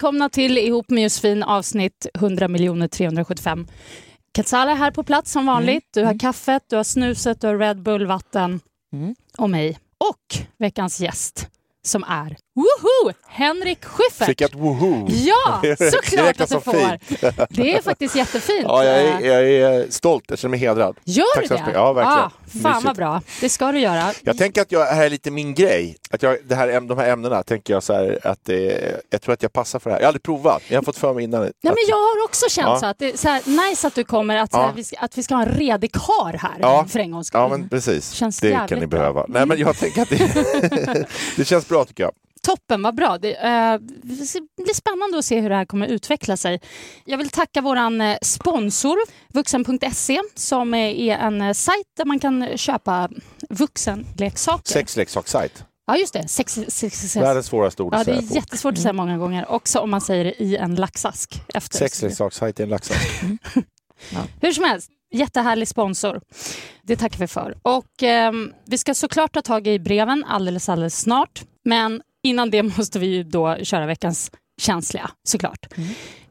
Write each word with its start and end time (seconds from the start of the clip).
Välkomna 0.00 0.28
till 0.28 0.58
Ihop 0.58 0.90
med 0.90 1.02
Josefin 1.02 1.42
avsnitt 1.42 2.06
100 2.14 2.48
375. 2.88 3.66
Katsala 4.32 4.70
är 4.70 4.76
här 4.76 4.90
på 4.90 5.02
plats 5.04 5.32
som 5.32 5.46
vanligt. 5.46 5.88
Du 5.94 6.04
har 6.04 6.18
kaffet, 6.18 6.62
du 6.68 6.76
har 6.76 6.84
snuset, 6.84 7.40
du 7.40 7.46
har 7.46 7.58
Red 7.58 7.82
Bull, 7.82 8.06
vatten 8.06 8.60
och 9.38 9.50
mig. 9.50 9.78
Och 9.98 10.46
veckans 10.58 11.00
gäst 11.00 11.48
som 11.82 12.04
är 12.04 12.36
woho, 12.60 13.12
Henrik 13.28 13.84
Schyffert. 13.84 14.26
Fick 14.26 14.40
jag 14.40 14.50
ett 14.50 14.56
woho? 14.56 15.08
Ja, 15.10 15.62
såklart 15.92 16.40
att 16.40 16.48
du 16.48 16.60
får. 16.60 16.98
Det 17.56 17.74
är 17.76 17.82
faktiskt 17.82 18.16
jättefint. 18.16 18.64
Ja, 18.64 18.84
jag 18.84 18.98
är, 18.98 19.20
jag 19.20 19.48
är 19.74 19.86
stolt, 19.90 20.24
jag 20.28 20.38
känner 20.38 20.50
mig 20.50 20.58
hedrad. 20.60 20.96
Gör 21.04 21.24
Tack 21.48 21.48
du 21.48 21.54
det? 21.72 21.72
Ja, 21.74 21.92
verkligen. 21.92 22.18
Ah, 22.18 22.30
fan 22.62 22.72
Mysigt. 22.72 22.84
vad 22.84 22.96
bra. 22.96 23.22
Det 23.40 23.48
ska 23.48 23.72
du 23.72 23.78
göra. 23.78 24.12
Jag 24.22 24.38
tänker 24.38 24.62
att 24.62 24.72
jag, 24.72 24.86
här 24.86 25.04
är 25.06 25.10
lite 25.10 25.30
min 25.30 25.54
grej. 25.54 25.96
Att 26.10 26.22
jag, 26.22 26.36
det 26.44 26.54
här, 26.54 26.80
de 26.80 26.98
här 26.98 27.08
ämnena 27.10 27.42
tänker 27.42 27.72
jag 27.72 27.82
så 27.82 27.92
här 27.92 28.18
att 28.24 28.44
det, 28.44 28.94
jag 29.10 29.22
tror 29.22 29.32
att 29.32 29.42
jag 29.42 29.52
passar 29.52 29.78
för 29.78 29.90
det 29.90 29.94
här. 29.94 30.00
Jag 30.00 30.04
har 30.06 30.08
aldrig 30.08 30.22
provat, 30.22 30.62
jag 30.68 30.78
har 30.78 30.82
fått 30.84 30.96
för 30.96 31.14
mig 31.14 31.24
innan. 31.24 31.40
Nej, 31.42 31.52
men 31.62 31.74
jag 31.88 31.96
har 31.96 32.24
också 32.24 32.46
känt 32.48 32.66
Ja. 32.68 32.78
så 32.80 32.86
att 32.86 32.98
det 32.98 33.12
är 33.12 33.16
så 33.16 33.28
här, 33.28 33.68
nice 33.70 33.86
att 33.86 33.94
du 33.94 34.04
kommer, 34.04 34.36
att, 34.36 34.54
här, 34.54 34.62
Ja. 34.62 34.72
vi, 34.76 34.84
ska, 34.84 34.96
att 34.98 35.18
vi 35.18 35.22
ska 35.22 35.34
ha 35.34 35.42
en 35.42 35.48
redig 35.48 35.92
kar 35.92 36.38
här 36.38 36.56
Ja. 36.60 36.86
för 36.88 36.98
en 36.98 37.10
gångs 37.10 37.26
skull. 37.26 37.40
Ja, 37.40 37.48
men 37.48 37.68
precis. 37.68 38.10
Känns 38.12 38.40
det 38.40 38.66
kan 38.68 38.78
ni 38.78 38.86
behöva. 38.86 39.24
Nej, 39.28 39.46
men 39.46 39.58
jag 39.58 39.76
tänker 39.78 40.02
att 40.02 40.08
det, 40.10 41.06
det 41.36 41.44
känns 41.44 41.68
bra 41.68 41.84
tycker 41.84 42.02
jag. 42.02 42.12
Toppen, 42.46 42.82
vad 42.82 42.94
bra. 42.94 43.18
Det, 43.18 43.34
eh, 43.34 43.72
det 44.02 44.64
blir 44.64 44.74
spännande 44.74 45.18
att 45.18 45.24
se 45.24 45.40
hur 45.40 45.48
det 45.48 45.54
här 45.56 45.64
kommer 45.64 45.86
utveckla 45.86 46.36
sig. 46.36 46.60
Jag 47.04 47.18
vill 47.18 47.30
tacka 47.30 47.60
vår 47.60 47.76
eh, 47.76 48.16
sponsor, 48.22 48.96
vuxen.se, 49.34 50.20
som 50.34 50.74
eh, 50.74 50.80
är 50.80 51.18
en 51.18 51.40
eh, 51.40 51.52
sajt 51.52 51.86
där 51.96 52.04
man 52.04 52.18
kan 52.18 52.48
köpa 52.56 53.08
vuxenleksaker. 53.50 54.72
Sexleksakssajt. 54.72 55.64
Ja, 55.86 55.96
just 55.96 56.12
det. 56.12 56.28
Sex, 56.28 56.52
sex, 56.68 57.00
sex. 57.00 57.16
Världens 57.16 57.46
svåraste 57.46 57.82
ord 57.82 57.94
Ja, 57.94 57.98
att 57.98 58.06
det 58.06 58.12
säga 58.12 58.22
är 58.22 58.28
på. 58.28 58.34
jättesvårt 58.34 58.72
att 58.72 58.80
säga 58.80 58.92
många 58.92 59.18
gånger. 59.18 59.50
Också 59.50 59.78
om 59.78 59.90
man 59.90 60.00
säger 60.00 60.24
det 60.24 60.42
i 60.42 60.56
en 60.56 60.74
laxask. 60.74 61.42
Efter. 61.54 61.78
Sexleksakssajt 61.78 62.60
i 62.60 62.62
en 62.62 62.68
laxask. 62.68 63.22
Hur 64.40 64.52
som 64.52 64.64
helst, 64.64 64.90
jättehärlig 65.10 65.68
sponsor. 65.68 66.20
Det 66.82 66.96
tackar 66.96 67.18
vi 67.18 67.26
för. 67.26 67.58
Och 67.62 68.02
ehm, 68.02 68.52
vi 68.66 68.78
ska 68.78 68.94
såklart 68.94 69.34
ta 69.34 69.42
tag 69.42 69.66
i 69.66 69.78
breven 69.78 70.24
alldeles, 70.24 70.68
alldeles 70.68 71.00
snart. 71.00 71.42
Men 71.64 72.02
innan 72.22 72.50
det 72.50 72.62
måste 72.62 72.98
vi 72.98 73.06
ju 73.06 73.22
då 73.22 73.56
köra 73.62 73.86
veckans 73.86 74.30
känsliga, 74.60 75.10
såklart. 75.28 75.66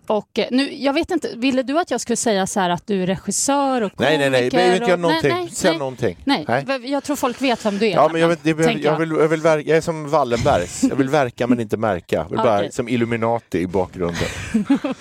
Och 0.09 0.39
eh, 0.39 0.47
nu, 0.51 0.73
jag 0.73 0.93
vet 0.93 1.11
inte, 1.11 1.29
ville 1.35 1.63
du 1.63 1.79
att 1.79 1.91
jag 1.91 2.01
skulle 2.01 2.15
säga 2.15 2.47
så 2.47 2.59
här 2.59 2.69
att 2.69 2.87
du 2.87 3.03
är 3.03 3.07
regissör 3.07 3.81
och 3.81 3.91
Nej, 3.97 4.17
nej, 4.17 4.29
nej, 4.29 4.43
jag 4.43 4.51
komiker 4.51 4.57
behöver 4.57 4.75
inte 4.75 4.89
göra 4.89 4.99
någonting. 5.01 5.31
Nej, 5.31 5.41
nej, 5.43 5.51
Säg 5.51 5.71
nej. 5.71 5.79
någonting. 5.79 6.17
Nej, 6.23 6.45
Nej. 6.47 6.91
jag 6.91 7.03
tror 7.03 7.15
folk 7.15 7.41
vet 7.41 7.65
vem 7.65 7.77
du 7.77 7.87
är. 7.87 7.91
Ja, 7.91 8.09
men 8.11 8.21
jag, 8.21 8.27
vet, 8.27 8.39
det 8.43 8.53
tänker 8.53 8.85
jag, 8.85 8.97
vill, 8.99 9.09
jag, 9.09 9.27
vill 9.27 9.41
verka, 9.41 9.69
jag 9.69 9.77
är 9.77 9.81
som 9.81 10.09
Wallenbergs. 10.09 10.83
Jag 10.83 10.95
vill 10.95 11.09
verka 11.09 11.47
men 11.47 11.59
inte 11.59 11.77
märka. 11.77 12.15
Jag 12.15 12.29
vill 12.29 12.37
bara, 12.43 12.57
Okej. 12.57 12.71
som 12.71 12.89
Illuminati 12.89 13.59
i 13.59 13.67
bakgrunden. 13.67 14.27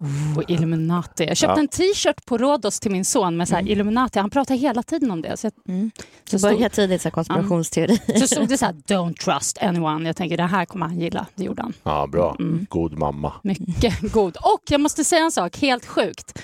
Oh, 0.00 0.42
Illuminati. 0.48 1.24
Jag 1.24 1.36
köpte 1.36 1.52
Ja. 1.54 1.60
en 1.60 1.68
t-shirt 1.68 2.24
på 2.26 2.38
Rhodos 2.38 2.80
till 2.80 2.90
min 2.90 3.04
son 3.04 3.36
med 3.36 3.48
så 3.48 3.54
här 3.54 3.68
Illuminati. 3.68 4.18
Han 4.18 4.30
pratar 4.30 4.54
hela 4.54 4.82
tiden 4.82 5.10
om 5.10 5.22
det. 5.22 5.36
Så, 5.36 5.46
jag, 5.64 5.90
Så 6.30 6.38
stod- 6.38 6.52
börja 6.52 6.68
tidigt, 6.68 7.02
så 7.02 7.10
konspirationsteori. 7.10 7.98
så 8.20 8.26
stod 8.26 8.48
det 8.48 8.58
så 8.58 8.64
här, 8.66 8.72
don't 8.72 9.14
trust 9.14 9.58
anyone. 9.62 10.06
Jag 10.08 10.16
tänker 10.16 10.36
det 10.36 10.42
här 10.42 10.64
kommer 10.64 10.86
han 10.86 11.00
gilla. 11.00 11.26
Det 11.34 11.44
gjorde 11.44 11.62
han. 11.62 11.72
Ja, 11.82 12.06
bra. 12.06 12.36
Mm. 12.38 12.66
God 12.70 12.98
mamma. 12.98 13.32
Mycket 13.42 14.12
god. 14.12 14.36
Och 14.36 14.62
jag 14.68 14.80
måste 14.80 15.04
säga 15.04 15.22
en 15.24 15.32
sak, 15.32 15.56
helt 15.58 15.86
sjukt. 15.86 16.38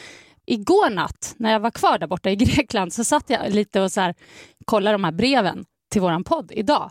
Igår 0.46 0.90
natt 0.90 1.34
när 1.36 1.52
jag 1.52 1.60
var 1.60 1.70
kvar 1.70 1.98
där 1.98 2.06
borta 2.06 2.30
i 2.30 2.36
Grekland 2.36 2.92
så 2.92 3.04
satt 3.04 3.30
jag 3.30 3.50
lite 3.52 3.80
och 3.80 3.92
så 3.92 4.00
här, 4.00 4.14
kollade 4.64 4.94
de 4.94 5.04
här 5.04 5.12
breven 5.12 5.64
till 5.90 6.00
våran 6.00 6.24
podd 6.24 6.52
idag. 6.54 6.90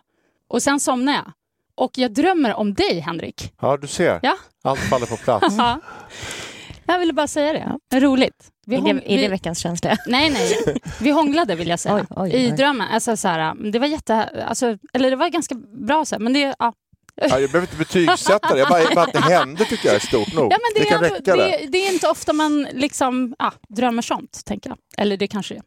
Och 0.49 0.61
sen 0.63 0.79
somnade 0.79 1.17
jag. 1.17 1.31
Och 1.75 1.91
jag 1.97 2.13
drömmer 2.13 2.53
om 2.53 2.73
dig, 2.73 2.99
Henrik. 2.99 3.53
Ja, 3.61 3.77
du 3.77 3.87
ser. 3.87 4.19
Ja. 4.23 4.35
Allt 4.63 4.79
faller 4.79 5.05
på 5.05 5.17
plats. 5.17 5.55
Ja. 6.85 6.93
Jag 6.93 6.99
ville 6.99 7.13
bara 7.13 7.27
säga 7.27 7.77
det. 7.89 7.99
Roligt. 7.99 8.49
Vi 8.65 8.75
Är 8.75 8.81
det, 8.81 9.13
är 9.13 9.17
det 9.17 9.27
veckans 9.27 9.59
känsla? 9.59 9.97
Nej, 10.07 10.29
nej. 10.29 10.77
Vi 11.01 11.11
hånglade 11.11 11.55
vill 11.55 11.67
jag 11.67 11.79
säga. 11.79 11.95
Oj, 11.95 12.05
oj, 12.09 12.29
I 12.29 12.51
oj. 12.51 12.57
drömmen. 12.57 12.87
Alltså, 12.91 13.17
så 13.17 13.27
här, 13.27 13.71
det 13.71 13.79
var 13.79 13.87
jätte... 13.87 14.15
Alltså, 14.47 14.77
eller 14.93 15.09
det 15.09 15.15
var 15.15 15.29
ganska 15.29 15.55
bra, 15.85 16.05
så 16.05 16.15
här, 16.15 16.19
men 16.19 16.33
det... 16.33 16.55
Ja. 16.59 16.73
Ja, 17.15 17.39
jag 17.39 17.51
behöver 17.51 17.67
inte 17.67 17.77
betygsätta 17.77 18.53
det. 18.53 18.59
Jag 18.59 18.69
bara, 18.69 18.95
bara 18.95 19.05
att 19.05 19.13
det 19.13 19.19
hände 19.19 19.65
tycker 19.65 19.87
jag 19.87 19.95
är 19.95 19.99
stort 19.99 20.33
nog. 20.33 20.53
Ja, 20.53 20.57
men 20.61 20.83
det, 20.83 20.89
kan 20.89 21.03
är, 21.03 21.09
räcka 21.09 21.35
där. 21.35 21.37
det, 21.37 21.67
det 21.67 21.77
är 21.77 21.93
inte 21.93 22.07
ofta 22.07 22.33
man 22.33 22.67
liksom, 22.73 23.35
ja, 23.39 23.53
drömmer 23.69 24.01
sånt, 24.01 24.45
tänker 24.45 24.69
jag. 24.69 24.77
Eller 24.97 25.17
det 25.17 25.27
kanske 25.27 25.55
är. 25.55 25.61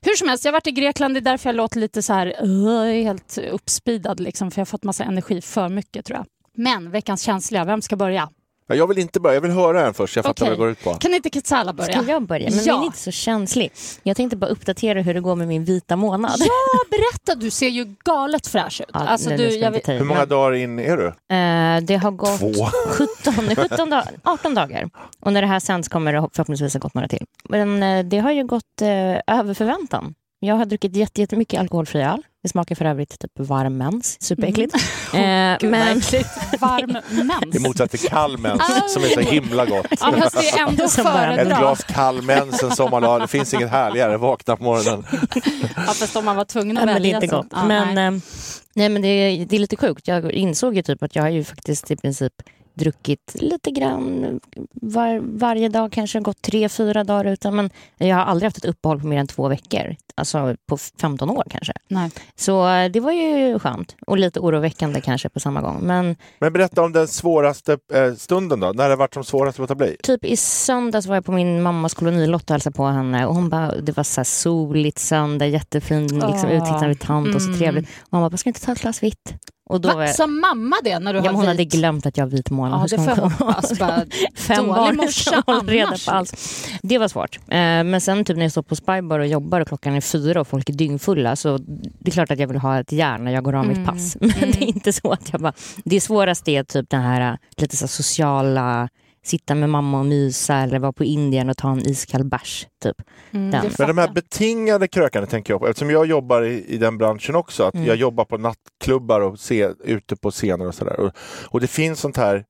Hur 0.00 0.16
som 0.16 0.28
helst, 0.28 0.44
jag 0.44 0.52
har 0.52 0.56
varit 0.56 0.66
i 0.66 0.70
Grekland, 0.72 1.14
det 1.14 1.18
är 1.18 1.22
därför 1.22 1.48
jag 1.48 1.56
låter 1.56 1.80
lite 1.80 2.02
så 2.02 2.12
här, 2.12 2.44
uh, 2.44 2.84
helt 2.84 3.38
uppspidad, 3.38 4.20
liksom, 4.20 4.50
för 4.50 4.58
jag 4.58 4.66
har 4.66 4.70
fått 4.70 4.84
massa 4.84 5.04
energi 5.04 5.40
för 5.40 5.68
mycket 5.68 6.06
tror 6.06 6.18
jag. 6.18 6.26
Men 6.56 6.90
veckans 6.90 7.22
känsliga, 7.22 7.64
vem 7.64 7.82
ska 7.82 7.96
börja? 7.96 8.28
Ja, 8.70 8.76
jag 8.76 8.86
vill 8.86 8.98
inte 8.98 9.20
börja, 9.20 9.34
jag 9.34 9.40
vill 9.40 9.50
höra 9.50 9.82
den 9.82 9.94
först. 9.94 10.16
Jag 10.16 10.24
fattar 10.24 10.44
Okej. 10.46 10.50
vad 10.50 10.58
det 10.58 10.62
går 10.62 10.70
ut 10.70 10.84
på. 10.84 10.94
Kan 10.94 11.14
inte 11.14 11.30
Katsala 11.30 11.72
börja? 11.72 11.92
Ska 12.02 12.10
jag 12.12 12.22
börja? 12.22 12.50
Men 12.50 12.64
Ja. 12.64 12.74
min 12.74 12.82
är 12.82 12.86
inte 12.86 12.98
så 12.98 13.10
känslig. 13.10 13.72
Jag 14.02 14.16
tänkte 14.16 14.36
bara 14.36 14.46
uppdatera 14.50 15.00
hur 15.02 15.14
det 15.14 15.20
går 15.20 15.36
med 15.36 15.48
min 15.48 15.64
vita 15.64 15.96
månad. 15.96 16.36
Ja, 16.38 16.48
berätta! 16.90 17.34
Du 17.40 17.50
ser 17.50 17.68
ju 17.68 17.94
galet 18.04 18.46
fräsch 18.46 18.80
ut. 18.80 18.86
Ja, 18.92 19.00
alltså, 19.00 19.30
nu- 19.30 19.36
du, 19.36 19.48
jag 19.48 19.72
jag. 19.72 19.98
Hur 19.98 20.04
många 20.04 20.26
dagar 20.26 20.52
in 20.54 20.78
är 20.78 20.96
du? 20.96 21.06
eh, 21.06 21.80
det 21.86 21.96
har 21.96 22.10
gått 22.10 22.38
Två. 22.40 22.66
17, 23.24 23.56
17 23.56 23.90
dagar, 23.90 24.10
18 24.24 24.54
dagar. 24.54 24.90
Och 25.20 25.32
när 25.32 25.40
det 25.42 25.48
här 25.48 25.60
sänds 25.60 25.88
kommer 25.88 26.12
det 26.12 26.28
förhoppningsvis 26.32 26.72
ha 26.74 26.80
gått 26.80 26.94
några 26.94 27.08
till. 27.08 27.26
Men 27.48 27.82
eh, 27.82 28.04
det 28.04 28.18
har 28.18 28.32
ju 28.32 28.44
gått 28.44 28.82
eh, 28.82 29.36
över 29.38 29.54
förväntan. 29.54 30.14
Jag 30.40 30.54
har 30.54 30.64
druckit 30.64 30.96
jätte- 30.96 31.20
jättemycket 31.20 31.60
alkoholfri 31.60 32.02
öl. 32.02 32.22
Det 32.42 32.48
smakar 32.48 32.74
för 32.74 32.84
övrigt 32.84 33.18
typ 33.18 33.30
varm 33.38 33.76
mens, 33.78 34.22
superäckligt. 34.22 34.74
Mm. 34.74 34.80
Eh, 35.60 35.68
men, 35.70 36.00
Varm 36.60 36.96
I 37.10 37.22
mens. 37.24 37.60
motsats 37.66 37.90
till 37.90 38.08
kall 38.10 38.38
mens 38.38 38.62
som 38.88 39.02
är 39.04 39.08
så 39.08 39.20
himla 39.20 39.64
gott. 39.66 39.86
Ja, 39.90 40.12
fast 40.22 40.36
det 40.40 40.48
är 40.48 40.68
ändå 40.68 40.88
Som 40.88 41.04
bara- 41.04 41.36
Ett 41.36 41.48
glas 41.58 41.84
kall 41.84 42.22
mens 42.22 42.62
en 42.62 42.70
sommardag, 42.70 43.20
det 43.20 43.28
finns 43.28 43.54
inget 43.54 43.70
härligare. 43.70 44.16
Vakna 44.16 44.56
på 44.56 44.64
morgonen. 44.64 45.04
Ja, 45.76 45.82
fast 45.92 46.16
om 46.16 46.24
man 46.24 46.36
var 46.36 46.44
tvungen 46.44 46.76
att 46.76 46.84
men 46.84 46.88
är 46.88 46.94
välja 46.94 47.14
inte 47.16 47.28
så. 47.28 47.36
gott. 47.36 47.46
Ja, 47.50 47.64
men 47.64 47.94
nej. 47.94 48.10
nej, 48.10 48.20
nej, 48.74 48.88
men 48.88 49.02
det, 49.02 49.08
är- 49.08 49.46
det 49.46 49.56
är 49.56 49.60
lite 49.60 49.76
sjukt. 49.76 50.08
Jag 50.08 50.32
insåg 50.32 50.76
ju 50.76 50.82
typ 50.82 51.02
att 51.02 51.16
jag 51.16 51.22
har 51.22 51.30
ju 51.30 51.44
faktiskt 51.44 51.90
i 51.90 51.96
princip 51.96 52.32
druckit 52.80 53.34
lite 53.34 53.70
grann 53.70 54.40
var, 54.72 55.20
varje 55.38 55.68
dag, 55.68 55.92
kanske 55.92 56.20
gått 56.20 56.42
tre, 56.42 56.68
fyra 56.68 57.04
dagar 57.04 57.24
utan. 57.24 57.56
Men 57.56 57.70
jag 57.98 58.16
har 58.16 58.24
aldrig 58.24 58.46
haft 58.46 58.56
ett 58.58 58.64
uppehåll 58.64 59.00
på 59.00 59.06
mer 59.06 59.18
än 59.18 59.26
två 59.26 59.48
veckor. 59.48 59.96
Alltså 60.14 60.56
på 60.66 60.76
15 60.76 61.30
år 61.30 61.44
kanske. 61.50 61.72
Nej. 61.88 62.10
Så 62.36 62.68
eh, 62.68 62.90
det 62.90 63.00
var 63.00 63.12
ju 63.12 63.58
skönt 63.58 63.96
och 64.06 64.18
lite 64.18 64.40
oroväckande 64.40 65.00
kanske 65.00 65.28
på 65.28 65.40
samma 65.40 65.60
gång. 65.60 65.78
Men 65.82 66.16
Men 66.38 66.52
berätta 66.52 66.82
om 66.82 66.92
den 66.92 67.08
svåraste 67.08 67.78
eh, 67.94 68.14
stunden 68.14 68.60
då. 68.60 68.72
När 68.72 68.88
det 68.88 68.96
varit 68.96 69.14
som 69.14 69.24
svårast 69.24 69.54
att 69.56 69.60
låta 69.60 69.74
bli? 69.74 69.96
typ 70.02 70.24
i 70.24 70.36
söndags 70.36 71.06
var 71.06 71.14
jag 71.14 71.24
på 71.24 71.32
min 71.32 71.62
mammas 71.62 71.94
kolonilott 71.94 72.42
och 72.50 72.50
hälsade 72.54 72.76
på 72.76 72.86
henne 72.86 73.26
och 73.26 73.34
hon 73.34 73.48
bara, 73.48 73.74
det 73.80 73.96
var 73.96 74.04
så 74.04 74.20
här 74.20 74.24
soligt 74.24 74.98
söndag, 74.98 75.46
jättefin 75.46 76.02
liksom, 76.02 76.50
Åh. 76.50 76.56
utsikt 76.56 76.82
vid 76.82 77.00
tant 77.00 77.34
och 77.34 77.42
så 77.42 77.48
Mm. 77.48 77.58
trevligt. 77.58 77.88
Och 78.10 78.18
hon 78.18 78.30
bara, 78.30 78.36
ska 78.36 78.50
inte 78.50 78.64
ta 78.66 78.72
ett 78.72 78.80
glas 78.82 79.02
vitt? 79.02 79.34
Och 79.70 79.80
då 79.80 79.88
var 79.88 79.96
Va? 79.96 80.06
jag, 80.06 80.14
Sa 80.14 80.26
mamma 80.26 80.76
det 80.84 80.98
när 80.98 81.12
du 81.12 81.18
ja, 81.18 81.24
har 81.24 81.32
hon 81.32 81.46
hade 81.46 81.58
vit? 81.58 81.72
glömt 81.72 82.06
att 82.06 82.16
jag 82.16 82.24
har 82.24 82.30
vit 82.30 82.50
månad. 82.50 82.80
Ja, 82.90 82.96
det 82.96 83.02
får 83.04 83.08
jag 83.22 83.30
hoppas. 83.30 83.78
Fem 84.34 84.66
barn 84.66 84.96
morsa 84.96 85.42
reda 85.66 85.96
på 86.06 86.10
allt. 86.10 86.34
Det 86.82 86.98
var 86.98 87.08
svårt. 87.08 87.36
Eh, 87.48 87.56
Men 87.58 88.00
sen 88.00 88.24
typ 88.24 88.36
när 88.36 88.44
jag 88.44 88.50
står 88.52 88.62
på 88.62 88.76
Spybar 88.76 89.18
och 89.18 89.26
jobbar 89.26 89.60
och 89.60 89.68
klockan 89.68 89.94
är 89.94 90.00
fyra 90.00 90.40
och 90.40 90.48
folk 90.48 90.68
är 90.68 90.72
dyngfulla 90.72 91.36
så 91.36 91.58
det 91.98 92.10
är 92.10 92.10
klart 92.10 92.30
att 92.30 92.38
jag 92.38 92.46
vill 92.48 92.58
ha 92.58 92.80
ett 92.80 92.92
järn 92.92 93.24
när 93.24 93.32
jag 93.32 93.44
går 93.44 93.54
av 93.54 93.64
Mm. 93.64 93.78
mitt 93.78 93.86
pass. 93.88 94.16
Men 94.20 94.30
det 94.50 94.62
är 94.62 94.66
inte 94.68 94.92
så 94.92 95.12
att 95.12 95.32
jag 95.32 95.40
bara... 95.40 95.52
Det 95.84 96.00
svåraste 96.00 96.50
är 96.50 96.62
typ 96.64 96.90
den 96.90 97.02
här 97.02 97.32
eh, 97.32 97.36
lite 97.56 97.76
så 97.76 97.88
sociala 97.88 98.88
sitta 99.24 99.54
med 99.54 99.68
mamma 99.70 99.98
och 99.98 100.06
mysa 100.06 100.54
eller 100.56 100.78
vara 100.78 100.92
på 100.92 101.04
Indien 101.04 101.50
och 101.50 101.56
ta 101.56 101.70
en 101.72 101.86
iskall 101.88 102.24
bärs. 102.24 102.66
Typ. 102.82 102.96
Mm, 103.30 103.50
Men 103.78 103.88
de 103.88 103.98
här 103.98 104.12
betingade 104.12 104.88
krökarna 104.88 105.26
tänker 105.26 105.52
jag 105.52 105.60
på, 105.60 105.68
eftersom 105.68 105.90
jag 105.90 106.06
jobbar 106.06 106.42
i, 106.42 106.64
i 106.68 106.76
den 106.76 106.98
branschen 106.98 107.34
också, 107.34 107.64
att 107.64 107.74
Mm. 107.74 107.86
jag 107.86 107.96
jobbar 107.96 108.24
på 108.24 108.38
nattklubbar 108.38 109.20
och 109.20 109.38
se, 109.40 109.68
ute 109.84 110.16
på 110.16 110.30
scener 110.30 110.66
och 110.66 110.74
sådär. 110.74 111.00
Och, 111.00 111.12
och 111.44 111.60
det 111.60 111.66
finns 111.66 112.00
sånt 112.00 112.16
här, 112.16 112.44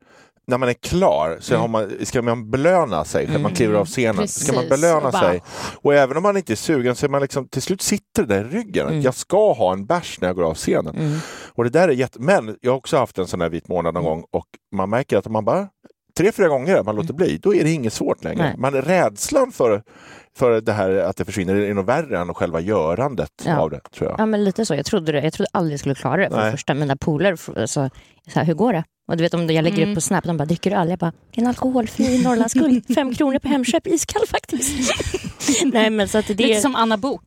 när 0.47 0.59
man 0.59 0.69
är 0.69 0.73
klar 0.75 1.37
så 1.41 1.55
Mm. 1.55 1.61
har 1.61 1.69
man, 1.69 1.91
ska 2.07 2.23
man 2.23 2.51
belöna 2.51 3.05
sig, 3.05 3.25
när 3.27 3.33
man 3.33 3.41
Mm. 3.41 3.55
kliver 3.55 3.75
av 3.75 3.87
scenen. 3.87 4.29
Ska 4.29 4.53
man 4.53 4.65
Precis, 4.65 4.81
belöna 4.83 5.07
och 5.07 5.13
bara- 5.13 5.23
sig. 5.23 5.43
Och 5.83 5.95
även 5.95 6.17
om 6.17 6.23
man 6.23 6.37
inte 6.37 6.53
är 6.53 6.57
sugen 6.57 6.95
så 6.95 7.07
är 7.07 7.11
man 7.11 7.23
liksom, 7.23 7.49
till 7.49 7.63
slut 7.63 7.83
sitter 7.83 8.23
det 8.23 8.35
där 8.35 8.45
i 8.45 8.49
ryggen. 8.49 8.87
att 8.87 8.93
Mm. 8.93 9.03
Jag 9.03 9.15
ska 9.15 9.53
ha 9.53 9.73
en 9.73 9.87
bärs 9.87 10.21
när 10.21 10.29
jag 10.29 10.37
går 10.37 10.45
av 10.45 10.55
scenen. 10.55 10.97
Mm. 10.97 11.19
Och 11.55 11.65
det 11.65 11.71
där 11.71 11.89
är 11.89 11.93
jätte... 11.93 12.21
Men 12.21 12.57
jag 12.61 12.73
har 12.73 12.77
också 12.79 12.97
haft 12.97 13.19
en 13.19 13.27
sån 13.27 13.41
här 13.41 13.49
vit 13.49 13.69
månad 13.69 13.95
någon 13.95 14.03
Mm. 14.05 14.15
gång 14.15 14.25
och 14.31 14.47
man 14.77 14.91
märker 14.91 15.17
att 15.17 15.29
man 15.29 15.45
bara 15.45 15.69
tre, 16.21 16.33
fyra 16.33 16.49
gånger 16.49 16.83
man 16.83 16.97
låter 16.97 17.15
bli, 17.15 17.39
då 17.43 17.55
är 17.55 17.65
det 17.65 17.71
inget 17.71 17.93
svårt 17.93 18.25
längre. 18.25 18.43
Nej. 18.43 18.55
Man 18.59 18.75
är 18.75 18.83
rädslan 18.83 19.53
för, 19.53 19.83
för 20.39 20.61
det 20.61 20.73
här 20.73 20.91
att 20.91 21.17
det 21.17 21.25
försvinner 21.25 21.55
är 21.57 21.75
nog 21.75 21.87
värre 21.87 22.19
än 22.19 22.35
själva 22.35 22.61
görandet 22.61 23.31
Ja. 23.45 23.59
av 23.59 23.71
det, 23.71 23.81
tror 23.95 24.11
jag. 24.11 24.21
Ja 24.21 24.27
men 24.27 24.45
lite 24.45 24.67
så. 24.67 24.75
Jag 24.75 24.87
trodde, 24.87 25.13
det. 25.13 25.21
jag 25.23 25.33
trodde 25.33 25.49
aldrig 25.53 25.73
jag 25.73 25.81
skulle 25.81 25.95
klara 25.95 26.17
det. 26.17 26.31
För 26.31 26.45
det 26.45 26.51
första. 26.51 26.75
Mina 26.75 26.97
polare 26.97 27.37
så, 27.37 27.67
så 27.67 27.91
här, 28.35 28.45
hur 28.45 28.55
går 28.55 28.73
det? 28.73 28.85
Och 29.09 29.17
du 29.17 29.23
vet 29.23 29.35
om 29.35 29.41
jag 29.51 29.63
lägger 29.63 29.79
Mm. 29.79 29.91
upp 29.91 29.95
på 29.95 30.01
Snap, 30.01 30.25
de 30.25 30.37
bara, 30.37 30.45
dricker 30.45 30.71
du 30.71 30.77
öl? 30.77 30.91
Jag 30.91 30.99
bara, 30.99 31.13
en 31.33 31.47
alkoholfri 31.47 32.23
Norrlandsguld, 32.25 32.95
fem 32.95 33.15
kronor 33.15 33.39
på 33.39 33.49
Hemköp, 33.49 33.87
iskall 33.87 34.27
faktiskt. 34.27 34.93
nej 35.65 35.91
men 35.91 36.09
så 36.09 36.19
att 36.19 36.27
det 36.27 36.35
Lite 36.35 36.61
som 36.61 36.75
Anna 36.77 36.97
Bok. 36.97 37.23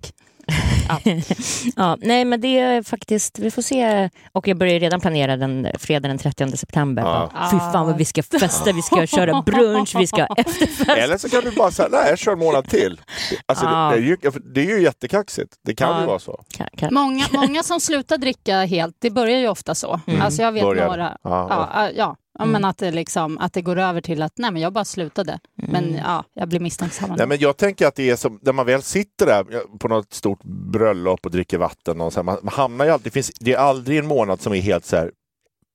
Ja, 1.76 1.98
nej 2.02 2.26
men 2.26 2.42
det 2.42 2.60
är 2.60 2.84
faktiskt, 2.84 3.40
vi 3.40 3.52
får 3.52 3.62
se. 3.62 4.10
Och 4.32 4.48
jag 4.48 4.58
börjar 4.58 4.80
redan 4.80 5.02
planera 5.02 5.38
den 5.38 5.68
fredag 5.80 6.08
den 6.08 6.18
30 6.18 6.58
september. 6.58 7.02
Ja. 7.04 7.30
Bara, 7.34 7.52
Fy 7.52 7.58
fan 7.60 7.86
vad 7.88 7.98
vi 7.98 8.06
ska 8.06 8.24
festa, 8.24 8.72
vi 8.72 8.82
ska 8.82 9.06
köra 9.08 9.42
brunch, 9.42 9.96
vi 9.98 10.08
ska 10.08 10.22
ha 10.26 10.36
efterfest. 10.38 10.90
Eller 10.90 11.18
så 11.18 11.30
kan 11.30 11.44
du 11.44 11.52
bara 11.52 11.72
säga, 11.72 11.88
nej 11.92 12.10
jag 12.10 12.20
kör 12.20 12.32
en 12.32 12.40
månad 12.40 12.70
till. 12.70 13.02
Alltså, 13.46 13.66
Ja. 13.66 13.92
det, 13.96 14.02
det, 14.02 14.06
är 14.06 14.08
ju, 14.08 14.18
det 14.54 14.62
är 14.62 14.78
ju 14.78 14.84
jättekaxigt. 14.84 15.54
Det 15.66 15.76
kan 15.76 15.90
Ja. 15.90 16.02
ju 16.02 16.08
vara 16.08 16.20
så. 16.20 16.44
Kan, 16.58 16.68
kan. 16.78 16.94
Många, 16.94 17.26
många 17.32 17.64
som 17.64 17.80
slutar 17.80 18.18
dricka 18.18 18.66
helt, 18.66 18.96
det 19.00 19.10
börjar 19.10 19.38
ju 19.40 19.48
ofta 19.48 19.76
så. 19.76 20.00
Mm. 20.08 20.22
Alltså 20.22 20.42
jag 20.42 20.52
vet 20.52 20.64
Börjar. 20.64 20.88
några. 20.88 21.18
Ja. 21.24 21.48
Ja, 21.76 21.90
ja, 21.96 22.16
ja, 22.40 22.44
Mm. 22.44 22.52
men 22.52 22.66
att 22.66 22.78
det, 22.78 22.92
liksom, 22.92 23.38
att 23.38 23.54
det 23.54 23.62
går 23.62 23.78
över 23.80 24.02
till 24.02 24.22
att 24.22 24.34
nej, 24.38 24.52
men 24.52 24.62
jag 24.62 24.74
bara 24.74 24.86
slutade. 24.86 25.40
Men 25.56 25.84
Mm. 25.86 25.96
ja, 26.06 26.24
jag 26.34 26.50
blir 26.50 26.60
misstänksam. 26.60 27.16
Nej, 27.18 27.28
men 27.28 27.38
jag 27.40 27.58
tänker 27.58 27.88
att 27.88 27.96
det 27.96 28.10
är 28.10 28.16
som 28.16 28.40
när 28.42 28.54
man 28.54 28.66
väl 28.66 28.82
sitter 28.82 29.26
där 29.26 29.46
på 29.78 29.88
något 29.88 30.14
stort 30.14 30.44
bröllop 30.44 31.26
och 31.26 31.32
dricker 31.32 31.58
vatten. 31.58 32.02
Och 32.02 32.14
så 32.14 32.20
här, 32.20 32.24
man, 32.24 32.38
man 32.44 32.54
hamnar 32.54 32.86
ju 32.86 32.92
alltid, 32.92 33.06
det, 33.06 33.12
finns, 33.12 33.32
det 33.40 33.54
är 33.54 33.58
aldrig 33.58 33.98
en 34.00 34.08
månad 34.08 34.42
som 34.42 34.54
är 34.54 34.60
helt 34.62 34.86
så 34.86 34.96
här 34.96 35.12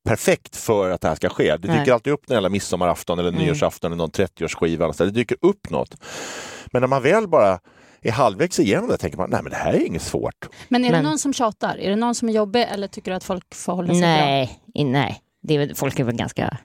perfekt 0.09 0.57
för 0.57 0.91
att 0.91 1.01
det 1.01 1.09
här 1.09 1.15
ska 1.15 1.29
ske. 1.29 1.51
Det 1.51 1.57
dyker 1.59 1.75
Nej. 1.77 1.91
alltid 1.91 2.13
upp 2.13 2.31
en 2.31 2.53
midsommarafton 2.53 3.19
eller 3.19 3.29
Mm. 3.29 3.43
nyårsafton 3.43 3.93
eller 3.93 3.99
någon 3.99 4.11
30-årsskiva. 4.11 4.85
och 4.87 4.97
så 4.97 5.05
där. 5.05 5.11
Det 5.13 5.21
dyker 5.21 5.37
upp 5.41 5.71
något. 5.71 5.97
Men 6.73 6.81
när 6.83 6.87
man 6.89 7.03
väl 7.03 7.29
bara 7.29 7.61
är 8.03 8.13
halvvägs 8.13 8.59
igenom 8.61 8.89
det 8.89 8.97
tänker 8.97 9.19
man, 9.19 9.31
nej 9.31 9.41
men 9.43 9.51
det 9.51 9.57
här 9.57 9.73
är 9.73 9.87
inget 9.87 10.03
svårt. 10.03 10.49
Men 10.69 10.85
är 10.85 10.91
Men- 10.91 11.03
det 11.05 11.09
någon 11.09 11.19
som 11.19 11.33
tjatar? 11.33 11.77
Är 11.79 11.91
det 11.91 11.97
någon 11.97 12.15
som 12.15 12.29
är 12.29 12.33
jobbig 12.33 12.67
eller 12.71 12.89
tycker 12.89 13.11
du 13.11 13.17
att 13.17 13.25
folk 13.25 13.55
förhåller 13.55 13.89
sig 13.95 14.01
bra? 14.01 14.09
Nej, 14.09 14.61
i- 14.75 14.85
nej. 14.85 15.23
Det 15.43 15.57
är, 15.57 15.75
folk 15.75 15.99
är 15.99 16.05
väl 16.05 16.17
ganska... 16.17 16.59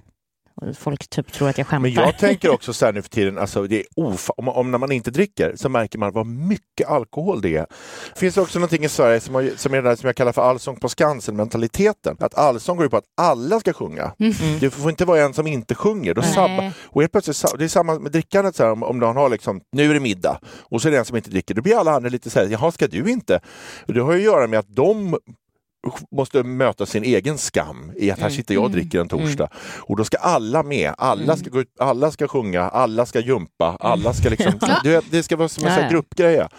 Folk 0.77 1.09
typ 1.09 1.31
tror 1.31 1.49
att 1.49 1.57
jag 1.57 1.67
skämtar. 1.67 1.81
Men 1.81 1.93
jag 1.93 2.17
tänker 2.17 2.49
också 2.49 2.73
så 2.73 2.85
här 2.85 2.93
nu 2.93 3.01
för 3.01 3.09
tiden, 3.09 3.37
alltså 3.37 3.67
det 3.67 3.79
är 3.79 3.85
om, 3.95 4.49
om 4.49 4.71
när 4.71 4.77
man 4.77 4.91
inte 4.91 5.11
dricker 5.11 5.53
så 5.55 5.69
märker 5.69 5.99
man 5.99 6.13
vad 6.13 6.25
mycket 6.25 6.87
alkohol 6.87 7.41
det 7.41 7.55
är. 7.55 7.65
Det 8.13 8.19
finns 8.19 8.37
också 8.37 8.59
någonting 8.59 8.83
i 8.83 8.89
Sverige 8.89 9.19
som, 9.19 9.35
har, 9.35 9.51
som 9.57 9.73
är 9.73 9.81
det 9.81 9.89
där 9.89 9.95
som 9.95 10.07
jag 10.07 10.15
kallar 10.15 10.31
för 10.31 10.41
allsång 10.41 10.75
på 10.75 10.89
Skansen-mentaliteten. 10.89 12.17
Att 12.19 12.35
allsång 12.35 12.77
går 12.77 12.85
ut 12.85 12.91
på 12.91 12.97
att 12.97 13.03
alla 13.17 13.59
ska 13.59 13.73
sjunga. 13.73 14.13
Mm. 14.19 14.33
Det 14.59 14.69
får 14.69 14.89
inte 14.89 15.05
vara 15.05 15.21
en 15.21 15.33
som 15.33 15.47
inte 15.47 15.75
sjunger. 15.75 16.13
Då 16.13 16.21
sabba, 16.21 16.71
och 16.85 17.01
helt 17.01 17.11
plötsligt, 17.11 17.43
det 17.57 17.63
är 17.63 17.67
samma 17.67 17.99
med 17.99 18.11
drickandet, 18.11 18.55
så 18.55 18.63
här, 18.63 18.71
om, 18.71 18.83
om 18.83 18.99
någon 18.99 19.15
har 19.15 19.29
liksom, 19.29 19.61
nu 19.71 19.89
är 19.89 19.93
det 19.93 19.99
middag 19.99 20.39
och 20.45 20.81
så 20.81 20.87
är 20.87 20.91
det 20.91 20.97
en 20.97 21.05
som 21.05 21.17
inte 21.17 21.29
dricker, 21.29 21.53
då 21.53 21.61
blir 21.61 21.77
alla 21.77 21.91
andra 21.91 22.09
lite 22.09 22.29
så 22.29 22.39
här, 22.39 22.47
jaha 22.47 22.71
ska 22.71 22.87
du 22.87 23.11
inte? 23.11 23.39
Och 23.87 23.93
det 23.93 24.01
har 24.01 24.13
ju 24.13 24.19
att 24.19 24.25
göra 24.25 24.47
med 24.47 24.59
att 24.59 24.75
de 24.75 25.17
måste 26.11 26.43
möta 26.43 26.85
sin 26.85 27.03
egen 27.03 27.37
skam 27.37 27.91
i 27.97 28.11
att 28.11 28.19
här 28.19 28.25
Mm. 28.25 28.35
sitter 28.37 28.53
jag 28.53 28.63
och 28.63 28.71
dricker 28.71 28.99
en 28.99 29.07
torsdag. 29.07 29.47
Och 29.79 29.97
då 29.97 30.03
ska 30.05 30.17
alla 30.17 30.63
med, 30.63 30.93
alla 30.97 31.37
ska, 31.37 31.49
gå 31.49 31.61
ut, 31.61 31.67
alla 31.79 32.11
ska 32.11 32.27
sjunga, 32.27 32.61
alla 32.61 33.05
ska 33.05 33.19
jumpa, 33.19 33.77
alla 33.79 34.13
ska 34.13 34.29
liksom, 34.29 34.53
det, 34.83 35.05
det 35.11 35.23
ska 35.23 35.35
vara 35.35 35.49
som 35.49 35.67
en 35.67 35.89
gruppgreja. 35.91 36.49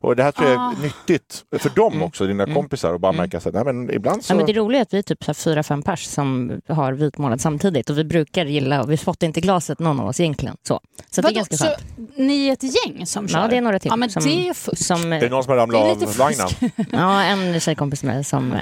Och 0.00 0.16
det 0.16 0.22
här 0.22 0.32
tror 0.32 0.48
jag 0.48 0.56
är 0.56 0.64
Ah. 0.64 0.72
nyttigt 0.82 1.44
för 1.58 1.70
dem 1.70 1.92
Mm. 1.92 2.04
också, 2.04 2.26
dina 2.26 2.42
Mm. 2.42 2.54
kompisar, 2.54 2.92
och 2.94 3.00
bara 3.00 3.12
Mm. 3.12 3.22
märka 3.22 3.38
att 3.48 3.54
nej 3.54 3.64
men 3.64 3.90
ibland 3.90 4.24
så... 4.24 4.32
Ja, 4.32 4.36
men 4.36 4.46
det 4.46 4.52
roliga 4.52 4.78
är 4.78 4.82
att 4.82 4.94
vi 4.94 4.98
är 4.98 5.02
typ 5.02 5.36
fyra, 5.36 5.62
fem 5.62 5.82
pers 5.82 6.04
som 6.04 6.52
har 6.68 6.92
vit 6.92 7.18
månad 7.18 7.40
samtidigt 7.40 7.90
och 7.90 7.98
vi 7.98 8.04
brukar 8.04 8.44
gilla, 8.44 8.82
och 8.82 8.90
vi 8.90 8.96
spottar 8.96 9.26
inte 9.26 9.40
glaset 9.40 9.78
någon 9.78 10.00
av 10.00 10.06
oss 10.08 10.20
egentligen. 10.20 10.56
Så, 10.62 10.80
så 11.10 11.20
det 11.22 11.28
är 11.28 11.32
ganska 11.32 11.56
så 11.56 11.64
skönt. 11.64 11.78
ni 12.16 12.48
är 12.48 12.52
ett 12.52 12.62
gäng 12.62 13.06
som 13.06 13.28
kör? 13.28 13.38
Ja, 13.38 13.48
det 13.48 13.56
är 13.56 13.60
några 13.60 13.78
till. 13.78 13.88
Ja, 13.90 13.96
men 13.96 14.10
som, 14.10 14.22
det 14.24 14.48
är 14.48 14.54
fusk. 14.54 14.86
som, 14.86 15.12
är 15.12 15.20
det 15.20 15.28
någon 15.28 15.42
som 15.44 15.50
har 15.50 15.56
ramlat 15.56 16.02
är 16.02 16.06
av 16.06 16.16
vagnen? 16.16 16.48
Ja, 16.92 17.22
en 17.22 17.60
tjejkompis 17.60 18.02
med 18.02 18.26
som, 18.26 18.54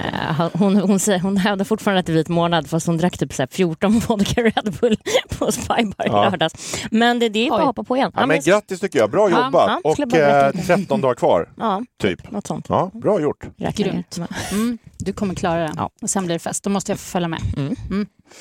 hon, 0.53 0.75
hon, 0.77 0.99
säger, 0.99 1.19
hon 1.19 1.37
hävdar 1.37 1.65
fortfarande 1.65 1.99
att 1.99 2.05
det 2.05 2.11
är 2.11 2.15
vit 2.15 2.27
månad 2.29 2.69
fast 2.69 2.87
hon 2.87 2.97
drack 2.97 3.17
typ 3.17 3.33
så 3.33 3.41
här 3.41 3.47
14 3.51 3.99
vodka 3.99 4.41
Red 4.41 4.77
Bull 4.81 4.97
på 5.37 5.51
Spybar 5.51 6.05
i 6.05 6.07
Ja. 6.07 6.29
lördags. 6.29 6.75
Men 6.91 7.19
det, 7.19 7.29
det 7.29 7.45
är 7.45 7.49
bara 7.49 7.59
att 7.59 7.65
hoppa 7.67 7.83
på 7.83 7.95
igen. 7.97 8.11
Ja, 8.15 8.25
men 8.25 8.39
grattis 8.41 8.79
tycker 8.79 8.99
jag, 8.99 9.11
bra 9.11 9.29
jobbat! 9.29 9.53
ja, 9.53 9.79
och 9.83 9.99
eh, 9.99 10.51
lite. 10.53 10.67
13 10.67 11.01
dagar 11.01 11.15
kvar, 11.15 11.49
ja, 11.57 11.81
typ. 12.01 12.31
något 12.31 12.47
sånt. 12.47 12.65
Ja, 12.69 12.91
bra 12.93 13.21
gjort. 13.21 13.47
Grymt. 13.75 14.19
Mm, 14.51 14.77
du 14.97 15.13
kommer 15.13 15.35
klara 15.35 15.59
det. 15.61 15.71
Ja. 15.75 15.89
Och 16.01 16.09
sen 16.09 16.25
blir 16.25 16.35
det 16.35 16.39
fest. 16.39 16.63
Då 16.63 16.69
måste 16.69 16.91
jag 16.91 16.99
följa 16.99 17.27
med. 17.27 17.39
Mm. 17.57 17.75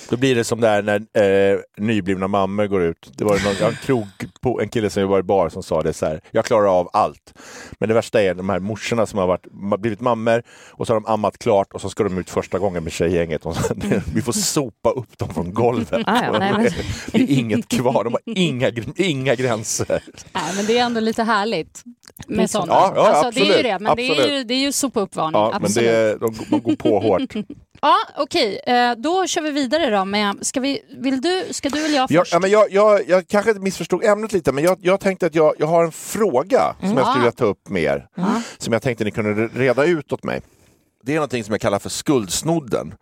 Då 0.08 0.16
blir 0.16 0.34
det 0.34 0.44
som 0.44 0.60
där 0.60 0.82
när 0.82 1.52
eh, 1.52 1.58
nyblivna 1.78 2.28
mammor 2.28 2.66
går 2.66 2.82
ut. 2.82 3.12
Det 3.16 3.24
var 3.24 3.38
någon, 3.44 3.68
en, 3.70 3.76
krog 3.76 4.06
på, 4.40 4.60
en 4.60 4.68
kille 4.68 4.90
som 4.90 5.02
jobbar 5.02 5.18
i 5.18 5.22
bar 5.22 5.48
som 5.48 5.62
sa 5.62 5.82
det 5.82 5.92
så 5.92 6.06
här, 6.06 6.20
jag 6.30 6.44
klarar 6.44 6.78
av 6.78 6.90
allt. 6.92 7.34
Men 7.78 7.88
det 7.88 7.94
värsta 7.94 8.22
är 8.22 8.34
de 8.34 8.48
här 8.48 8.58
morsorna 8.58 9.06
som 9.06 9.18
har 9.18 9.26
varit, 9.26 9.46
blivit 9.80 10.00
mammor 10.00 10.42
och 10.70 10.86
så 10.86 10.92
har 10.92 11.00
de 11.00 11.06
ammat 11.12 11.38
klart 11.38 11.72
och 11.72 11.80
så 11.80 11.88
ska 11.90 12.02
de 12.04 12.18
ut 12.18 12.30
första 12.30 12.58
gången 12.58 12.84
med 12.84 12.92
tjejgänget. 12.92 13.46
Och 13.46 13.56
så, 13.56 13.74
vi 14.14 14.22
får 14.22 14.32
sopa 14.32 14.90
upp 14.90 15.18
dem 15.18 15.28
från 15.34 15.54
golvet. 15.54 15.92
Ah, 15.92 16.24
ja, 16.24 16.38
nej, 16.38 16.52
men- 16.52 16.62
Det 17.12 17.18
är 17.18 17.38
inget 17.38 17.68
kvar, 17.68 18.04
de 18.04 18.12
har 18.12 18.20
inga, 18.24 18.70
inga 18.96 19.34
gränser. 19.34 20.02
Nej, 20.32 20.42
men 20.56 20.66
det 20.66 20.78
är 20.78 20.84
ändå 20.84 21.00
lite 21.00 21.22
härligt 21.22 21.82
med 22.26 22.50
sådana. 22.50 22.72
Ja, 22.72 22.92
ja, 22.96 23.02
alltså, 23.12 23.40
det 23.40 23.40
är 23.40 23.44
ju 23.44 23.50
absolut, 23.52 23.62
det, 23.64 23.78
men 23.84 23.96
det 23.96 24.02
är 24.02 24.06
ju, 24.06 24.12
absolut. 24.22 24.48
det 24.48 24.54
är 24.54 24.58
ju 24.60 24.72
sopa 24.72 25.00
upp-varning. 25.00 25.40
Ja, 25.40 25.50
men 25.52 25.64
absolut. 25.64 25.88
det, 25.90 26.18
de, 26.18 26.34
de 26.50 26.60
går 26.60 26.76
på 26.76 27.00
hårt. 27.00 27.34
Ja, 27.84 27.96
okej. 28.18 28.60
Eh, 28.66 28.92
då 28.96 29.26
kör 29.26 29.40
vi 29.40 29.50
vidare 29.50 29.81
då 29.90 30.04
med... 30.04 30.46
Ska, 30.46 30.60
vi, 30.60 30.80
vill 30.98 31.20
du, 31.20 31.44
ska 31.50 31.68
du 31.68 31.84
eller 31.84 31.96
jag 31.96 32.10
först? 32.10 32.32
ja, 32.32 32.38
men 32.38 32.50
jag, 32.50 32.70
jag, 32.70 33.08
jag 33.08 33.28
kanske 33.28 33.52
missförstod 33.54 34.04
ämnet 34.04 34.32
lite, 34.32 34.52
men 34.52 34.64
jag, 34.64 34.78
jag 34.80 35.00
tänkte 35.00 35.26
att 35.26 35.34
jag, 35.34 35.54
jag 35.58 35.66
har 35.66 35.84
en 35.84 35.92
fråga 35.92 36.76
som 36.80 36.96
jag 36.96 37.06
skulle 37.06 37.18
vilja 37.18 37.32
ta 37.32 37.44
upp 37.44 37.68
med 37.68 37.82
er. 37.82 38.06
Ja. 38.16 38.42
Som 38.58 38.72
jag 38.72 38.82
tänkte 38.82 39.04
ni 39.04 39.10
kunde 39.10 39.46
reda 39.46 39.84
ut 39.84 40.12
åt 40.12 40.24
mig. 40.24 40.40
Det 41.04 41.12
är 41.12 41.16
någonting 41.16 41.44
som 41.44 41.52
jag 41.52 41.60
kallar 41.60 41.78
för 41.78 41.88
skuldsnodden. 41.90 42.94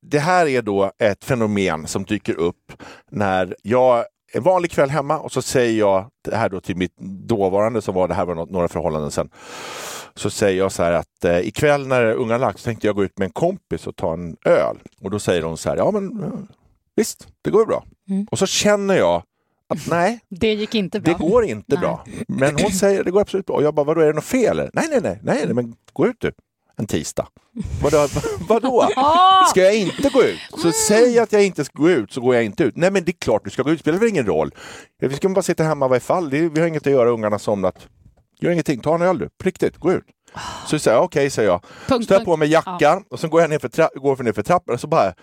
Det 0.00 0.18
här 0.18 0.46
är 0.46 0.62
då 0.62 0.92
ett 0.98 1.24
fenomen 1.24 1.86
som 1.86 2.04
dyker 2.04 2.34
upp 2.34 2.72
när 3.10 3.56
jag 3.62 4.04
en 4.32 4.42
vanlig 4.42 4.70
kväll 4.70 4.90
hemma 4.90 5.18
och 5.18 5.32
så 5.32 5.42
säger 5.42 5.78
jag 5.78 6.06
det 6.24 6.36
här 6.36 6.48
då 6.48 6.60
till 6.60 6.76
mitt 6.76 6.96
dåvarande 7.28 7.82
som 7.82 7.94
var, 7.94 8.08
det 8.08 8.14
här 8.14 8.26
var 8.26 8.34
nå- 8.34 8.44
några 8.50 8.68
förhållanden 8.68 9.10
sen. 9.10 9.30
Så 10.16 10.30
säger 10.30 10.58
jag 10.58 10.72
så 10.72 10.82
här 10.82 10.92
att 10.92 11.24
eh, 11.24 11.38
ikväll 11.38 11.86
när 11.86 12.12
ungarna 12.12 12.38
lagt 12.46 12.58
så 12.58 12.64
tänkte 12.64 12.86
jag 12.86 12.96
gå 12.96 13.04
ut 13.04 13.18
med 13.18 13.26
en 13.26 13.32
kompis 13.32 13.86
och 13.86 13.96
ta 13.96 14.12
en 14.12 14.36
öl. 14.44 14.76
Och 15.00 15.10
då 15.10 15.18
säger 15.18 15.42
hon 15.42 15.58
så 15.58 15.68
här, 15.68 15.76
ja 15.76 15.90
men 15.90 16.48
visst, 16.96 17.28
det 17.42 17.50
går 17.50 17.62
ju 17.62 17.66
bra. 17.66 17.84
Mm. 18.08 18.26
Och 18.30 18.38
så 18.38 18.46
känner 18.46 18.94
jag 18.96 19.22
att 19.68 19.86
nej, 19.90 20.20
Det 20.28 20.54
gick 20.54 20.74
inte 20.74 21.00
bra. 21.00 21.12
det 21.12 21.24
går 21.24 21.44
inte 21.44 21.74
Nej. 21.74 21.80
bra. 21.80 22.04
Men 22.28 22.56
hon 22.62 22.70
säger 22.80 23.04
det 23.04 23.10
går 23.10 23.20
absolut 23.20 23.46
bra. 23.46 23.56
Och 23.56 23.62
jag 23.62 23.74
bara, 23.74 23.84
vadå 23.84 24.00
är 24.00 24.06
det 24.06 24.12
något 24.12 24.24
fel? 24.24 24.56
Nej, 24.56 24.68
nej, 24.72 25.00
nej, 25.02 25.20
nej, 25.22 25.42
nej, 25.44 25.54
men 25.54 25.74
gå 25.92 26.06
ut 26.06 26.16
du. 26.18 26.32
En 26.76 26.86
tisdag. 26.86 27.28
Vadå? 27.82 28.06
vadå? 28.48 28.88
Ska 29.50 29.60
jag 29.62 29.74
inte 29.76 30.08
gå 30.08 30.22
ut? 30.24 30.38
Så 30.62 30.72
säg 30.72 31.18
att 31.18 31.32
jag 31.32 31.44
inte 31.44 31.64
ska 31.64 31.78
gå 31.82 31.90
ut 31.90 32.12
så 32.12 32.20
går 32.20 32.34
jag 32.34 32.44
inte 32.44 32.64
ut. 32.64 32.76
Nej 32.76 32.90
men 32.90 33.04
det 33.04 33.10
är 33.10 33.18
klart 33.18 33.44
du 33.44 33.50
ska 33.50 33.62
gå 33.62 33.70
ut, 33.70 33.78
det 33.78 33.82
spelar 33.82 33.98
väl 33.98 34.08
ingen 34.08 34.26
roll. 34.26 34.54
Vi 34.98 35.14
ska 35.14 35.28
bara 35.28 35.42
sitta 35.42 35.64
hemma 35.64 35.96
ifall. 35.96 36.30
Det 36.30 36.38
är, 36.38 36.48
vi 36.48 36.60
har 36.60 36.68
inget 36.68 36.86
att 36.86 36.92
göra, 36.92 37.10
ungarna 37.10 37.34
har 37.34 37.38
somnat. 37.38 37.88
Gör 38.44 38.50
ingenting, 38.50 38.80
ta 38.80 38.94
en 38.94 39.02
öl 39.02 39.18
du. 39.18 39.28
På 39.28 39.44
riktigt, 39.44 39.76
gå 39.76 39.92
ut. 39.92 40.04
Så 40.66 40.78
säger 40.78 40.96
jag, 40.96 41.04
okej 41.04 41.30
säger 41.30 41.48
jag. 41.48 41.60
Punkt, 41.88 42.04
Så 42.04 42.08
tar 42.08 42.14
jag 42.14 42.24
på 42.24 42.36
mig 42.36 42.48
jackan 42.48 43.04
och 43.10 43.20
så 43.20 43.28
går 43.28 43.40
jag 43.40 43.50
ner 43.50 43.58
för, 43.58 43.68
tra- 43.68 43.98
går 43.98 44.16
för 44.16 44.24
ner 44.24 44.32
för 44.32 44.42
trappan 44.42 44.74
och 44.74 44.80
så 44.80 44.86
bara 44.86 45.14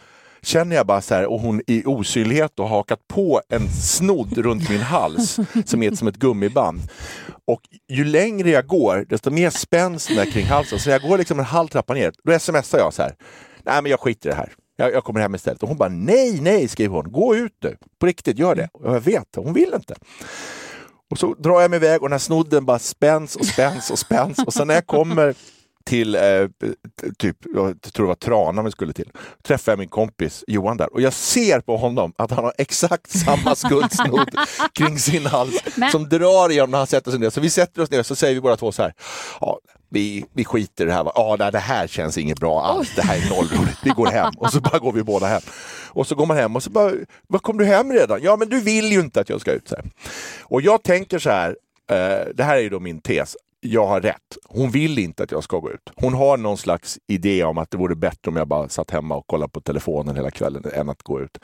känner 0.41 0.75
jag 0.75 0.87
bara 0.87 1.01
så 1.01 1.15
här 1.15 1.25
och 1.25 1.39
hon 1.39 1.61
i 1.67 1.83
osynlighet 1.85 2.51
har 2.57 2.67
hakat 2.67 2.99
på 3.07 3.41
en 3.49 3.69
snodd 3.69 4.37
runt 4.37 4.69
min 4.69 4.81
hals 4.81 5.39
som 5.65 5.83
är 5.83 5.91
som 5.95 6.07
ett 6.07 6.15
gummiband. 6.15 6.81
Och 7.47 7.61
ju 7.89 8.05
längre 8.05 8.49
jag 8.49 8.67
går 8.67 9.05
desto 9.09 9.29
mer 9.31 9.49
spänns 9.49 10.07
den 10.07 10.31
kring 10.31 10.45
halsen. 10.45 10.79
Så 10.79 10.89
jag 10.89 11.01
går 11.01 11.17
liksom 11.17 11.39
en 11.39 11.45
halv 11.45 11.67
trappa 11.67 11.93
ner. 11.93 12.11
Då 12.23 12.39
smsar 12.39 12.77
jag 12.77 12.93
så 12.93 13.01
här. 13.01 13.15
Nej 13.65 13.81
men 13.81 13.91
jag 13.91 13.99
skiter 13.99 14.29
i 14.29 14.31
det 14.31 14.37
här. 14.37 14.53
Jag, 14.77 14.93
jag 14.93 15.03
kommer 15.03 15.19
hem 15.19 15.35
istället. 15.35 15.61
Och 15.63 15.69
hon 15.69 15.77
bara 15.77 15.89
nej, 15.89 16.41
nej 16.41 16.67
skriver 16.67 16.95
hon. 16.95 17.11
Gå 17.11 17.35
ut 17.35 17.53
nu. 17.63 17.77
På 17.99 18.05
riktigt, 18.05 18.39
gör 18.39 18.55
det. 18.55 18.69
Och 18.73 18.95
jag 18.95 18.99
vet, 19.01 19.27
hon 19.35 19.53
vill 19.53 19.73
inte. 19.75 19.95
Och 21.11 21.17
så 21.19 21.33
drar 21.33 21.61
jag 21.61 21.69
mig 21.71 21.77
iväg 21.77 22.01
och 22.01 22.07
den 22.09 22.13
här 22.13 22.19
snodden 22.19 22.65
bara 22.65 22.79
spänns 22.79 23.35
och 23.35 23.45
spänns 23.45 23.89
och 23.91 23.99
spänns. 23.99 24.39
Och 24.39 24.53
sen 24.53 24.67
när 24.67 24.73
jag 24.75 24.87
kommer 24.87 25.35
till, 25.85 26.15
eh, 26.15 26.21
typ, 27.17 27.37
jag 27.53 27.81
tror 27.81 28.05
det 28.05 28.07
var 28.07 28.15
Trana 28.15 28.63
vi 28.63 28.71
skulle 28.71 28.93
till, 28.93 29.11
träffar 29.43 29.71
jag 29.71 29.79
min 29.79 29.89
kompis 29.89 30.43
Johan 30.47 30.77
där 30.77 30.93
och 30.93 31.01
jag 31.01 31.13
ser 31.13 31.59
på 31.59 31.77
honom 31.77 32.13
att 32.17 32.31
han 32.31 32.43
har 32.43 32.53
exakt 32.57 33.11
samma 33.11 33.55
skuldsnodd 33.55 34.29
kring 34.73 34.99
sin 34.99 35.25
hals 35.25 35.61
Men- 35.75 35.91
som 35.91 36.09
drar 36.09 36.49
igenom 36.49 36.71
när 36.71 36.77
han 36.77 36.87
sätter 36.87 37.11
sig 37.11 37.19
ner. 37.19 37.29
Så 37.29 37.41
vi 37.41 37.49
sätter 37.49 37.81
oss 37.81 37.91
ner 37.91 37.99
och 37.99 38.05
så 38.05 38.15
säger 38.15 38.33
vi 38.35 38.41
båda 38.41 38.57
två 38.57 38.71
så 38.71 38.81
här, 38.81 38.93
ja, 39.41 39.59
vi, 39.91 40.25
vi 40.33 40.45
skiter 40.45 40.83
i 40.83 40.87
det 40.87 40.93
här. 40.93 41.03
va? 41.03 41.11
Ja, 41.15 41.35
nej, 41.39 41.51
det 41.51 41.59
här 41.59 41.87
känns 41.87 42.17
inget 42.17 42.39
bra 42.39 42.61
alls. 42.61 42.95
Det 42.95 43.01
här 43.01 43.15
är 43.15 43.29
nollroligt. 43.29 43.79
Vi 43.83 43.89
går 43.89 44.07
hem. 44.07 44.33
Och 44.37 44.51
så 44.51 44.61
bara 44.61 44.79
går 44.79 44.91
vi 44.91 45.03
båda 45.03 45.25
hem. 45.27 45.41
Och 45.89 46.07
så 46.07 46.15
går 46.15 46.25
man 46.25 46.37
hem 46.37 46.55
och 46.55 46.63
så 46.63 46.69
bara, 46.69 46.91
vad 47.27 47.41
kom 47.41 47.57
du 47.57 47.65
hem 47.65 47.91
redan? 47.91 48.19
Ja, 48.23 48.35
men 48.35 48.49
du 48.49 48.61
vill 48.61 48.91
ju 48.91 48.99
inte 48.99 49.21
att 49.21 49.29
jag 49.29 49.41
ska 49.41 49.51
ut. 49.51 49.67
Så 49.67 49.75
här. 49.75 49.85
Och 50.41 50.61
jag 50.61 50.83
tänker 50.83 51.19
så 51.19 51.29
här, 51.29 51.49
eh, 51.91 52.27
det 52.35 52.43
här 52.43 52.57
är 52.57 52.61
ju 52.61 52.69
då 52.69 52.79
min 52.79 53.01
tes. 53.01 53.37
Jag 53.59 53.87
har 53.87 54.01
rätt. 54.01 54.37
Hon 54.49 54.71
vill 54.71 54.99
inte 54.99 55.23
att 55.23 55.31
jag 55.31 55.43
ska 55.43 55.59
gå 55.59 55.71
ut. 55.71 55.91
Hon 55.95 56.13
har 56.13 56.37
någon 56.37 56.57
slags 56.57 56.99
idé 57.07 57.43
om 57.43 57.57
att 57.57 57.71
det 57.71 57.77
vore 57.77 57.95
bättre 57.95 58.31
om 58.31 58.35
jag 58.35 58.47
bara 58.47 58.69
satt 58.69 58.91
hemma 58.91 59.15
och 59.15 59.27
kollade 59.27 59.51
på 59.51 59.61
telefonen 59.61 60.15
hela 60.15 60.31
kvällen 60.31 60.63
än 60.73 60.89
att 60.89 61.03
gå 61.03 61.21
ut. 61.21 61.37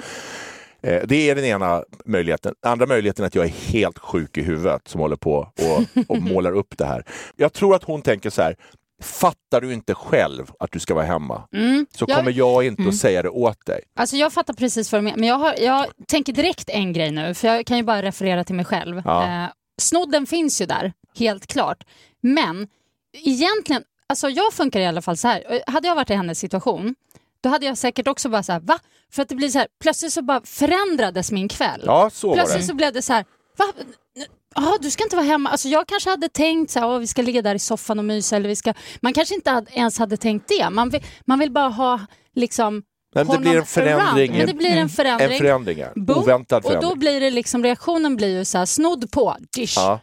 Eh, 0.82 1.02
Det 1.08 1.30
är 1.30 1.36
den 1.36 1.46
ena 1.46 1.84
möjligheten. 2.06 2.54
Andra 2.66 2.86
möjligheten 2.86 3.24
är 3.24 3.28
att 3.28 3.36
jag 3.36 3.46
är 3.46 3.50
helt 3.72 4.00
sjuk 4.00 4.38
i 4.38 4.42
huvudet 4.42 4.88
som 4.88 5.02
håller 5.02 5.16
på 5.16 5.34
och, 5.38 6.06
och 6.10 6.22
målar 6.22 6.52
upp 6.52 6.78
det 6.78 6.86
här. 6.86 7.04
Jag 7.36 7.54
tror 7.54 7.76
att 7.76 7.84
hon 7.84 8.02
tänker 8.02 8.30
så 8.30 8.42
här, 8.42 8.56
fattar 9.02 9.62
du 9.62 9.74
inte 9.74 9.94
själv 9.96 10.52
att 10.60 10.72
du 10.72 10.80
ska 10.80 10.94
vara 10.94 11.06
hemma 11.06 11.44
Mm. 11.54 11.86
så 11.92 12.06
Jag- 12.08 12.18
kommer 12.18 12.32
jag 12.32 12.66
inte 12.66 12.84
att 12.88 12.96
säga 12.96 13.22
det 13.22 13.30
åt 13.30 13.66
dig. 13.66 13.82
Alltså 13.96 14.16
jag 14.16 14.34
fattar 14.34 14.54
precis 14.54 14.92
vad 14.92 15.02
du 15.02 15.04
menar, 15.04 15.18
men 15.18 15.30
jag, 15.30 15.36
har, 15.36 15.56
jag 15.60 15.86
tänker 16.08 16.34
direkt 16.34 16.70
en 16.70 16.94
grej 16.94 17.12
nu, 17.12 17.34
för 17.34 17.48
jag 17.48 17.66
kan 17.66 17.78
ju 17.78 17.84
bara 17.84 18.02
referera 18.02 18.44
till 18.44 18.56
mig 18.56 18.66
själv. 18.66 19.02
Ja. 19.06 19.44
Eh, 19.44 19.50
snodden 19.82 20.26
finns 20.26 20.62
ju 20.62 20.66
där, 20.66 20.94
helt 21.18 21.48
klart. 21.48 21.84
Men 22.22 22.68
egentligen, 23.26 23.84
alltså 24.08 24.30
jag 24.30 24.54
funkar 24.54 24.80
i 24.80 24.86
alla 24.86 25.02
fall 25.02 25.18
så 25.18 25.28
här. 25.28 25.44
Eh, 25.54 25.60
Hade 25.74 25.88
jag 25.88 25.96
varit 25.96 26.10
i 26.10 26.14
hennes 26.14 26.40
situation, 26.40 26.96
då 27.42 27.50
hade 27.50 27.66
jag 27.66 27.78
säkert 27.78 28.08
också 28.08 28.30
bara 28.30 28.44
så 28.44 28.52
här, 28.52 28.60
va? 28.60 28.80
För 29.12 29.22
att 29.22 29.30
det 29.30 29.36
blir 29.36 29.50
så 29.50 29.58
här, 29.60 29.68
plötsligt 29.82 30.14
så 30.14 30.22
bara 30.22 30.42
förändrades 30.46 31.32
min 31.32 31.48
kväll. 31.50 31.84
Ja, 31.86 32.10
så 32.14 32.28
var 32.28 32.36
plötsligt 32.36 32.62
det. 32.62 32.68
så 32.68 32.74
blev 32.74 32.94
det 32.94 33.02
så 33.02 33.14
här, 33.14 33.26
va? 33.58 33.66
Ja, 34.56 34.78
du 34.82 34.92
ska 34.92 35.04
inte 35.04 35.16
vara 35.16 35.26
hemma. 35.26 35.50
Alltså 35.50 35.68
jag 35.70 35.88
kanske 35.88 36.10
hade 36.10 36.30
tänkt 36.30 36.72
så 36.72 36.80
här, 36.80 36.88
"Åh, 36.88 37.00
vi 37.00 37.08
ska 37.08 37.22
ligga 37.22 37.42
där 37.42 37.56
i 37.56 37.60
soffan 37.60 38.00
och 38.00 38.06
mysa. 38.06 38.36
Eller 38.36 38.50
vi 38.50 38.56
ska... 38.56 38.74
Man 39.02 39.14
kanske 39.14 39.36
inte 39.36 39.52
hade, 39.52 39.72
ens 39.72 40.00
hade 40.00 40.18
tänkt 40.18 40.48
det. 40.48 40.70
Man 40.70 40.90
vill, 40.90 41.04
man 41.26 41.40
vill 41.40 41.52
bara 41.52 41.70
ha 41.70 42.00
liksom 42.36 42.84
Men 43.16 43.28
det 43.28 43.38
blir 43.38 43.56
en 43.58 43.66
förändring. 43.66 44.30
around. 44.30 44.38
Men 44.38 44.48
det 44.48 44.54
blir 44.54 44.78
en 44.78 44.90
förändring. 44.90 45.32
En 45.32 45.38
förändring. 45.38 45.84
Boom. 45.96 46.18
oväntad 46.18 46.58
Och 46.58 46.64
förändring. 46.72 46.90
då 46.90 46.96
blir 46.96 47.20
det 47.22 47.30
liksom, 47.30 47.64
reaktionen 47.64 48.16
blir 48.16 48.38
ju 48.38 48.46
så 48.46 48.58
här, 48.58 48.66
snodd 48.66 49.12
på, 49.12 49.36
dish. 49.56 49.74
Ja. 49.78 50.00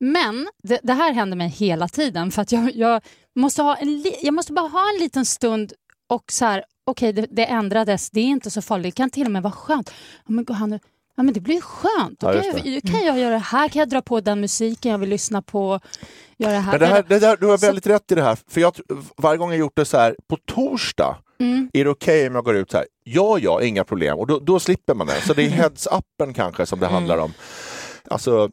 Men 0.00 0.48
det, 0.62 0.80
det 0.82 0.92
här 0.92 1.12
händer 1.12 1.36
mig 1.36 1.48
hela 1.48 1.88
tiden 1.88 2.30
för 2.30 2.42
att 2.42 2.52
jag, 2.52 2.74
jag, 2.76 3.02
måste, 3.36 3.62
ha 3.62 3.76
en, 3.76 4.04
jag 4.22 4.34
måste 4.34 4.52
bara 4.52 4.68
ha 4.68 4.90
en 4.94 5.00
liten 5.00 5.24
stund 5.26 5.72
och 6.08 6.24
så 6.32 6.44
här, 6.44 6.64
okej 6.86 7.12
det, 7.12 7.26
det 7.30 7.44
ändrades, 7.44 8.10
det 8.10 8.20
är 8.20 8.24
inte 8.24 8.50
så 8.50 8.62
farligt, 8.62 8.84
det 8.84 8.90
kan 9.02 9.10
till 9.10 9.24
och 9.26 9.32
med 9.32 9.42
vara 9.42 9.52
skönt. 9.52 9.90
Ja, 10.26 10.32
men, 10.32 10.46
han, 10.54 10.72
ja, 11.16 11.22
men 11.22 11.34
det 11.34 11.40
blir 11.40 11.60
skönt, 11.60 12.20
då 12.20 12.32
kan, 12.32 12.44
jag, 12.44 12.82
kan 12.82 13.04
jag 13.04 13.18
göra 13.18 13.30
det 13.34 13.38
här, 13.38 13.68
kan 13.68 13.80
jag 13.80 13.88
dra 13.88 14.02
på 14.02 14.20
den 14.20 14.40
musiken 14.40 14.90
jag 14.92 14.98
vill 14.98 15.08
lyssna 15.08 15.42
på, 15.42 15.80
göra 16.38 16.52
det 16.52 16.58
här. 16.58 16.72
Men 16.72 16.80
det 16.80 16.86
här, 16.86 17.04
det 17.08 17.18
där, 17.18 17.36
du 17.36 17.46
har 17.46 17.58
Så- 17.58 17.66
väldigt 17.66 17.86
rätt 17.86 18.12
i 18.12 18.14
det 18.14 18.22
här. 18.22 18.38
För 18.48 18.60
jag, 18.60 18.76
varje 19.16 19.38
gång 19.38 19.50
jag 19.50 19.58
gjort 19.58 19.76
det 19.76 19.84
så 19.84 19.96
här, 19.98 20.16
på 20.28 20.36
torsdag, 20.46 21.16
Mm. 21.38 21.70
är 21.72 21.84
det 21.84 21.90
okej 21.90 22.28
om 22.28 22.34
jag 22.34 22.44
går 22.44 22.56
ut 22.56 22.70
så 22.70 22.76
här? 22.76 22.86
Ja, 23.04 23.38
ja, 23.38 23.62
inga 23.62 23.84
problem. 23.84 24.18
Och 24.18 24.26
då, 24.26 24.38
då 24.38 24.60
slipper 24.60 24.94
man 24.94 25.06
det. 25.06 25.20
Så 25.20 25.34
det 25.34 25.42
är 25.42 25.48
heads-uppen 25.62 26.34
kanske 26.34 26.66
som 26.66 26.80
det 26.80 26.86
handlar 26.86 27.18
om. 27.18 27.32
Alltså, 28.10 28.50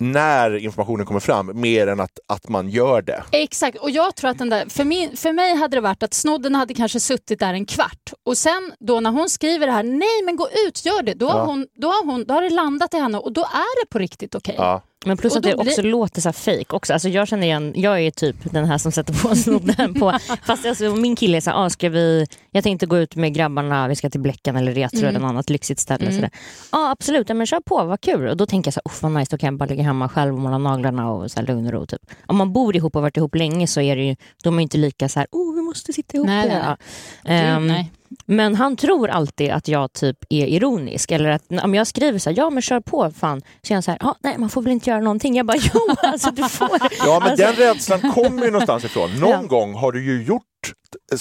när 0.00 0.56
informationen 0.56 1.06
kommer 1.06 1.20
fram, 1.20 1.60
mer 1.60 1.86
än 1.86 2.00
att, 2.00 2.18
att 2.28 2.48
man 2.48 2.68
gör 2.68 3.02
det. 3.02 3.24
Exakt, 3.32 3.78
och 3.78 3.90
jag 3.90 4.14
tror 4.16 4.30
att 4.30 4.38
den 4.38 4.50
där, 4.50 4.64
för, 4.68 4.84
min, 4.84 5.16
för 5.16 5.32
mig 5.32 5.56
hade 5.56 5.76
det 5.76 5.80
varit 5.80 6.02
att 6.02 6.14
snodden 6.14 6.54
hade 6.54 6.74
kanske 6.74 7.00
suttit 7.00 7.38
där 7.38 7.54
en 7.54 7.66
kvart 7.66 8.12
och 8.26 8.38
sen 8.38 8.72
då 8.80 9.00
när 9.00 9.10
hon 9.10 9.28
skriver 9.28 9.66
det 9.66 9.72
här, 9.72 9.82
nej 9.82 10.22
men 10.24 10.36
gå 10.36 10.48
ut, 10.66 10.84
gör 10.86 11.02
det, 11.02 11.14
då, 11.14 11.26
Ja. 11.26 11.32
har, 11.32 11.46
hon, 11.46 11.66
då, 11.80 11.88
har, 11.88 12.04
hon, 12.06 12.24
då 12.24 12.34
har 12.34 12.42
det 12.42 12.50
landat 12.50 12.94
i 12.94 12.96
henne 12.96 13.18
och 13.18 13.32
då 13.32 13.40
är 13.40 13.84
det 13.84 13.88
på 13.90 13.98
riktigt 13.98 14.34
okej. 14.34 14.54
Ja. 14.58 14.82
Men 15.06 15.16
plus 15.16 15.36
att 15.36 15.42
det 15.42 15.50
då 15.52 15.62
blir- 15.62 15.70
också 15.72 15.82
låter 15.82 16.20
så 16.20 16.28
här 16.28 16.32
fake 16.32 16.76
också. 16.76 16.92
Alltså 16.92 17.08
jag 17.08 17.28
känner 17.28 17.46
igen, 17.46 17.72
jag 17.76 18.00
är 18.00 18.10
typ 18.10 18.36
den 18.52 18.64
här 18.64 18.78
som 18.78 18.92
sätter 18.92 19.14
på 19.28 19.34
snodden 19.36 19.94
på. 19.94 20.18
Fast 20.46 20.66
alltså, 20.66 20.84
min 20.96 21.16
kille 21.16 21.36
är 21.36 21.40
så 21.40 21.50
här, 21.50 21.64
ah, 21.64 21.70
ska 21.70 21.88
vi, 21.88 22.26
jag 22.50 22.64
tänkte 22.64 22.86
gå 22.86 22.98
ut 22.98 23.16
med 23.16 23.34
grabbarna, 23.34 23.88
vi 23.88 23.96
ska 23.96 24.10
till 24.10 24.20
Bläckan 24.20 24.56
eller 24.56 24.72
Retro 24.74 24.98
Mm. 24.98 25.08
eller 25.08 25.20
något 25.20 25.28
annat 25.28 25.50
lyxigt 25.50 25.80
ställe. 25.80 26.10
Ja 26.22 26.28
ah, 26.70 26.90
absolut, 26.90 27.28
ja, 27.28 27.34
men 27.34 27.46
kör 27.46 27.60
på, 27.60 27.84
vad 27.84 28.00
kul. 28.00 28.28
Och 28.28 28.36
då 28.36 28.46
tänker 28.46 28.68
jag 28.68 28.74
så 28.74 28.80
här, 28.84 29.10
vad 29.10 29.20
nice, 29.20 29.30
då 29.30 29.38
kan 29.38 29.46
jag 29.46 29.58
bara 29.58 29.66
ligga 29.66 29.82
hemma 29.82 30.08
själv 30.08 30.34
och 30.34 30.40
måla 30.40 30.58
naglarna 30.58 31.10
och 31.10 31.30
så 31.30 31.40
här, 31.40 31.46
lugn 31.46 31.66
och 31.66 31.72
ro. 31.72 31.86
Typ. 31.86 32.00
Om 32.26 32.36
man 32.36 32.52
bor 32.52 32.76
ihop 32.76 32.96
och 32.96 33.02
varit 33.02 33.16
ihop 33.16 33.34
länge 33.34 33.66
så 33.66 33.80
är 33.80 33.96
det 33.96 34.02
ju, 34.04 34.16
de 34.42 34.58
är 34.58 34.62
inte 34.62 34.78
lika 34.78 35.08
så 35.08 35.18
här, 35.18 35.26
oh 35.32 35.55
måste 35.66 35.92
sitta 35.92 36.16
ihop. 36.16 36.26
Nej, 36.26 36.48
nej, 36.48 36.58
Ja. 36.64 36.76
nej. 37.24 37.40
Ehm, 37.40 37.66
nej. 37.66 37.92
men 38.26 38.54
han 38.54 38.76
tror 38.76 39.08
alltid 39.10 39.50
att 39.50 39.68
jag 39.68 39.92
typ 39.92 40.16
är 40.30 40.46
ironisk. 40.46 41.10
Eller 41.10 41.28
att 41.30 41.42
om 41.62 41.74
jag 41.74 41.86
skriver 41.86 42.18
så 42.18 42.30
här, 42.30 42.36
ja 42.38 42.50
men 42.50 42.62
kör 42.62 42.80
på 42.80 43.10
fan. 43.10 43.42
Så 43.62 43.72
är 43.72 43.74
han 43.74 43.82
så 43.82 43.90
här, 43.90 43.98
ah, 44.06 44.14
nej 44.20 44.34
man 44.38 44.48
får 44.48 44.62
väl 44.62 44.72
inte 44.72 44.90
göra 44.90 45.00
någonting. 45.00 45.36
Jag 45.36 45.46
bara, 45.46 45.58
jo 45.74 45.80
alltså 46.02 46.30
du 46.30 46.48
får. 46.48 46.68
Ja, 46.98 47.20
men 47.22 47.30
alltså, 47.30 47.46
den 47.46 47.54
rädslan 47.54 48.00
kommer 48.12 48.44
ju 48.44 48.50
någonstans 48.50 48.84
ifrån. 48.84 49.10
Någon 49.20 49.30
Ja. 49.30 49.42
gång 49.42 49.74
har 49.74 49.92
du 49.92 50.04
ju 50.04 50.24
gjort 50.24 50.42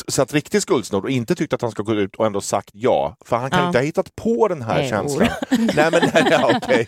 satt 0.08 0.34
riktig 0.34 0.62
skuldsnodd 0.62 1.04
och 1.04 1.10
inte 1.10 1.36
tyckt 1.36 1.54
att 1.54 1.62
han 1.62 1.72
ska 1.72 1.84
gå 1.84 1.94
ut 1.94 2.16
och 2.16 2.26
ändå 2.26 2.42
sagt 2.42 2.70
ja. 2.74 3.16
För 3.26 3.36
han 3.38 3.50
kan 3.50 3.60
Ja. 3.60 3.68
inte 3.68 3.78
ha 3.80 3.84
hittat 3.86 4.16
på 4.16 4.48
den 4.48 4.62
här 4.62 4.76
Nej, 4.78 4.90
känslan. 4.90 5.28
nej, 5.50 5.70
men, 5.92 5.92
nej, 6.14 6.28
ja, 6.32 6.52
okej. 6.64 6.86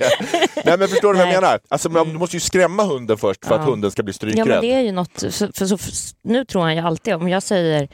nej 0.66 0.78
men 0.80 0.88
förstår 0.88 1.14
du 1.14 1.20
vad 1.20 1.28
jag 1.28 1.34
menar? 1.42 1.60
Alltså, 1.70 1.90
man- 1.90 2.08
du 2.10 2.18
måste 2.18 2.36
ju 2.36 2.40
skrämma 2.40 2.84
hunden 2.84 3.18
först 3.18 3.46
för 3.46 3.56
Ja. 3.56 3.60
att 3.62 3.68
hunden 3.68 3.92
ska 3.92 4.04
bli 4.04 4.12
Ja 4.12 4.16
strykrädd. 4.16 4.48
men 4.48 4.62
det 4.62 4.74
är 4.74 4.80
ju 4.82 4.92
något, 4.92 5.20
för, 5.22 5.58
för, 5.58 5.66
så, 5.66 5.78
för, 5.78 5.92
nu 6.24 6.46
tror 6.46 6.62
han 6.62 6.76
ju 6.76 6.82
alltid, 6.82 7.14
om 7.14 7.30
jag 7.30 7.44
säger 7.44 7.88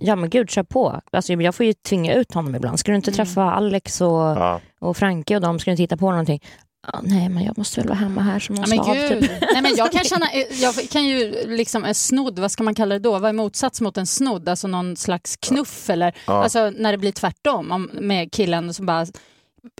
Ja 0.00 0.16
men 0.16 0.30
gud, 0.30 0.50
kör 0.50 0.62
på. 0.62 1.00
Alltså, 1.12 1.32
jag 1.32 1.54
får 1.54 1.66
ju 1.66 1.72
tvinga 1.72 2.14
ut 2.14 2.34
honom 2.34 2.54
ibland. 2.54 2.78
Ska 2.80 2.92
du 2.92 2.96
inte 2.96 3.12
träffa 3.12 3.42
Alex 3.42 4.00
och, 4.00 4.08
Ja. 4.10 4.60
och 4.80 4.96
Franke 4.96 5.34
och 5.36 5.42
dem? 5.42 5.58
Ska 5.58 5.70
du 5.70 5.72
inte 5.72 5.82
hitta 5.82 5.96
på 5.96 6.10
någonting? 6.10 6.42
Ah, 6.86 7.00
nej, 7.02 7.28
men 7.28 7.44
jag 7.44 7.58
måste 7.58 7.80
väl 7.80 7.88
vara 7.88 7.98
hemma 7.98 8.20
här 8.22 8.38
som 8.38 8.54
någon 8.54 8.64
Ja, 8.76 8.84
slav. 8.84 8.94
Typ. 9.20 9.30
Nej, 9.52 9.62
men 9.62 9.76
jag 9.76 9.92
kan 9.92 10.04
känna, 10.04 10.26
jag 10.50 10.74
kan 10.90 11.06
ju 11.06 11.46
liksom 11.56 11.84
en 11.84 11.94
snodd, 11.94 12.38
vad 12.38 12.50
ska 12.52 12.62
man 12.62 12.74
kalla 12.74 12.94
det 12.94 12.98
då? 12.98 13.18
Vad 13.18 13.28
är 13.28 13.32
motsats 13.32 13.80
mot 13.80 13.96
en 13.98 14.06
snodd? 14.06 14.48
Alltså 14.48 14.68
någon 14.68 14.96
slags 14.96 15.36
knuff 15.36 15.90
eller 15.90 16.14
Ja. 16.26 16.42
alltså 16.42 16.70
när 16.70 16.92
det 16.92 16.98
blir 16.98 17.12
tvärtom 17.12 17.72
om, 17.72 17.90
med 17.92 18.32
killen 18.32 18.74
som 18.74 18.86
bara 18.86 19.06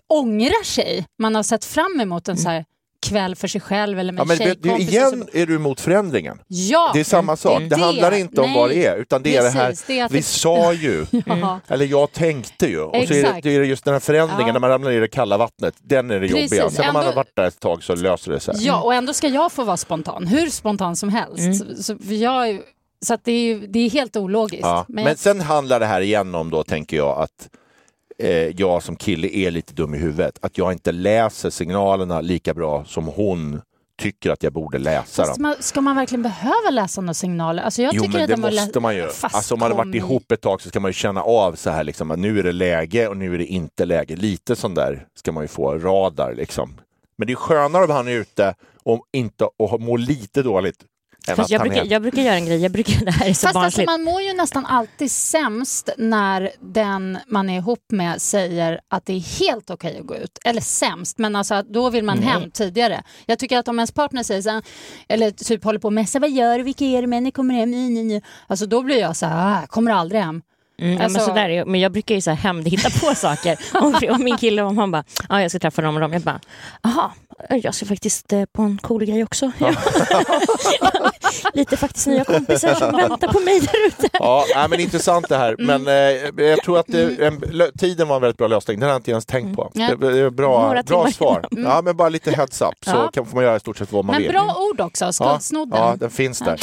ångrar 0.08 0.64
sig. 0.64 1.06
Man 1.18 1.34
har 1.34 1.42
sett 1.42 1.64
fram 1.64 2.00
emot 2.00 2.28
en 2.28 2.36
så 2.36 2.48
här 2.48 2.64
kväll 3.06 3.36
för 3.36 3.48
sig 3.48 3.60
själv 3.60 3.98
eller 3.98 4.12
med 4.12 4.20
Ja, 4.20 4.24
men 4.24 4.36
vet 4.38 4.62
du, 4.62 4.68
tjejkompisar. 4.68 4.92
igen 4.92 5.10
som- 5.10 5.28
är 5.32 5.46
du 5.46 5.54
emot 5.54 5.80
förändringen. 5.80 6.38
Ja! 6.46 6.90
Det 6.94 7.00
är 7.00 7.04
samma 7.04 7.36
sak. 7.36 7.56
Mm. 7.56 7.68
Det 7.68 7.76
Det- 7.76 7.82
handlar 7.82 8.12
inte 8.14 8.40
om 8.40 8.52
vad 8.54 8.70
det 8.70 8.74
nej. 8.76 8.84
är, 8.86 8.96
utan 8.96 9.22
det 9.22 9.36
är 9.36 9.42
det 9.42 9.48
här, 9.50 9.68
Precis, 9.68 9.84
det 9.86 9.98
är 9.98 10.04
att 10.04 10.12
vi 10.12 10.16
det- 10.18 10.22
sa 10.24 10.72
ju, 10.72 11.06
Ja. 11.26 11.60
eller 11.68 11.86
jag 11.86 12.12
tänkte 12.12 12.66
ju. 12.66 12.80
Och 12.80 12.90
så 12.94 12.98
är 13.00 13.06
det, 13.08 13.18
Exakt. 13.20 13.42
det 13.42 13.56
är 13.56 13.62
just 13.62 13.84
den 13.84 13.94
här 13.94 14.00
förändringen, 14.00 14.46
Ja. 14.46 14.52
när 14.52 14.60
man 14.60 14.70
ramlar 14.70 14.90
i 14.90 14.98
det 14.98 15.08
kalla 15.08 15.36
vattnet, 15.38 15.74
den 15.82 16.10
är 16.10 16.20
det 16.20 16.28
Precis. 16.28 16.42
jobbiga. 16.42 16.70
Sen 16.70 16.84
när 16.86 16.92
man 16.92 17.02
Ändå- 17.02 17.10
har 17.10 17.16
varit 17.16 17.36
där 17.36 17.44
ett 17.48 17.60
tag 17.60 17.82
så 17.82 17.94
löser 17.96 18.32
det 18.32 18.40
sig. 18.40 18.54
Ja, 18.58 18.80
och 18.80 18.94
ändå 18.94 19.12
ska 19.12 19.28
jag 19.28 19.52
få 19.52 19.64
vara 19.64 19.76
spontan. 19.76 20.26
Hur 20.26 20.46
spontan 20.50 20.96
som 20.96 21.08
helst. 21.08 21.38
Mm. 21.38 21.54
Så, 21.54 21.82
så, 21.82 21.98
för 21.98 22.14
jag, 22.14 22.60
så 23.06 23.14
att 23.14 23.24
det, 23.24 23.32
är, 23.32 23.56
det 23.68 23.78
är 23.78 23.90
helt 23.90 24.16
ologiskt. 24.16 24.62
Ja. 24.62 24.84
Men 24.88 24.94
Men 24.94 25.04
jag, 25.06 25.18
sen 25.18 25.40
handlar 25.40 25.80
det 25.80 25.86
här 25.86 26.00
igen 26.00 26.34
om 26.34 26.50
då, 26.50 26.64
tänker 26.64 26.96
jag, 26.96 27.18
att 27.18 27.48
jag 28.56 28.82
som 28.82 28.96
kille 28.96 29.28
är 29.28 29.50
lite 29.50 29.74
dum 29.74 29.94
i 29.94 29.98
huvudet. 29.98 30.38
Att 30.42 30.58
jag 30.58 30.72
inte 30.72 30.92
läser 30.92 31.50
signalerna 31.50 32.20
lika 32.20 32.54
bra 32.54 32.84
som 32.84 33.06
hon 33.06 33.60
tycker 33.98 34.30
att 34.30 34.42
jag 34.42 34.52
borde 34.52 34.78
läsa 34.78 35.22
Fast 35.24 35.34
dem. 35.34 35.42
man, 35.42 35.54
ska 35.60 35.80
man 35.80 35.96
verkligen 35.96 36.22
behöva 36.22 36.70
läsa 36.70 37.00
några 37.00 37.14
signaler? 37.14 37.62
Alltså 37.62 37.82
jag 37.82 37.94
Jo 37.94 38.02
tycker 38.02 38.12
men 38.12 38.22
att 38.22 38.28
det 38.28 38.36
måste 38.36 38.80
man 38.80 38.96
ju. 38.96 39.08
Alltså 39.22 39.54
om 39.54 39.60
man 39.60 39.70
har 39.70 39.78
varit 39.78 39.94
ihop 39.94 40.32
ett 40.32 40.40
tag 40.40 40.62
så 40.62 40.68
ska 40.68 40.80
man 40.80 40.88
ju 40.88 40.92
känna 40.92 41.22
av 41.22 41.54
så 41.54 41.70
här 41.70 41.84
liksom 41.84 42.10
att 42.10 42.18
nu 42.18 42.38
är 42.38 42.42
det 42.42 42.52
läge 42.52 43.08
och 43.08 43.16
nu 43.16 43.34
är 43.34 43.38
det 43.38 43.46
inte 43.46 43.84
läge. 43.84 44.16
Lite 44.16 44.56
sån 44.56 44.74
där 44.74 45.06
ska 45.14 45.32
man 45.32 45.44
ju 45.44 45.48
få 45.48 45.78
radar 45.78 46.34
liksom. 46.34 46.80
Men 47.18 47.26
det 47.26 47.32
är 47.32 47.34
skönare 47.34 47.84
om 47.84 47.90
han 47.90 48.08
är 48.08 48.12
ute 48.12 48.54
och 48.82 49.04
inte 49.12 49.48
och 49.58 49.80
mår 49.80 49.98
lite 49.98 50.42
dåligt 50.42 50.78
Fast 51.36 51.50
jag, 51.50 51.60
brukar, 51.60 51.84
jag 51.84 52.02
brukar 52.02 52.22
göra 52.22 52.34
en 52.34 52.46
grej, 52.46 52.62
jag 52.62 52.72
brukar, 52.72 53.04
det 53.04 53.10
här 53.10 53.28
är 53.28 53.34
så 53.34 53.46
Fast 53.46 53.56
alltså, 53.56 53.82
man 53.82 54.02
mår 54.02 54.22
ju 54.22 54.32
nästan 54.32 54.66
alltid 54.66 55.10
sämst 55.10 55.90
när 55.98 56.50
den 56.60 57.18
man 57.26 57.50
är 57.50 57.56
ihop 57.56 57.84
med 57.92 58.22
säger 58.22 58.80
att 58.88 59.06
det 59.06 59.12
är 59.12 59.40
helt 59.40 59.70
okej 59.70 59.98
att 60.00 60.06
gå 60.06 60.16
ut. 60.16 60.38
Eller 60.44 60.60
sämst, 60.60 61.18
men 61.18 61.36
alltså 61.36 61.62
då 61.62 61.90
vill 61.90 62.04
man 62.04 62.22
hem 62.22 62.50
tidigare. 62.50 63.02
Jag 63.26 63.38
tycker 63.38 63.58
att 63.58 63.68
om 63.68 63.78
ens 63.78 63.92
partner 63.92 64.22
säger 64.22 64.42
så 64.42 64.50
här, 64.50 64.62
eller 65.08 65.30
typ 65.30 65.64
håller 65.64 65.78
på 65.78 65.88
och 65.88 65.92
messar, 65.92 66.20
vad 66.20 66.30
gör 66.30 66.58
du, 66.58 66.64
vilka 66.64 66.84
är 66.84 67.00
det 67.00 67.06
med, 67.06 67.22
ni 67.22 67.30
kommer 67.30 67.54
hem, 67.54 67.70
ni, 67.70 67.90
ni, 67.90 68.04
ni. 68.04 68.22
Alltså 68.46 68.66
då 68.66 68.82
blir 68.82 68.98
jag 69.00 69.16
så 69.16 69.26
här, 69.26 69.62
ah, 69.62 69.66
kommer 69.66 69.92
aldrig 69.92 70.20
hem. 70.20 70.42
Mm, 70.80 70.92
ja, 70.96 71.04
Alltså- 71.04 71.18
men, 71.18 71.26
sådär, 71.26 71.48
är 71.48 71.64
men 71.64 71.80
jag 71.80 71.92
brukar 71.92 72.14
ju 72.14 72.20
så 72.20 72.30
här 72.30 72.36
hämndhitta 72.36 72.90
på 72.90 73.14
saker. 73.14 73.58
Om, 73.80 73.94
om 74.10 74.24
min 74.24 74.36
kille 74.36 74.62
om 74.62 74.78
han 74.78 74.90
bara, 74.90 75.04
ja, 75.28 75.42
jag 75.42 75.50
ska 75.50 75.58
träffa 75.58 75.82
dem 75.82 75.94
och 75.94 76.00
dem. 76.00 76.12
Jag 76.12 76.22
bara, 76.22 76.40
aha, 76.82 77.12
jag 77.48 77.74
ska 77.74 77.86
faktiskt 77.86 78.32
eh, 78.32 78.44
på 78.52 78.62
en 78.62 78.78
cool 78.78 79.04
grej 79.04 79.24
också. 79.24 79.52
Lite 81.54 81.76
faktiskt 81.76 82.06
nya 82.06 82.24
kompisar 82.24 82.74
som 82.74 82.96
väntar 82.96 83.28
på 83.32 83.40
mig 83.40 83.60
där 83.60 83.86
ute. 83.86 84.08
Ja, 84.12 84.44
nej, 84.54 84.68
men 84.68 84.80
intressant 84.80 85.28
det 85.28 85.36
här. 85.36 85.56
Mm. 85.60 85.82
Men 85.82 85.86
eh, 86.36 86.44
jag 86.48 86.62
tror 86.62 86.78
att 86.78 86.86
det, 86.88 87.26
en, 87.26 87.40
lö- 87.40 87.78
tiden 87.78 88.08
var 88.08 88.16
en 88.16 88.22
väldigt 88.22 88.38
bra 88.38 88.46
lösning. 88.48 88.80
Den 88.80 88.88
har 88.88 88.94
jag 88.94 88.98
inte 88.98 89.10
ens 89.10 89.26
tänkt 89.26 89.56
på. 89.56 89.72
Mm. 89.74 90.00
Det, 90.00 90.12
det 90.12 90.18
är 90.18 90.30
bra, 90.30 90.82
bra 90.86 91.10
svar. 91.10 91.46
Ja, 91.50 91.80
men 91.84 91.96
bara 91.96 92.08
lite 92.08 92.30
heads 92.30 92.60
up 92.62 92.74
så 92.84 92.90
Ja. 92.90 93.10
kan, 93.12 93.26
får 93.26 93.34
man 93.34 93.44
göra 93.44 93.56
i 93.56 93.60
stort 93.60 93.76
sett 93.78 93.92
vad 93.92 94.04
man 94.04 94.14
Men 94.14 94.22
vill. 94.22 94.32
bra 94.32 94.56
ord 94.70 94.80
också, 94.80 95.04
ja, 95.04 95.12
skuldsnodden. 95.12 95.78
ja, 95.80 95.96
den 95.96 96.10
finns 96.10 96.38
där. 96.38 96.60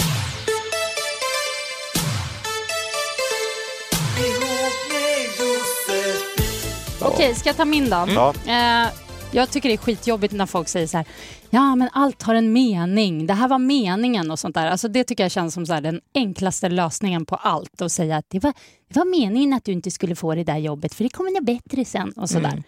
Okej, 7.01 7.36
ska 7.36 7.50
jag 7.50 7.58
ta 7.58 7.65
min 7.65 7.89
då? 7.89 8.05
Ja. 8.15 8.34
Eh, 8.46 8.88
jag 9.36 9.51
tycker 9.51 9.70
det 9.70 9.75
är 9.75 9.77
skitjobbigt 9.77 10.34
när 10.34 10.46
folk 10.46 10.68
säger 10.68 10.88
så 10.88 10.98
här, 10.98 11.06
ja 11.50 11.75
men 11.75 11.89
allt 11.94 12.24
har 12.24 12.36
en 12.36 12.54
mening, 12.54 13.27
det 13.27 13.34
här 13.34 13.48
var 13.48 13.60
meningen 13.60 14.32
och 14.32 14.39
sånt 14.39 14.56
där. 14.56 14.68
Alltså 14.68 14.88
det 14.88 15.04
tycker 15.04 15.24
jag 15.24 15.32
känns 15.32 15.54
som 15.54 15.65
så 15.65 15.74
här, 15.74 15.82
den 15.82 16.01
enklaste 16.13 16.70
lösningen 16.70 17.25
på 17.25 17.36
allt 17.36 17.82
och 17.82 17.92
säga 17.92 18.18
att 18.18 18.25
det 18.30 18.39
var, 18.39 18.54
det 18.89 19.00
var 19.00 19.06
meningen 19.06 19.54
att 19.54 19.65
du 19.65 19.72
inte 19.72 19.92
skulle 19.92 20.15
få 20.15 20.36
det 20.36 20.44
där 20.44 20.58
jobbet 20.58 20.94
för 20.94 21.04
det 21.04 21.10
kommer 21.10 21.32
nog 21.32 21.46
bättre 21.46 21.86
sen 21.86 22.12
och 22.12 22.30
sådär. 22.30 22.54
När 22.56 22.63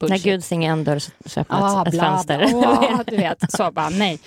Bullshit. 0.00 0.24
Gud 0.24 0.44
stänger 0.44 0.72
en 0.72 0.84
dörr 0.84 0.98
så 1.26 1.40
öppnas 1.40 1.74
Ah, 1.74 1.86
ett 1.86 1.92
bla, 1.92 2.02
fönster. 2.02 2.50
Åh, 2.54 3.00
du 3.06 3.16
vet, 3.16 3.52
så 3.52 3.70
bara 3.72 3.88
nej. 3.88 4.18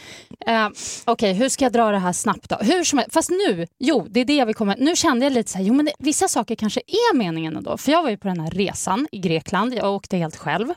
Uh, 0.48 0.70
Okej, 1.06 1.34
hur 1.34 1.50
ska 1.50 1.66
jag 1.66 1.74
dra 1.74 1.92
det 1.92 2.00
här 2.00 2.14
snabbt 2.14 2.50
då? 2.50 2.56
Hur 2.56 2.84
som 2.84 3.00
helst, 3.00 3.14
fast 3.14 3.30
nu, 3.30 3.68
jo, 3.80 4.08
det 4.10 4.20
är 4.20 4.26
det 4.26 4.36
jag 4.36 4.46
vill 4.46 4.56
komma 4.56 4.76
Nu 4.78 4.96
kände 4.96 5.26
jag 5.26 5.34
lite 5.34 5.52
så 5.52 5.58
här, 5.58 5.66
jo 5.66 5.74
men 5.74 5.86
det, 5.86 5.92
vissa 6.00 6.28
saker 6.28 6.56
kanske 6.56 6.82
är 6.88 7.16
meningen 7.16 7.58
ändå. 7.58 7.78
För 7.78 7.92
jag 7.92 8.04
var 8.04 8.10
ju 8.10 8.18
på 8.18 8.28
den 8.28 8.40
här 8.40 8.52
resan 8.52 9.08
i 9.12 9.20
Grekland, 9.20 9.74
jag 9.74 9.96
åkte 9.96 10.18
helt 10.18 10.36
själv. 10.36 10.68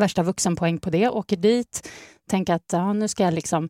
Värsta 0.00 0.22
vuxenpoäng 0.22 0.78
på 0.78 0.90
det, 0.90 1.08
åker 1.08 1.36
dit, 1.36 1.88
tänker 2.30 2.54
att 2.54 2.72
ja, 2.72 2.92
nu 2.92 3.08
ska 3.08 3.22
jag 3.22 3.34
liksom 3.34 3.68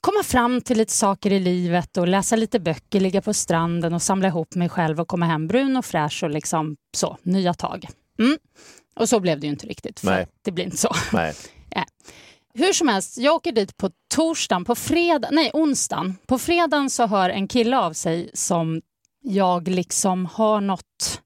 komma 0.00 0.22
fram 0.22 0.60
till 0.60 0.78
lite 0.78 0.92
saker 0.92 1.32
i 1.32 1.40
livet 1.40 1.96
och 1.96 2.08
läsa 2.08 2.36
lite 2.36 2.60
böcker, 2.60 3.00
ligga 3.00 3.22
på 3.22 3.34
stranden 3.34 3.94
och 3.94 4.02
samla 4.02 4.28
ihop 4.28 4.54
mig 4.54 4.68
själv 4.68 5.00
och 5.00 5.08
komma 5.08 5.26
hem 5.26 5.46
brun 5.46 5.76
och 5.76 5.84
fräsch 5.84 6.22
och 6.22 6.30
liksom 6.30 6.76
så, 6.96 7.16
nya 7.22 7.54
tag. 7.54 7.88
Mm. 8.18 8.38
Och 8.96 9.08
så 9.08 9.20
blev 9.20 9.40
det 9.40 9.46
ju 9.46 9.52
inte 9.52 9.66
riktigt, 9.66 10.00
för 10.00 10.06
Nej. 10.06 10.26
det 10.42 10.50
blir 10.52 10.64
inte 10.64 10.76
så. 10.76 10.94
Nej. 11.12 11.34
Hur 12.54 12.72
som 12.72 12.88
helst, 12.88 13.18
jag 13.18 13.34
åker 13.34 13.52
dit 13.52 13.76
på 13.76 13.90
torsdagen, 14.14 14.64
på 14.64 14.74
fredag, 14.74 15.28
nej 15.32 15.50
onsdagen. 15.54 16.16
På 16.26 16.38
fredagen 16.38 16.90
så 16.90 17.06
hör 17.06 17.30
en 17.30 17.48
kille 17.48 17.78
av 17.78 17.92
sig 17.92 18.30
som 18.34 18.82
jag 19.22 19.68
liksom 19.68 20.26
har 20.26 20.60
något... 20.60 21.22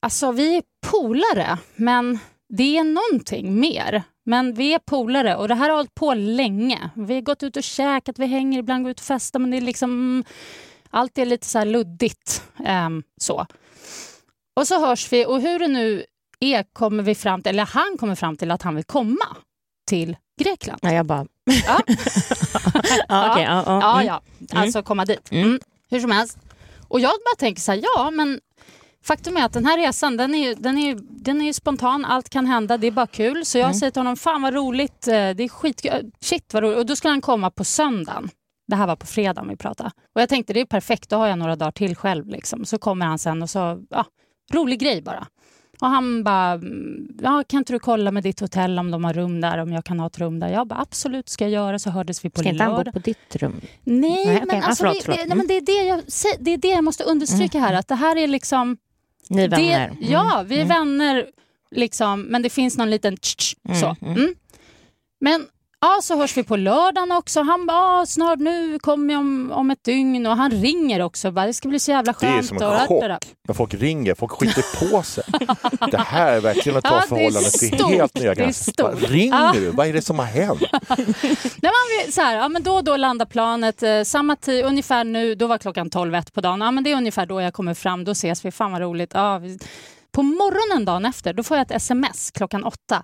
Alltså 0.00 0.32
vi 0.32 0.56
är 0.56 0.62
polare, 0.86 1.58
men 1.76 2.18
det 2.48 2.78
är 2.78 2.84
någonting 2.84 3.60
mer. 3.60 4.02
Men 4.24 4.54
vi 4.54 4.74
är 4.74 4.78
polare 4.78 5.36
och 5.36 5.48
det 5.48 5.54
här 5.54 5.68
har 5.68 5.76
hållit 5.76 5.94
på 5.94 6.14
länge. 6.14 6.90
Vi 6.96 7.14
har 7.14 7.20
gått 7.20 7.42
ut 7.42 7.56
och 7.56 7.62
käkat, 7.62 8.18
vi 8.18 8.26
hänger 8.26 8.58
ibland, 8.58 8.82
går 8.84 8.90
ut 8.90 9.00
och 9.00 9.06
festar 9.06 9.38
men 9.40 9.50
det 9.50 9.56
är 9.56 9.60
liksom... 9.60 9.90
mm, 9.90 10.24
Allt 10.90 11.18
är 11.18 11.26
lite 11.26 11.46
så 11.46 11.58
här 11.58 11.66
luddigt. 11.66 12.42
ehm, 12.64 13.02
så. 13.20 13.46
Och 14.56 14.66
så 14.66 14.86
hörs 14.86 15.12
vi 15.12 15.26
och 15.26 15.40
hur 15.40 15.58
det 15.58 15.68
nu 15.68 16.04
är 16.40 16.62
kommer 16.72 17.02
vi 17.02 17.14
fram 17.14 17.42
till, 17.42 17.50
eller 17.50 17.66
han 17.66 17.96
kommer 17.98 18.14
fram 18.14 18.36
till 18.36 18.50
att 18.50 18.62
han 18.62 18.74
vill 18.74 18.84
komma 18.84 19.36
till 19.86 20.16
Grekland. 20.40 20.78
Ja, 20.82 20.92
jag 20.92 21.06
bara, 21.06 21.26
Ja, 21.44 21.54
ja, 23.08 23.30
okej, 23.32 23.44
ja, 23.44 23.62
ja, 23.66 23.80
ja, 23.82 24.00
mm. 24.00 24.06
ja. 24.06 24.20
alltså 24.60 24.82
komma 24.82 25.04
dit. 25.04 25.30
Mm. 25.30 25.44
Mm. 25.48 25.60
Hur 25.90 26.00
som 26.00 26.10
helst. 26.10 26.38
Och 26.88 27.00
jag 27.00 27.10
bara 27.10 27.36
tänker 27.38 27.60
så 27.62 27.72
här, 27.72 27.80
ja 27.96 28.10
men 28.10 28.40
faktum 29.04 29.36
är 29.36 29.44
att 29.44 29.52
den 29.52 29.66
här 29.66 29.78
resan 29.78 30.16
den 30.16 30.34
är, 30.34 30.48
ju, 30.48 30.54
den, 30.54 30.78
är, 30.78 30.86
ju- 30.88 30.98
den 31.10 31.40
är 31.40 31.44
ju 31.46 31.52
spontan, 31.52 32.04
allt 32.04 32.28
kan 32.28 32.46
hända, 32.46 32.76
det 32.78 32.86
är 32.86 32.90
bara 32.90 33.06
kul. 33.06 33.44
Så 33.46 33.58
jag 33.58 33.64
Mm. 33.64 33.74
säger 33.74 33.90
till 33.90 34.00
honom, 34.00 34.16
fan 34.16 34.42
vad 34.42 34.54
roligt, 34.54 35.08
eh, 35.08 35.12
det 35.12 35.42
är 35.44 35.48
skitkul, 35.48 36.10
shit 36.20 36.54
vad 36.54 36.62
roligt. 36.62 36.78
Och 36.78 36.86
då 36.86 36.96
skulle 36.96 37.12
han 37.12 37.20
komma 37.20 37.50
på 37.50 37.64
söndagen. 37.64 38.28
Det 38.68 38.76
här 38.76 38.86
var 38.86 38.96
på 38.96 39.06
fredagen 39.06 39.48
vi 39.48 39.56
pratade. 39.56 39.90
Och 40.14 40.20
jag 40.20 40.28
tänkte 40.28 40.52
det 40.52 40.60
är 40.60 40.64
perfekt, 40.64 41.08
då 41.10 41.16
har 41.16 41.26
jag 41.26 41.38
några 41.38 41.56
dagar 41.56 41.72
till 41.72 41.96
själv. 41.96 42.26
Liksom. 42.28 42.64
Så 42.64 42.78
kommer 42.78 43.06
han 43.06 43.18
sen 43.18 43.42
och 43.42 43.50
så, 43.50 43.82
ja, 43.90 44.04
rolig 44.52 44.80
grej 44.80 45.02
bara. 45.02 45.26
Och 45.80 45.88
han 45.88 46.24
bara, 46.24 46.52
mm, 46.52 47.08
ja, 47.22 47.44
kan 47.48 47.58
inte 47.58 47.72
du 47.72 47.78
kolla 47.78 48.10
med 48.10 48.22
ditt 48.22 48.40
hotell 48.40 48.78
om 48.78 48.90
de 48.90 49.04
har 49.04 49.12
rum 49.12 49.40
där, 49.40 49.58
om 49.58 49.72
jag 49.72 49.84
kan 49.84 50.00
ha 50.00 50.06
ett 50.06 50.18
rum 50.18 50.40
där? 50.40 50.48
Jag 50.48 50.66
bara, 50.66 50.80
absolut 50.80 51.28
ska 51.28 51.44
jag 51.44 51.50
göra. 51.50 51.78
Så 51.78 51.90
hördes 51.90 52.24
vi 52.24 52.30
på 52.30 52.40
Ska 52.40 52.48
inte 52.48 52.64
han 52.64 52.72
bo 52.72 52.76
lördag. 52.76 52.94
på 52.94 52.98
ditt 53.00 53.36
rum? 53.36 53.60
Nej, 53.84 54.00
Nej, 54.00 54.22
okej. 54.36 54.42
men, 54.46 54.56
Ja, 54.56 54.62
alltså, 54.66 54.82
förlåt, 54.84 54.96
det, 54.96 55.02
förlåt. 55.04 55.18
det, 55.20 55.26
nej, 55.28 55.36
men 55.36 55.46
det, 55.46 55.54
är 55.56 55.60
det, 55.60 55.88
jag, 55.88 56.00
det 56.40 56.50
är 56.50 56.56
det 56.58 56.68
jag 56.68 56.84
måste 56.84 57.04
understryka 57.04 57.60
här, 57.60 57.74
att 57.74 57.88
det 57.88 57.94
här 57.94 58.16
är 58.16 58.26
liksom... 58.26 58.76
Ni 59.28 59.42
är 59.42 59.48
vänner? 59.48 59.84
Mm. 59.88 59.96
Ja, 60.00 60.44
vi 60.46 60.60
är 60.60 60.64
vänner, 60.64 61.26
liksom, 61.70 62.20
men 62.22 62.42
det 62.42 62.50
finns 62.50 62.78
någon 62.78 62.90
liten 62.90 63.16
tsch, 63.16 63.36
tsch, 63.36 63.54
Mm, 63.68 63.80
så. 63.80 63.96
mm. 64.02 64.16
Mm. 64.16 64.34
Men 65.20 65.46
ja, 65.80 65.98
så 66.02 66.16
hörs 66.16 66.36
vi 66.36 66.42
på 66.44 66.56
lördagen 66.56 67.12
också. 67.12 67.42
Han 67.42 67.66
bara, 67.66 68.00
"Ah, 68.00 68.06
snart 68.06 68.38
nu 68.38 68.78
kommer 68.78 69.14
jag 69.14 69.20
om, 69.20 69.52
om 69.52 69.70
ett 69.70 69.84
dygn 69.84 70.26
och 70.26 70.36
han 70.36 70.50
ringer 70.50 71.02
också. 71.02 71.30
Bara, 71.30 71.46
det 71.46 71.54
ska 71.54 71.68
bli 71.68 71.80
så 71.80 71.90
jävla 71.90 72.14
Det 72.20 72.26
är 72.26 72.32
skönt. 72.32 72.46
som 72.46 72.56
och- 72.56 72.62
en 72.80 72.86
chock 72.86 73.02
när 73.48 73.54
folk 73.54 73.74
ringer. 73.74 74.14
Folk 74.14 74.32
skiter 74.32 74.90
på 74.90 75.02
sig. 75.02 75.24
Det 75.90 75.98
här 75.98 76.32
är 76.32 76.40
verkligen 76.40 76.78
att 76.78 76.84
ta 76.84 76.94
Ja, 76.94 77.00
förhållandet 77.08 77.52
till 77.52 77.84
helt 77.84 78.14
nya 78.14 78.34
gränser. 78.34 79.06
Ringer 79.08 79.52
du? 79.52 79.70
Vad 79.70 79.86
är 79.86 79.92
det 79.92 80.02
som 80.02 80.18
har 80.18 80.26
hänt? 80.26 80.60
Nej, 81.62 81.72
man, 81.72 82.12
så 82.12 82.20
här, 82.20 82.36
ja, 82.36 82.48
men 82.48 82.62
då 82.62 82.74
och 82.74 82.84
då 82.84 82.96
landar 82.96 83.26
planet, 83.26 83.82
eh, 83.82 84.02
samma 84.02 84.36
tid, 84.36 84.64
ungefär 84.64 85.04
nu, 85.04 85.34
då 85.34 85.46
var 85.46 85.58
klockan 85.58 85.90
12 85.90 86.14
ett 86.14 86.32
på 86.32 86.40
dagen. 86.40 86.60
Ja, 86.60 86.70
men 86.70 86.84
det 86.84 86.92
är 86.92 86.96
ungefär 86.96 87.26
då 87.26 87.40
jag 87.40 87.52
kommer 87.54 87.74
fram, 87.74 88.04
då 88.04 88.10
ses 88.12 88.44
vi, 88.44 88.50
fan 88.50 88.72
vad 88.72 88.80
roligt. 88.80 89.10
Ja, 89.14 89.38
vi... 89.38 89.58
På 90.12 90.22
morgonen 90.22 90.84
dagen 90.84 91.04
efter, 91.04 91.32
då 91.32 91.42
får 91.42 91.56
jag 91.56 91.64
ett 91.64 91.70
sms 91.76 92.30
klockan 92.30 92.64
åtta. 92.64 93.02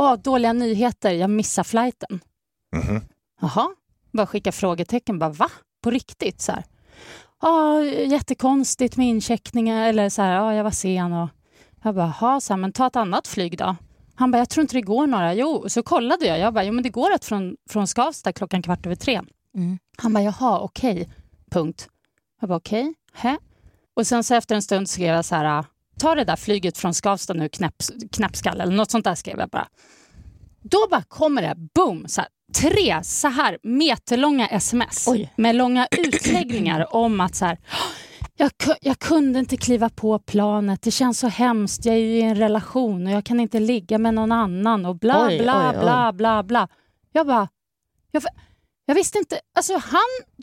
Åh, 0.00 0.16
dåliga 0.16 0.52
nyheter, 0.52 1.10
jag 1.10 1.30
missar 1.30 1.64
flighten. 1.64 2.20
Mhm. 2.76 3.00
Jaha, 3.40 3.68
bara 4.12 4.26
skicka 4.26 4.52
frågetecken, 4.52 5.18
bara 5.18 5.30
va? 5.30 5.50
På 5.82 5.90
riktigt? 5.90 6.40
Så 6.40 6.52
här. 6.52 6.64
Ja, 7.40 7.82
jättekonstigt 7.84 8.96
med 8.96 9.08
incheckningar, 9.08 9.88
eller 9.88 10.08
så 10.08 10.22
här, 10.22 10.34
ja, 10.34 10.54
jag 10.54 10.64
var 10.64 10.70
sen 10.70 11.12
och 11.12 11.28
jag 11.82 11.94
bara, 11.94 12.14
jaha, 12.20 12.40
så 12.40 12.52
här, 12.52 12.58
men 12.58 12.72
ta 12.72 12.86
ett 12.86 12.96
annat 12.96 13.28
flyg 13.28 13.58
då. 13.58 13.76
Han 14.14 14.30
bara, 14.30 14.38
jag 14.38 14.48
tror 14.48 14.62
inte 14.62 14.76
det 14.76 14.82
går 14.82 15.06
några. 15.06 15.34
Jo, 15.34 15.64
så 15.68 15.82
kollade 15.82 16.26
jag. 16.26 16.38
Jag 16.38 16.54
bara, 16.54 16.64
jo 16.64 16.72
men 16.72 16.82
det 16.82 16.90
går 16.90 17.14
ett 17.14 17.24
från, 17.24 17.56
från 17.70 17.86
Skavsta 17.86 18.32
klockan 18.32 18.62
kvart 18.62 18.86
över 18.86 18.96
tre. 18.96 19.20
Mm. 19.54 19.78
Han 19.98 20.12
bara, 20.12 20.24
jaha, 20.24 20.58
okej. 20.60 21.08
Punkt. 21.50 21.88
Jag 22.40 22.48
bara, 22.48 22.56
okej. 22.56 22.94
Hä? 23.12 23.38
Och 23.96 24.06
sen 24.06 24.24
så 24.24 24.34
efter 24.34 24.54
en 24.54 24.62
stund 24.62 24.88
skrev 24.88 25.14
jag 25.14 25.24
så 25.24 25.34
här, 25.34 25.64
ta 26.00 26.14
det 26.14 26.24
där 26.24 26.36
flyget 26.36 26.78
från 26.78 26.94
Skavsta 26.94 27.34
nu, 27.34 27.48
knäpp, 27.48 27.74
knäppskall, 28.12 28.60
eller 28.60 28.72
något 28.72 28.90
sånt 28.90 29.04
där 29.04 29.14
skrev 29.14 29.38
jag 29.38 29.48
bara. 29.48 29.68
Då 30.62 30.86
bara 30.90 31.02
kommer 31.02 31.42
det, 31.42 31.54
boom, 31.74 32.08
så 32.08 32.20
här, 32.20 32.30
tre 32.54 33.04
så 33.04 33.28
här 33.28 33.58
meterlånga 33.62 34.46
sms 34.48 35.08
Oj. 35.08 35.32
med 35.36 35.56
långa 35.56 35.86
utläggningar 35.90 36.94
om 36.94 37.20
att 37.20 37.34
så 37.34 37.44
här, 37.44 37.58
jag, 38.36 38.50
jag 38.80 38.98
kunde 38.98 39.38
inte 39.38 39.56
kliva 39.56 39.88
på 39.88 40.18
planet, 40.18 40.82
det 40.82 40.90
känns 40.90 41.18
så 41.18 41.28
hemskt, 41.28 41.84
jag 41.84 41.94
är 41.94 41.98
ju 41.98 42.18
i 42.18 42.22
en 42.22 42.36
relation 42.36 43.06
och 43.06 43.12
jag 43.12 43.24
kan 43.24 43.40
inte 43.40 43.60
ligga 43.60 43.98
med 43.98 44.14
någon 44.14 44.32
annan 44.32 44.86
och 44.86 44.98
bla 44.98 45.26
Oj, 45.26 45.38
bla 45.38 45.70
oj, 45.70 45.76
oj. 45.76 45.80
bla 45.80 46.12
bla 46.12 46.42
bla. 46.42 46.68
Jag 47.12 47.26
bara, 47.26 47.48
jag, 48.10 48.22
jag 48.90 48.94
visste 48.94 49.18
inte, 49.18 49.40
alltså 49.56 49.72
han, 49.72 50.00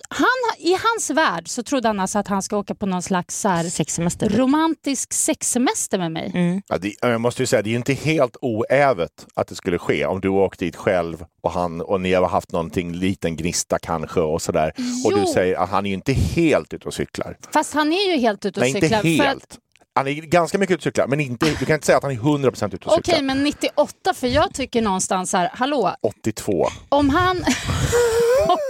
han, 0.09 0.27
i 0.59 0.71
hans 0.71 1.09
värld 1.09 1.47
så 1.47 1.63
trodde 1.63 1.87
han 1.89 1.99
alltså 1.99 2.19
att 2.19 2.27
han 2.27 2.41
ska 2.43 2.57
åka 2.57 2.75
på 2.75 2.85
någon 2.85 3.01
slags 3.01 3.39
så 3.39 3.49
här, 3.49 3.63
Sexsemester? 3.63 4.29
romantisk 4.29 5.13
sexsemester 5.13 5.97
med 5.97 6.11
mig. 6.11 6.31
Mm. 6.35 6.61
Ja, 6.67 6.77
det, 6.77 6.93
jag 7.01 7.21
måste 7.21 7.41
ju 7.43 7.47
säga, 7.47 7.61
det 7.61 7.69
är 7.69 7.71
ju 7.71 7.77
inte 7.77 7.93
helt 7.93 8.37
oävet 8.41 9.11
att 9.35 9.47
det 9.47 9.55
skulle 9.55 9.77
ske 9.77 10.05
om 10.05 10.21
du 10.21 10.29
åkte 10.29 10.65
dit 10.65 10.75
själv 10.75 11.25
och, 11.43 11.51
han, 11.51 11.81
och 11.81 12.01
ni 12.01 12.13
har 12.13 12.27
haft 12.27 12.51
någonting, 12.51 12.93
liten 12.93 13.35
gnista 13.35 13.79
kanske 13.79 14.19
och 14.19 14.41
sådär. 14.41 14.73
Och 15.05 15.19
du 15.19 15.25
säger 15.25 15.55
att 15.55 15.69
han 15.69 15.85
är 15.85 15.89
ju 15.89 15.95
inte 15.95 16.13
helt 16.13 16.73
ute 16.73 16.87
och 16.87 16.93
cyklar. 16.93 17.37
Fast 17.53 17.73
han 17.73 17.93
är 17.93 18.11
ju 18.11 18.17
helt 18.17 18.45
ute 18.45 18.59
och 18.59 18.61
Nej, 18.61 18.69
inte 18.69 18.81
cyklar. 18.81 19.01
för 19.01 19.07
att- 19.23 19.27
helt. 19.27 19.57
Han 19.97 20.07
är 20.07 20.11
ganska 20.13 20.57
mycket 20.57 20.73
ute 20.73 20.79
och 20.79 20.83
cyklar, 20.83 21.07
men 21.07 21.19
inte, 21.19 21.45
du 21.59 21.65
kan 21.65 21.73
inte 21.73 21.85
säga 21.85 21.97
att 21.97 22.03
han 22.03 22.11
är 22.11 22.15
100% 22.15 22.75
ute 22.75 22.85
och 22.87 22.93
Okej, 22.93 23.03
cyklar. 23.05 23.21
men 23.21 23.43
98, 23.43 24.13
för 24.13 24.27
jag 24.27 24.53
tycker 24.53 24.81
någonstans 24.81 25.33
här, 25.33 25.49
hallå, 25.53 25.95
82. 26.01 26.67
om 26.89 27.09
han... 27.09 27.37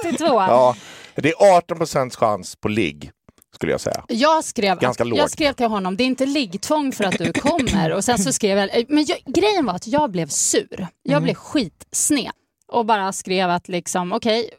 82? 0.06 0.26
Ja, 0.26 0.76
det 1.16 1.30
är 1.30 1.62
18% 1.62 2.16
chans 2.18 2.56
på 2.56 2.68
ligg, 2.68 3.12
skulle 3.56 3.72
jag 3.72 3.82
säga. 3.82 4.04
Jag 4.08 4.44
skrev, 4.44 4.80
Ganska 4.80 5.04
att, 5.04 5.18
jag 5.18 5.32
skrev 5.32 5.54
till 5.54 5.66
honom, 5.66 5.98
det 5.98 6.04
är 6.04 6.06
inte 6.06 6.26
liggtvång 6.26 6.92
för 6.92 7.04
att 7.04 7.18
du 7.18 7.34
kommer. 7.34 7.92
Och 7.94 8.04
sen 8.04 8.18
så 8.18 8.34
skrev 8.34 8.58
jag, 8.58 8.86
men 8.90 9.06
jag, 9.06 9.18
grejen 9.26 9.66
var 9.66 9.74
att 9.74 9.88
jag 9.88 10.12
blev 10.12 10.28
sur. 10.28 10.88
Jag 11.04 11.12
Mm. 11.12 11.24
blev 11.24 11.34
skitsned. 11.36 12.32
Och 12.72 12.86
bara 12.86 13.14
skrev 13.14 13.50
att 13.50 13.68
liksom, 13.68 14.12
okej, 14.14 14.50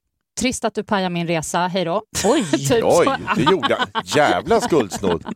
trist 0.41 0.65
att 0.65 0.75
du 0.75 0.85
pajar 0.85 1.11
min 1.11 1.27
resa, 1.27 1.59
hej 1.67 1.85
då. 1.85 2.03
Oj! 2.25 2.51
Typ 2.69 2.85
Oj, 2.85 3.07
det 3.37 3.43
gjorde 3.43 3.77
han. 3.93 4.03
Jävla 4.05 4.61
skuldsnodd. 4.61 5.25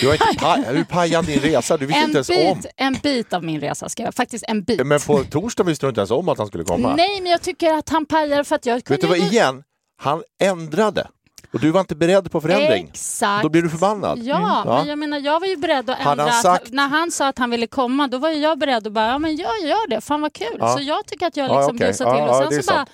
Du 0.00 0.06
har 0.06 0.14
inte 0.14 0.26
paj, 0.40 0.64
du 0.72 0.84
pajade 0.84 1.26
din 1.26 1.40
resa, 1.40 1.76
du 1.76 1.86
visste 1.86 2.00
En 2.00 2.04
inte 2.16 2.32
ens 2.34 2.48
om. 2.52 2.60
bit, 2.62 2.66
en 2.76 2.92
bit 3.02 3.32
av 3.32 3.44
min 3.44 3.60
resa 3.60 3.88
skrev 3.88 4.04
jag, 4.04 4.14
faktiskt 4.14 4.44
en 4.48 4.62
bit. 4.62 4.86
Men 4.86 5.00
på 5.00 5.24
torsdag 5.24 5.64
visste 5.64 5.86
du 5.86 5.88
inte 5.88 6.00
ens 6.00 6.10
om 6.10 6.28
att 6.28 6.38
han 6.38 6.46
skulle 6.46 6.64
komma. 6.64 6.94
Nej, 6.96 7.20
men 7.22 7.30
jag 7.30 7.42
tycker 7.42 7.72
att 7.74 7.88
han 7.88 8.06
pajar 8.06 8.42
för 8.44 8.54
att 8.56 8.66
jag 8.66 8.84
kunde... 8.84 9.06
Vet 9.06 9.12
du 9.14 9.20
vad, 9.20 9.32
igen, 9.32 9.62
han 10.02 10.22
ändrade. 10.42 11.06
Och 11.52 11.60
du 11.60 11.70
var 11.70 11.80
inte 11.80 11.94
beredd 11.94 12.30
på 12.32 12.40
förändring. 12.40 12.88
Exakt. 12.90 13.42
Då 13.42 13.48
blir 13.48 13.62
du 13.62 13.68
förbannad. 13.70 14.18
Ja, 14.22 14.62
Ja. 14.66 14.78
men 14.78 14.86
jag 14.88 14.98
menar 14.98 15.18
jag 15.18 15.40
var 15.40 15.46
ju 15.46 15.56
beredd 15.56 15.90
att 15.90 15.98
ändra. 15.98 16.08
han 16.10 16.20
att- 16.20 16.42
sagt- 16.42 16.70
När 16.72 16.88
han 16.88 17.10
sa 17.10 17.28
att 17.28 17.38
han 17.38 17.50
ville 17.50 17.66
komma, 17.66 18.08
då 18.08 18.18
var 18.18 18.28
jag 18.28 18.58
beredd 18.58 18.86
att 18.86 18.92
bara, 18.92 19.06
ja 19.06 19.18
men 19.18 19.36
jag 19.36 19.60
gör 19.62 19.88
det, 19.90 20.00
fan 20.00 20.20
vad 20.20 20.32
kul. 20.32 20.56
Ja. 20.58 20.76
Så 20.76 20.82
jag 20.82 21.06
tycker 21.06 21.26
att 21.26 21.36
jag 21.36 21.48
Ja, 21.50 21.58
liksom 21.58 21.76
okej. 21.76 21.86
bjussar 21.88 22.04
till. 22.04 22.18
Ja, 22.24 22.38
och 22.38 22.44
ja, 22.44 22.50
sen 22.50 22.62
så 22.62 22.72
bara, 22.72 22.86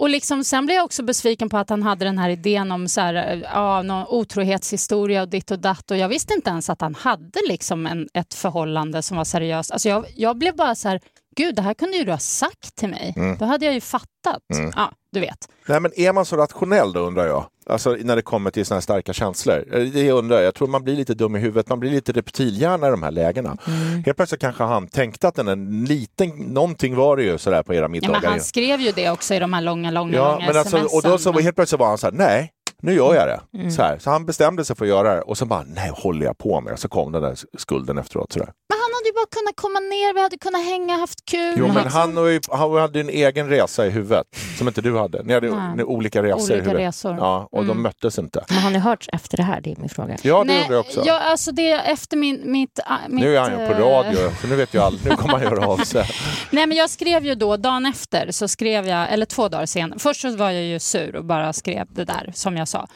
och 0.00 0.10
liksom, 0.10 0.44
sen 0.44 0.66
blev 0.66 0.76
jag 0.76 0.84
också 0.84 1.02
besviken 1.02 1.48
på 1.48 1.58
att 1.58 1.70
han 1.70 1.82
hade 1.82 2.04
den 2.04 2.18
här 2.18 2.30
idén 2.30 2.72
om 2.72 2.88
så 2.88 3.00
här, 3.00 3.14
eh, 3.14 3.40
ja, 3.40 3.82
någon 3.82 4.06
otrohetshistoria 4.08 5.22
och 5.22 5.28
ditt 5.28 5.50
och 5.50 5.58
datt. 5.58 5.90
Och 5.90 5.96
jag 5.96 6.08
visste 6.08 6.34
inte 6.34 6.50
ens 6.50 6.70
att 6.70 6.80
han 6.80 6.94
hade 6.94 7.40
liksom 7.48 7.86
en, 7.86 8.08
ett 8.14 8.34
förhållande 8.34 9.02
som 9.02 9.16
var 9.16 9.24
seriöst. 9.24 9.70
Alltså 9.70 9.88
jag, 9.88 10.06
jag 10.16 10.38
blev 10.38 10.56
bara 10.56 10.74
så 10.74 10.88
här, 10.88 11.00
gud 11.36 11.54
det 11.56 11.62
här 11.62 11.74
kunde 11.74 11.96
ju 11.96 12.04
du 12.04 12.10
ha 12.12 12.18
sagt 12.18 12.76
till 12.76 12.88
mig. 12.88 13.12
Mm. 13.16 13.36
Då 13.38 13.44
hade 13.44 13.64
jag 13.64 13.74
ju 13.74 13.80
fattat. 13.80 14.42
Ja, 14.76 14.92
du 15.12 15.20
vet. 15.20 15.38
Nej, 15.66 15.80
men 15.80 15.92
är 16.00 16.12
man 16.12 16.24
så 16.24 16.36
rationell 16.36 16.92
då 16.92 17.00
undrar 17.00 17.26
jag? 17.26 17.46
Alltså 17.66 17.96
när 18.00 18.16
det 18.16 18.22
kommer 18.22 18.50
till 18.50 18.66
såna 18.66 18.76
här 18.76 18.80
starka 18.80 19.12
känslor. 19.12 19.64
Eh, 19.72 19.80
Det 19.82 20.12
undrar 20.12 20.36
jag. 20.36 20.44
Jag 20.46 20.54
tror 20.54 20.68
man 20.68 20.84
blir 20.84 20.96
lite 20.96 21.14
dum 21.14 21.36
i 21.36 21.38
huvudet. 21.38 21.68
Man 21.68 21.80
blir 21.80 21.90
lite 21.90 22.12
reptilhjärna 22.12 22.86
i 22.88 22.90
de 22.90 23.02
här 23.02 23.10
lägena. 23.10 23.56
Mm. 23.66 24.04
Helt 24.04 24.16
plötsligt 24.16 24.40
kanske 24.40 24.64
han 24.64 24.86
tänkte 24.88 25.28
att 25.28 25.34
den 25.34 25.48
en 25.48 25.84
liten, 25.84 26.28
någonting 26.28 26.96
var 26.96 27.16
det 27.16 27.22
ju 27.22 27.38
sådär 27.38 27.62
på 27.62 27.74
era 27.74 27.80
Ja, 27.84 27.88
middagar. 27.88 28.20
men 28.20 28.30
han 28.30 28.40
skrev 28.40 28.80
ju 28.80 28.92
det 28.92 29.10
också 29.10 29.34
i 29.34 29.38
de 29.38 29.52
här 29.52 29.60
långa, 29.60 29.90
långa, 29.90 30.16
Ja, 30.16 30.32
långa 30.32 30.46
men 30.46 30.56
alltså, 30.56 30.96
och 30.96 31.02
då 31.02 31.18
så 31.18 31.32
helt 31.32 31.56
plötsligt 31.56 31.78
var 31.80 31.88
han 31.88 31.98
så 31.98 32.06
här, 32.06 32.12
nej, 32.14 32.50
nu 32.82 32.94
gör 32.94 33.14
jag 33.14 33.28
det. 33.28 33.58
Mm. 33.58 33.70
Så, 33.70 33.82
här. 33.82 33.98
så 33.98 34.10
han 34.10 34.26
bestämde 34.26 34.64
sig 34.64 34.76
för 34.76 34.84
att 34.84 34.88
göra 34.88 35.14
det 35.14 35.20
och 35.22 35.38
sen 35.38 35.48
bara, 35.48 35.62
nej, 35.66 35.90
håller 35.94 36.26
jag 36.26 36.38
på 36.38 36.60
med? 36.60 36.78
Så 36.78 36.88
kom 36.88 37.12
den 37.12 37.22
där 37.22 37.36
skulden 37.58 37.98
efteråt. 37.98 38.32
Sådär. 38.32 38.46
Men 38.68 38.78
han 38.79 38.79
hade 39.10 39.26
bara 39.26 39.40
kunnat 39.40 39.56
komma 39.56 39.80
ner, 39.80 40.14
vi 40.14 40.20
hade 40.22 40.38
kunnat 40.38 40.64
hänga, 40.64 40.96
haft 40.96 41.24
kul. 41.24 41.54
Jo, 41.58 41.66
men 41.66 41.74
liksom. 41.74 41.92
han, 42.00 42.18
och, 42.18 42.58
han 42.58 42.72
hade 42.80 43.00
en 43.00 43.08
egen 43.08 43.48
resa 43.48 43.86
i 43.86 43.90
huvudet 43.90 44.26
som 44.58 44.68
inte 44.68 44.80
du 44.80 44.98
hade. 44.98 45.22
Ni 45.22 45.32
hade 45.34 45.50
Nej. 45.50 45.84
olika 45.84 46.22
resor 46.22 46.38
i 46.38 46.42
Olika 46.42 46.54
huvudet. 46.54 46.80
resor. 46.88 47.16
Ja, 47.18 47.48
och 47.52 47.64
de 47.64 47.70
Mm. 47.70 47.82
möttes 47.82 48.18
inte. 48.18 48.44
Men 48.48 48.58
har 48.58 48.70
ni 48.70 48.78
hört 48.78 49.08
efter 49.12 49.36
det 49.36 49.42
här? 49.42 49.60
Det 49.60 49.72
är 49.72 49.76
min 49.76 49.88
fråga. 49.88 50.16
Ja, 50.22 50.44
det 50.44 50.60
undrar 50.60 50.70
jag 50.76 50.80
också. 50.80 51.02
Ja, 51.06 51.18
alltså 51.20 51.52
det 51.52 51.70
är 51.70 51.92
efter 51.92 52.16
min, 52.16 52.52
mitt, 52.52 52.80
ah, 52.86 52.98
mitt... 53.08 53.20
nu 53.24 53.36
är 53.36 53.40
han 53.40 53.50
ju 53.50 53.56
på 53.66 53.72
eh, 53.72 53.78
radio, 53.78 54.30
så 54.40 54.46
nu 54.46 54.56
vet 54.56 54.74
ju 54.74 54.78
alla. 54.78 54.98
Nu 55.04 55.10
kommer 55.10 55.32
han 55.32 55.42
göra 55.42 55.66
av 55.66 55.76
sig. 55.78 56.04
Nej, 56.50 56.66
men 56.66 56.76
jag 56.76 56.90
skrev 56.90 57.24
ju 57.26 57.34
då, 57.34 57.56
dagen 57.56 57.86
efter, 57.86 58.30
så 58.30 58.48
skrev 58.48 58.86
jag, 58.88 59.12
eller 59.12 59.26
två 59.26 59.48
dagar 59.48 59.66
sen. 59.66 59.94
Först 59.98 60.20
så 60.20 60.36
var 60.36 60.50
jag 60.50 60.64
ju 60.64 60.78
sur 60.78 61.16
och 61.16 61.24
bara 61.24 61.52
skrev 61.52 61.86
det 61.90 62.04
där, 62.04 62.30
som 62.34 62.56
jag 62.56 62.68
sa. 62.68 62.86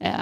Eh, 0.00 0.12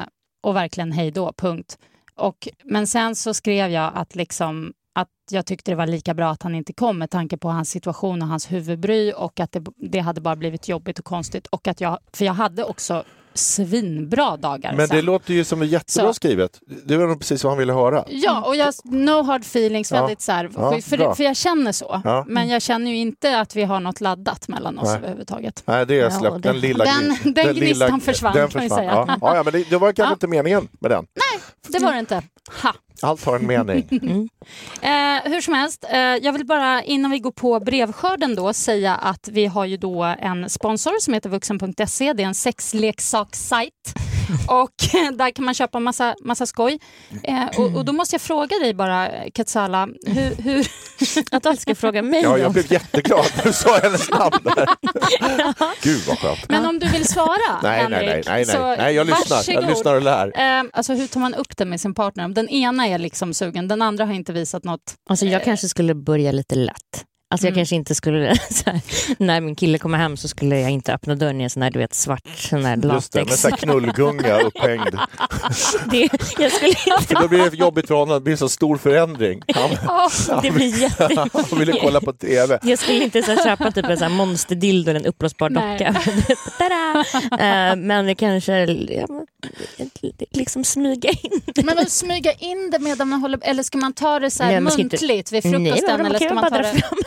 och 0.42 0.56
verkligen 0.56 0.92
hej 0.92 1.10
då, 1.10 1.32
punkt. 1.36 1.78
Och, 2.18 2.48
men 2.64 2.86
sen 2.86 3.16
så 3.16 3.34
skrev 3.34 3.70
jag 3.70 3.92
att, 3.94 4.14
liksom, 4.14 4.72
att 5.00 5.08
jag 5.30 5.46
tyckte 5.46 5.70
det 5.70 5.74
var 5.74 5.86
lika 5.86 6.14
bra 6.14 6.30
att 6.30 6.42
han 6.42 6.54
inte 6.54 6.72
kom 6.72 6.98
med 6.98 7.10
tanke 7.10 7.36
på 7.36 7.48
hans 7.48 7.70
situation 7.70 8.22
och 8.22 8.28
hans 8.28 8.52
huvudbry 8.52 9.12
och 9.16 9.40
att 9.40 9.52
det, 9.52 9.64
det 9.90 9.98
hade 9.98 10.20
bara 10.20 10.36
blivit 10.36 10.68
jobbigt 10.68 10.98
och 10.98 11.04
konstigt. 11.04 11.46
Och 11.46 11.68
att 11.68 11.80
jag, 11.80 11.98
för 12.12 12.24
jag 12.24 12.32
hade 12.32 12.64
också 12.64 13.04
svinbra 13.34 14.36
dagar 14.36 14.72
Men 14.76 14.88
sen. 14.88 14.96
det 14.96 15.02
låter 15.02 15.34
ju 15.34 15.44
som 15.44 15.62
jättebra 15.66 16.08
Så. 16.08 16.14
skrivet. 16.14 16.60
Det 16.84 16.96
var 16.96 17.06
nog 17.06 17.18
precis 17.20 17.44
vad 17.44 17.50
han 17.50 17.58
ville 17.58 17.72
höra. 17.72 18.04
Ja, 18.08 18.42
och 18.46 18.56
jag, 18.56 18.74
no 18.84 19.22
hard 19.22 19.40
feelings, 19.40 19.92
Ja. 19.92 20.00
väldigt 20.00 20.20
så 20.20 20.32
här, 20.32 20.50
Ja, 20.54 20.70
för, 20.80 21.14
för 21.14 21.24
jag 21.24 21.36
känner 21.36 21.72
så. 21.72 22.00
Ja. 22.04 22.24
Men 22.28 22.48
jag 22.48 22.62
känner 22.62 22.90
ju 22.90 22.96
inte 22.96 23.40
att 23.40 23.56
vi 23.56 23.64
har 23.64 23.80
något 23.80 24.00
laddat 24.00 24.48
mellan 24.48 24.78
oss 24.78 24.88
Nej. 24.88 24.96
överhuvudtaget. 24.96 25.62
Nej, 25.66 25.86
det 25.86 26.00
är 26.00 26.10
släppt. 26.10 26.42
den 26.42 26.60
lilla 26.60 26.84
Den- 26.84 27.34
den 27.34 27.46
lilla- 27.54 27.66
gnistan 27.66 28.00
försvann, 28.00 28.34
den 28.34 28.48
kan 28.48 28.60
vi 28.62 28.68
försvann. 28.68 28.78
säga. 29.06 29.18
Ja. 29.20 29.34
Ja, 29.36 29.42
men 29.42 29.52
det, 29.52 29.70
det 29.70 29.76
var 29.78 29.92
kanske 29.92 30.12
inte 30.12 30.26
meningen 30.28 30.68
med 30.80 30.90
den. 30.90 31.06
Det 31.68 31.78
var 31.78 31.92
det 31.92 31.98
inte. 31.98 32.22
Ha. 32.62 32.74
Allt 33.02 33.24
har 33.24 33.36
en 33.36 33.46
mening. 33.46 33.88
Mm. 34.06 34.28
Eh, 34.82 35.32
hur 35.32 35.40
som 35.40 35.54
helst, 35.54 35.84
eh, 35.90 35.98
jag 35.98 36.32
vill 36.32 36.46
bara 36.46 36.82
innan 36.82 37.10
vi 37.10 37.18
går 37.18 37.30
på 37.30 37.60
brevskörden 37.60 38.34
då 38.34 38.52
säga 38.52 38.94
att 38.94 39.28
vi 39.32 39.46
har 39.46 39.64
ju 39.64 39.76
då 39.76 40.02
en 40.02 40.50
sponsor 40.50 41.00
som 41.00 41.14
heter 41.14 41.30
vuxen.se. 41.30 42.12
Det 42.12 42.22
är 42.22 42.26
en 42.26 42.34
sexleksakssajt 42.34 43.94
och 44.46 44.70
där 45.18 45.30
kan 45.30 45.44
man 45.44 45.54
köpa 45.54 45.80
massa, 45.80 46.14
massa 46.24 46.46
skoj. 46.46 46.78
Eh, 47.22 47.46
och, 47.58 47.76
och 47.76 47.84
då 47.84 47.92
måste 47.92 48.14
jag 48.14 48.22
fråga 48.22 48.58
dig 48.58 48.74
bara, 48.74 49.08
Katsala, 49.34 49.88
hur, 50.06 50.42
hur, 50.42 50.66
Att 51.30 51.46
alla 51.46 51.56
ska 51.56 51.74
fråga 51.74 52.02
mig 52.02 52.22
Ja, 52.22 52.38
jag 52.38 52.52
blev 52.52 52.72
jätteglad 52.72 53.26
när 53.36 53.44
du 53.44 53.52
sa 53.52 53.78
hennes 53.82 54.10
namn 54.10 54.38
där. 54.42 54.68
Gud 55.82 56.02
vad 56.06 56.18
skönt. 56.18 56.48
men 56.48 56.66
om 56.66 56.78
du 56.78 56.88
vill 56.88 57.08
svara, 57.08 57.60
Nej, 57.62 57.88
nej, 57.88 57.88
nej, 57.90 58.06
Henrik, 58.08 58.26
nej, 58.26 58.44
nej. 58.46 58.54
så 58.54 58.76
nej 58.76 58.94
jag 58.94 59.06
lyssnar. 59.06 59.36
Jag 59.36 59.36
varsågod. 59.36 59.66
lyssnar 59.68 59.94
och 59.94 60.02
lär. 60.02 60.58
Eh, 60.58 60.64
alltså 60.72 60.94
hur 60.94 61.06
tar 61.06 61.20
man 61.20 61.34
upp 61.34 61.56
det 61.56 61.64
med 61.64 61.80
sin 61.80 61.94
partner? 61.94 62.24
Om 62.24 62.34
Den 62.34 62.48
ena 62.48 62.88
är 62.88 62.98
liksom 62.98 63.34
sugen, 63.34 63.68
den 63.68 63.82
andra 63.82 64.04
har 64.04 64.12
inte 64.12 64.32
visat 64.32 64.64
något. 64.64 64.94
Alltså 65.10 65.26
jag 65.26 65.44
kanske 65.44 65.68
skulle 65.68 65.94
börja 65.94 66.32
lite 66.32 66.54
lätt. 66.54 67.04
Alltså 67.30 67.46
jag 67.46 67.50
Mm. 67.52 67.58
kanske 67.58 67.76
inte 67.76 67.94
skulle, 67.94 68.36
så 68.50 68.70
här, 68.70 68.80
när 69.18 69.40
min 69.40 69.54
kille 69.56 69.78
kommer 69.78 69.98
hem 69.98 70.16
så 70.16 70.28
skulle 70.28 70.60
jag 70.60 70.70
inte 70.70 70.94
öppna 70.94 71.14
dörren 71.14 71.40
i 71.40 71.44
en 71.44 71.50
sån 71.50 71.62
här, 71.62 71.70
du 71.70 71.78
vet, 71.78 71.94
svart 71.94 72.22
sån 72.36 72.64
här 72.64 72.76
Just 72.76 73.12
det, 73.12 73.18
med 73.18 73.26
latex. 73.26 73.40
så 73.42 73.48
här 73.48 73.56
knullgunga 73.56 74.40
upphängd. 74.40 74.94
Det, 75.90 76.08
jag 76.38 76.52
skulle 76.52 76.74
För 77.06 77.22
då 77.22 77.28
blir 77.28 77.50
det 77.50 77.56
jobbigt 77.56 77.86
för 77.86 77.94
honom, 77.94 78.14
det 78.14 78.20
blir 78.20 78.36
så 78.36 78.48
stor 78.48 78.76
förändring. 78.76 79.42
Han, 79.54 79.70
det 80.42 80.50
blir 80.50 80.80
jätte... 80.82 81.28
han 81.50 81.58
ville 81.58 81.72
kolla 81.72 82.00
på 82.00 82.12
TV. 82.12 82.58
Jag 82.62 82.78
skulle 82.78 83.04
inte 83.04 83.22
så 83.22 83.30
här, 83.30 83.44
köpa 83.44 83.70
typ 83.72 83.84
en 83.84 83.98
här 83.98 84.08
monsterdildo 84.08 84.90
eller 84.90 85.00
en 85.00 85.06
uppblåsbar 85.06 85.50
Nej. 85.50 85.78
docka. 85.78 86.00
Eh, 87.44 87.76
men 87.76 88.06
det 88.06 88.14
kanske 88.14 88.52
ja, 88.64 89.06
liksom 90.30 90.64
smyga 90.64 91.10
in. 91.10 91.40
Men 91.64 91.78
att 91.78 91.90
smyga 91.90 92.32
in 92.32 92.70
det 92.70 92.78
medan 92.78 93.08
man 93.08 93.20
håller 93.20 93.40
Eller 93.42 93.62
ska 93.62 93.78
man 93.78 93.92
ta 93.92 94.18
det 94.18 94.30
så 94.30 94.42
här 94.42 94.60
Nej, 94.60 94.72
ska 94.72 94.82
inte- 94.82 94.96
muntligt 94.96 95.32
vid 95.32 95.44
Nej, 95.44 95.52
frukosten? 95.52 95.96
men 95.96 96.06
eller 96.06 96.18
ska 96.18 96.34
man 96.34 96.50
ta 96.50 96.58
det... 96.58 96.64
fram. 96.64 96.98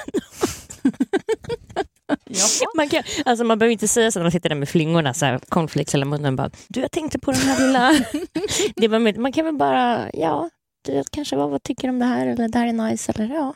Man, 2.76 2.90
kan, 2.90 3.04
alltså 3.26 3.44
man 3.44 3.60
behöver 3.60 3.72
inte 3.72 3.88
säga 3.88 4.12
så 4.12 4.20
när 4.20 4.24
man 4.24 4.32
sitter 4.32 4.50
där 4.50 4.56
med 4.56 4.70
flingorna, 4.70 5.14
så 5.14 5.26
här, 5.26 5.40
cornflakes 5.50 5.96
eller 5.96 6.06
munnen. 6.06 6.36
Bara, 6.36 6.50
du, 6.68 6.80
jag 6.80 6.92
tänkte 6.92 7.20
på 7.20 7.32
den 7.32 7.42
här 7.42 7.68
lilla... 7.68 7.92
det 8.76 8.88
var 8.88 9.00
med, 9.00 9.18
man 9.18 9.32
kan 9.32 9.46
väl 9.46 9.56
bara, 9.56 10.10
ja, 10.14 10.50
du 10.86 11.04
kanske 11.12 11.36
vad, 11.36 11.50
vad 11.50 11.64
tycker 11.64 11.88
du 11.88 11.90
om 11.90 12.00
det 12.00 12.06
här 12.06 12.28
eller 12.28 12.48
det 12.48 12.60
här 12.60 12.68
är 12.68 12.74
nice 12.74 13.12
eller 13.16 13.36
ja. 13.36 13.54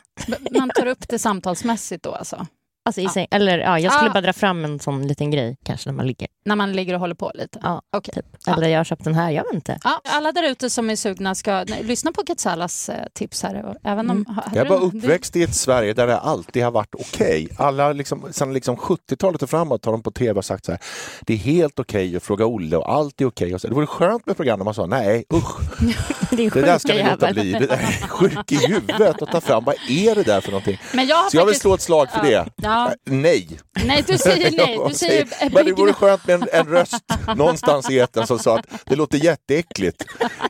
Man 0.50 0.70
tar 0.74 0.86
upp 0.86 1.08
det 1.08 1.18
samtalsmässigt 1.18 2.02
då 2.02 2.12
alltså? 2.12 2.46
Alltså, 2.86 3.00
i 3.00 3.08
säng, 3.08 3.26
eller 3.30 3.58
ja, 3.58 3.78
jag 3.78 3.92
skulle 3.92 4.10
Ah. 4.10 4.12
bara 4.12 4.20
dra 4.20 4.32
fram 4.32 4.64
en 4.64 4.78
sån 4.78 5.06
liten 5.06 5.30
grej 5.30 5.56
kanske 5.64 5.88
när 5.90 5.96
man 5.96 6.06
ligger. 6.06 6.28
När 6.44 6.56
man 6.56 6.72
ligger 6.72 6.94
och 6.94 7.00
håller 7.00 7.14
på 7.14 7.32
lite? 7.34 7.58
Ja, 7.62 7.82
Okej. 7.96 8.14
typ. 8.14 8.26
Ja. 8.46 8.52
Eller 8.56 8.68
jag 8.68 8.78
har 8.78 8.84
köpt 8.84 9.04
den 9.04 9.14
här, 9.14 9.30
jag 9.30 9.44
vet 9.44 9.54
inte. 9.54 9.78
Ja, 9.84 10.00
alla 10.04 10.32
där 10.32 10.42
ute 10.50 10.70
som 10.70 10.90
är 10.90 10.96
sugna 10.96 11.34
ska 11.34 11.64
nej, 11.68 11.82
lyssna 11.82 12.12
på 12.12 12.22
Katsalas 12.24 12.88
eh, 12.88 13.04
tips 13.12 13.42
här. 13.42 13.64
Och 13.64 13.74
Även 13.84 14.10
om, 14.10 14.16
Mm. 14.28 14.40
Jag 14.54 14.66
du- 14.66 14.70
var 14.70 14.80
uppväxt 14.84 15.36
i 15.36 15.42
ett 15.42 15.54
Sverige 15.54 15.92
där 15.94 16.06
det 16.06 16.18
alltid 16.18 16.64
har 16.64 16.70
varit 16.70 16.94
okej. 16.94 17.48
Alla 17.58 17.92
liksom, 17.92 18.26
sedan 18.32 18.52
liksom 18.52 18.76
70-talet 18.76 19.42
och 19.42 19.50
framåt 19.50 19.84
har 19.84 19.92
de 19.92 20.02
på 20.02 20.10
tv 20.10 20.42
sagt 20.42 20.64
så 20.64 20.72
här. 20.72 20.80
Det 21.20 21.32
är 21.34 21.38
helt 21.38 21.78
okej 21.78 22.16
att 22.16 22.22
fråga 22.22 22.46
Olle 22.46 22.76
och 22.76 22.92
allt 22.94 23.20
är 23.20 23.24
okej. 23.26 23.54
och 23.54 23.60
så. 23.60 23.68
Det 23.68 23.74
vore 23.74 23.86
skönt 23.86 24.26
med 24.26 24.36
program 24.36 24.58
där 24.58 24.64
man 24.64 24.74
sa 24.74 24.86
nej 24.86 25.24
usch, 25.34 25.60
Det 26.30 26.46
är 26.46 26.50
det 26.50 26.60
där 26.60 26.78
ska 26.78 26.92
sjuka 26.92 27.04
ni 27.04 27.10
låta 27.10 27.32
bli. 27.32 27.52
Det 27.52 27.66
där 27.66 27.76
är 27.76 28.08
sjuk 28.08 28.52
i 28.52 28.66
huvudet 28.66 29.22
och 29.22 29.28
ta 29.28 29.40
fram. 29.40 29.64
Vad 29.64 29.74
är 29.88 30.14
det 30.14 30.22
där 30.22 30.40
för 30.40 30.50
någonting? 30.50 30.78
Men 30.94 31.06
jag 31.06 31.16
har 31.16 31.30
Så 31.30 31.36
jag 31.36 31.42
vill 31.42 31.46
faktiskt- 31.54 31.62
slå 31.62 31.74
ett 31.74 31.80
slag 31.82 32.10
för 32.10 32.30
Ja. 32.30 32.44
det. 32.56 32.66
Ja. 32.74 32.88
Äh, 32.88 32.94
Nej. 33.04 33.60
Nej, 33.84 34.04
du 34.06 34.18
säger 34.18 34.50
nej. 34.56 34.80
Du 34.88 34.94
säger 34.94 35.50
Men 35.52 35.64
det 35.64 35.72
vore 35.72 35.92
skönt 35.92 36.26
med 36.26 36.34
en, 36.34 36.48
en 36.52 36.66
röst 36.66 37.04
någonstans 37.36 37.90
i 37.90 37.98
etern 37.98 38.26
som 38.26 38.38
sa 38.38 38.58
att 38.58 38.66
det 38.86 38.96
låter 38.96 39.18
jätteäckligt. 39.18 40.04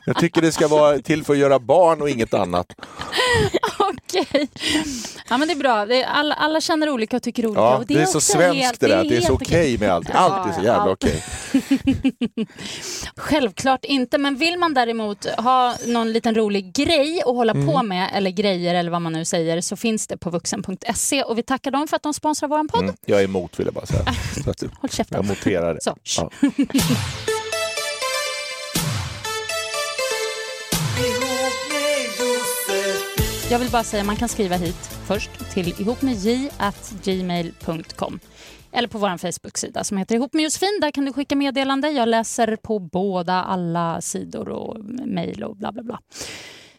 Jag 0.05 0.17
tycker 0.17 0.41
det 0.41 0.51
ska 0.51 0.67
vara 0.67 0.99
till 0.99 1.23
för 1.23 1.33
att 1.33 1.39
göra 1.39 1.59
barn 1.59 2.01
och 2.01 2.09
inget 2.09 2.33
annat. 2.33 2.67
Okej. 4.21 4.47
Ja, 5.29 5.37
men 5.37 5.47
det 5.47 5.53
är 5.53 5.55
bra. 5.57 5.85
Det 5.85 6.03
är, 6.03 6.07
alla, 6.07 6.35
alla 6.35 6.61
känner 6.61 6.89
olika 6.89 7.15
och 7.17 7.23
tycker 7.23 7.45
olika. 7.45 7.61
Ja, 7.61 7.77
och 7.77 7.85
det, 7.85 7.93
är 8.01 8.05
så 8.05 8.17
också 8.17 8.19
svenskt 8.33 8.55
helt- 8.63 8.79
det 8.79 8.87
där, 8.87 9.03
det 9.03 9.17
är 9.17 9.21
så 9.21 9.33
okej 9.33 9.77
med 9.77 9.89
allt. 9.89 10.09
Allt 10.13 10.49
är 10.49 10.59
så 10.59 10.65
jävla 10.65 10.91
okej. 10.91 11.23
Självklart 13.17 13.85
inte, 13.85 14.17
men 14.17 14.35
vill 14.35 14.57
man 14.59 14.73
däremot 14.73 15.25
ha 15.25 15.73
någon 15.85 16.11
liten 16.13 16.35
rolig 16.35 16.73
grej 16.73 17.19
att 17.21 17.25
hålla 17.35 17.51
Mm. 17.55 17.67
på 17.67 17.83
med, 17.83 18.09
eller 18.13 18.31
grejer 18.31 18.75
eller 18.75 18.91
vad 18.91 19.01
man 19.01 19.13
nu 19.13 19.25
säger, 19.25 19.61
så 19.61 19.75
finns 19.75 20.07
det 20.07 20.17
på 20.17 20.29
vuxen.se 20.29 21.23
och 21.23 21.37
vi 21.37 21.43
tackar 21.43 21.71
dem 21.71 21.87
för 21.87 21.95
att 21.95 22.03
de 22.03 22.13
sponsrar 22.13 22.49
vår 22.49 22.67
podd. 22.67 22.83
Mm, 22.83 22.95
jag 23.05 23.19
är 23.19 23.23
emot 23.23 23.59
vill 23.59 23.67
jag 23.67 23.73
bara 23.73 23.85
säga. 23.85 24.05
Så 24.43 24.49
att, 24.49 24.63
Håll 24.81 24.89
käften. 24.89 25.17
jag 25.17 25.25
noterar 25.27 25.73
det. 25.73 25.81
Så. 25.81 25.97
Ja. 26.17 26.29
Jag 33.51 33.59
vill 33.59 33.69
bara 33.71 33.83
säga 33.83 34.03
man 34.03 34.15
kan 34.15 34.29
skriva 34.29 34.55
hit 34.55 34.75
först 35.07 35.51
till 35.53 35.81
ihopmedj.gmail.com 35.81 38.19
eller 38.71 38.87
på 38.87 38.97
vår 38.97 39.17
Facebook-sida 39.17 39.83
som 39.83 39.97
heter 39.97 40.15
Ihop 40.15 40.33
med 40.33 40.43
Josefin. 40.43 40.79
Där 40.81 40.91
kan 40.91 41.05
du 41.05 41.13
skicka 41.13 41.35
meddelande. 41.35 41.89
Jag 41.89 42.07
läser 42.09 42.55
på 42.55 42.79
båda, 42.79 43.33
alla 43.43 44.01
sidor 44.01 44.49
och 44.49 44.85
mejl 44.85 45.43
och 45.43 45.57
bla 45.57 45.71
bla 45.71 45.83
bla. 45.83 45.99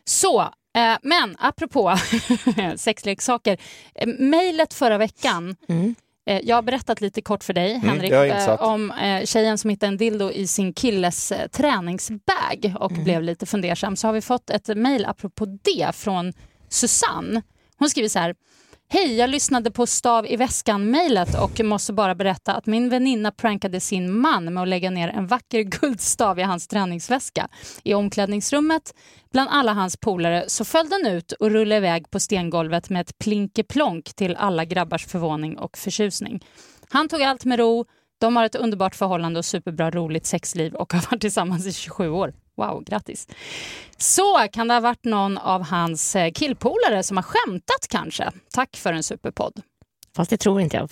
Så, 0.05 0.41
eh, 0.77 0.97
men 1.03 1.37
apropå 1.39 1.95
sexleksaker. 2.77 3.59
Eh, 3.95 4.09
mejlet 4.19 4.75
förra 4.75 4.99
veckan 4.99 5.57
Mm. 5.69 5.95
Eh, 6.29 6.41
Jag 6.45 6.57
har 6.57 6.63
berättat 6.63 7.01
lite 7.01 7.23
kort 7.23 7.45
för 7.45 7.53
dig, 7.53 7.75
Henrik, 7.79 8.13
jag 8.13 8.29
är 8.29 8.49
eh, 8.49 8.63
om 8.63 8.91
eh, 8.91 9.25
tjejen 9.25 9.59
som 9.59 9.71
hittade 9.71 9.89
en 9.89 9.97
dildo 9.97 10.31
i 10.31 10.47
sin 10.47 10.73
killes 10.73 11.33
eh, 11.33 11.49
träningsbag 11.49 12.75
och 12.81 12.91
blev 12.93 13.23
lite 13.23 13.47
fundersam. 13.47 13.97
Så 13.97 14.09
har 14.09 14.13
vi 14.13 14.21
fått 14.21 14.51
ett 14.51 14.77
mejl 14.77 15.05
apropå 15.05 15.47
det 15.63 15.95
från 15.95 16.33
Susanne. 16.77 17.43
Hon 17.79 17.91
skriver 17.91 18.09
så 18.09 18.19
här. 18.19 18.35
Hej, 18.89 19.17
jag 19.17 19.31
lyssnade 19.31 19.71
på 19.71 19.87
Stav 19.87 20.27
i 20.27 20.37
väskan-mejlet 20.37 21.43
och 21.43 21.65
måste 21.65 21.93
bara 21.93 22.15
berätta 22.15 22.55
att 22.55 22.67
min 22.67 22.89
väninna 22.89 23.33
prankade 23.33 23.81
sin 23.81 24.21
man 24.21 24.55
med 24.55 24.63
att 24.63 24.69
lägga 24.69 24.91
ner 24.91 25.09
en 25.09 25.27
vacker 25.27 25.63
guldstav 25.63 26.39
i 26.39 26.43
hans 26.43 26.69
träningsväska. 26.69 27.49
I 27.83 27.95
omklädningsrummet, 27.95 28.95
bland 29.33 29.51
alla 29.53 29.73
hans 29.73 29.97
polare, 29.97 30.45
så 30.49 30.65
föll 30.65 30.89
den 30.89 31.07
ut 31.07 31.33
och 31.33 31.51
rullade 31.51 31.77
iväg 31.77 32.11
på 32.11 32.21
stengolvet 32.21 32.91
med 32.91 33.01
ett 33.01 33.19
plinkeplonk 33.19 34.15
till 34.15 34.37
alla 34.37 34.65
grabbars 34.65 35.07
förvåning 35.07 35.59
och 35.59 35.79
förtjusning. 35.79 36.45
Han 36.89 37.09
tog 37.09 37.23
allt 37.23 37.45
med 37.45 37.59
ro, 37.59 37.85
de 38.21 38.37
har 38.37 38.45
ett 38.45 38.55
underbart 38.55 38.95
förhållande 38.95 39.39
och 39.39 39.45
superbra 39.45 39.91
roligt 39.91 40.27
sexliv 40.27 40.75
och 40.75 40.93
har 40.93 41.11
varit 41.11 41.21
tillsammans 41.21 41.67
i 41.67 41.73
27 41.73 42.09
år. 42.11 42.33
Wow, 42.57 42.83
grattis. 42.87 43.27
Så 43.99 44.49
kan 44.53 44.69
det 44.69 44.75
ha 44.75 44.81
varit 44.81 45.05
någon 45.05 45.39
av 45.39 45.63
hans 45.63 46.17
eh, 46.17 46.33
killpolare 46.33 47.03
som 47.03 47.17
har 47.17 47.25
skämtat 47.25 47.89
kanske. 47.89 48.33
Tack 48.53 48.77
för 48.77 48.93
en 48.93 49.03
superpodd. 49.03 49.63
Fast 50.17 50.31
det 50.31 50.37
tror 50.37 50.61
inte 50.61 50.77
jag. 50.77 50.89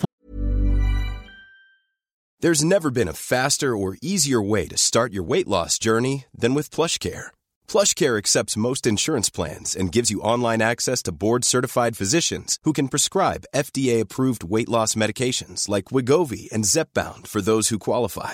There's 2.43 2.63
never 2.63 2.91
been 2.91 3.07
a 3.07 3.13
faster 3.13 3.75
or 3.75 3.97
easier 4.01 4.41
way 4.51 4.67
to 4.67 4.77
start 4.77 5.13
your 5.13 5.23
weight 5.23 5.47
loss 5.47 5.79
journey 5.79 6.25
than 6.41 6.53
with 6.53 6.69
PlushCare. 6.69 7.27
PlushCare 7.67 8.17
accepts 8.17 8.57
most 8.57 8.85
insurance 8.85 9.29
plans 9.31 9.75
and 9.75 9.91
gives 9.91 10.11
you 10.11 10.21
online 10.21 10.61
access 10.61 11.01
to 11.03 11.11
board-certified 11.11 11.97
physicians 11.97 12.59
who 12.63 12.73
can 12.73 12.89
prescribe 12.89 13.45
FDA-approved 13.55 14.43
weight 14.43 14.69
loss 14.69 14.95
medications 14.95 15.69
like 15.69 15.85
Wigovi 15.85 16.51
and 16.51 16.65
Zepbound 16.65 17.25
for 17.25 17.41
those 17.41 17.69
who 17.69 17.79
qualify. 17.79 18.33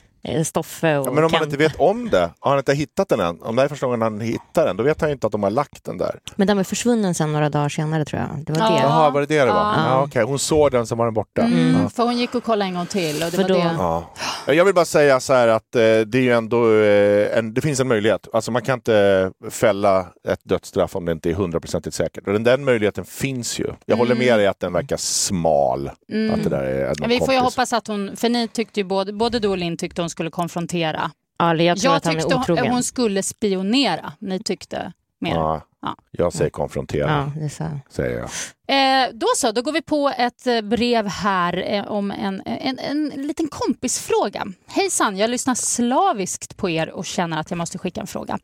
Stoffe 0.45 0.97
och 0.97 1.07
Ja, 1.07 1.11
men 1.11 1.23
om 1.23 1.31
man 1.31 1.39
Kent- 1.39 1.43
inte 1.45 1.57
vet 1.57 1.75
om 1.79 2.09
det, 2.09 2.29
har 2.39 2.49
han 2.51 2.57
inte 2.57 2.73
hittat 2.73 3.09
den 3.09 3.19
än, 3.19 3.41
om 3.41 3.55
det 3.55 3.61
här 3.61 3.65
är 3.65 3.69
första 3.69 3.85
gången 3.85 4.01
han 4.01 4.19
hittar 4.21 4.65
den, 4.65 4.77
då 4.77 4.83
vet 4.83 5.01
han 5.01 5.09
ju 5.09 5.13
inte 5.13 5.27
att 5.27 5.31
de 5.31 5.43
har 5.43 5.49
lagt 5.49 5.83
den 5.83 5.97
där. 5.97 6.19
Men 6.35 6.47
den 6.47 6.57
var 6.57 6.63
försvunnen 6.63 7.15
sen 7.15 7.33
några 7.33 7.49
dagar 7.49 7.69
senare 7.69 8.05
tror 8.05 8.21
jag. 8.21 8.45
Det 8.45 8.53
var 8.59 8.59
Ja. 8.59 8.75
det. 8.75 8.79
Jaha, 8.81 9.09
var 9.09 9.19
det 9.21 9.25
det 9.27 9.39
det 9.39 9.45
var? 9.45 9.53
Ja. 9.53 9.75
Ja. 9.89 10.03
okej. 10.03 10.23
Hon 10.23 10.39
såg 10.39 10.71
den, 10.71 10.87
så 10.87 10.95
var 10.95 11.05
den 11.05 11.13
borta. 11.13 11.41
Mm, 11.41 11.81
Ja. 11.83 11.89
För 11.89 12.03
hon 12.03 12.17
gick 12.17 12.35
och 12.35 12.43
kollade 12.43 12.69
en 12.69 12.75
gång 12.75 12.85
till. 12.85 13.15
Och 13.15 13.31
det 13.31 13.31
För 13.31 13.41
var 13.41 13.49
då- 13.49 13.55
det. 13.55 13.75
Ja. 13.77 14.53
Jag 14.53 14.65
vill 14.65 14.73
bara 14.73 14.85
säga 14.85 15.19
så 15.19 15.33
här 15.33 15.47
att 15.47 15.75
eh, 15.75 15.81
det 15.81 16.15
är 16.17 16.21
ju 16.21 16.31
ändå 16.33 16.73
eh, 16.73 17.37
en, 17.37 17.53
det 17.53 17.61
finns 17.61 17.79
en 17.79 17.87
möjlighet. 17.87 18.27
Alltså 18.33 18.51
man 18.51 18.61
kan 18.61 18.73
inte 18.73 19.31
fälla 19.49 20.05
ett 20.27 20.39
dödsstraff 20.43 20.95
om 20.95 21.05
det 21.05 21.11
inte 21.11 21.29
är 21.29 21.33
hundraprocentigt 21.33 21.95
säkert. 21.95 22.27
Och 22.27 22.33
den, 22.33 22.43
den 22.43 22.65
möjligheten 22.65 23.05
finns 23.05 23.59
ju. 23.59 23.67
Jag 23.85 23.97
håller 23.97 24.15
med 24.15 24.39
dig 24.39 24.47
att 24.47 24.59
den 24.59 24.73
verkar 24.73 24.97
smal. 24.97 25.87
Att 25.87 26.43
det 26.43 26.49
där 26.49 26.63
är 26.63 26.93
vi 27.07 27.19
får 27.19 27.33
ju 27.33 27.39
kompis. 27.39 27.41
hoppas 27.41 27.73
att 27.73 27.87
hon, 27.87 28.15
för 28.15 28.29
ni 28.29 28.47
tyckte 28.47 28.79
ju 28.79 28.83
både, 28.83 29.13
både 29.13 29.39
du 29.39 29.47
och 29.47 29.57
Linn 29.57 29.77
tyckte 29.77 30.01
hon 30.01 30.09
skulle 30.11 30.29
konfrontera. 30.29 31.11
Ja, 31.37 31.53
jag 31.55 31.77
tror 31.77 31.91
Jag 31.91 31.97
att 31.97 32.05
han 32.05 32.15
tyckte 32.15 32.35
är 32.35 32.61
hon, 32.61 32.69
hon 32.69 32.83
skulle 32.83 33.23
spionera. 33.23 34.13
Ni 34.19 34.39
tyckte 34.39 34.93
mer. 35.19 35.35
Ja, 35.35 35.61
Ja. 35.81 35.95
jag 36.11 36.33
säger 36.33 36.49
konfrontera, 36.51 37.09
Ja, 37.11 37.31
det 37.39 37.45
är 37.45 37.49
så. 37.49 37.79
säger 37.89 38.17
jag. 38.19 38.29
Eh, 38.67 39.09
då 39.13 39.25
så, 39.35 39.51
då 39.51 39.61
går 39.61 39.71
vi 39.71 39.81
på 39.81 40.13
ett 40.17 40.47
eh, 40.47 40.61
brev 40.61 41.07
här 41.07 41.63
eh, 41.73 41.87
om 41.87 42.11
en, 42.11 42.41
en, 42.45 42.79
en 42.79 43.09
liten 43.09 43.47
kompisfråga. 43.47 44.45
Hejsan, 44.67 45.17
jag 45.17 45.29
lyssnar 45.29 45.55
slaviskt 45.55 46.57
på 46.57 46.69
er 46.69 46.89
och 46.89 47.05
känner 47.05 47.39
att 47.39 47.51
jag 47.51 47.57
måste 47.57 47.77
skicka 47.77 48.01
en 48.01 48.07
fråga. 48.07 48.39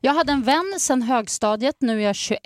Jag 0.00 0.14
hade 0.14 0.32
en 0.32 0.42
vän 0.42 0.74
sedan 0.78 1.02
högstadiet, 1.02 1.76
nu 1.80 1.98
är 2.02 2.06
jag 2.06 2.16
21, 2.16 2.40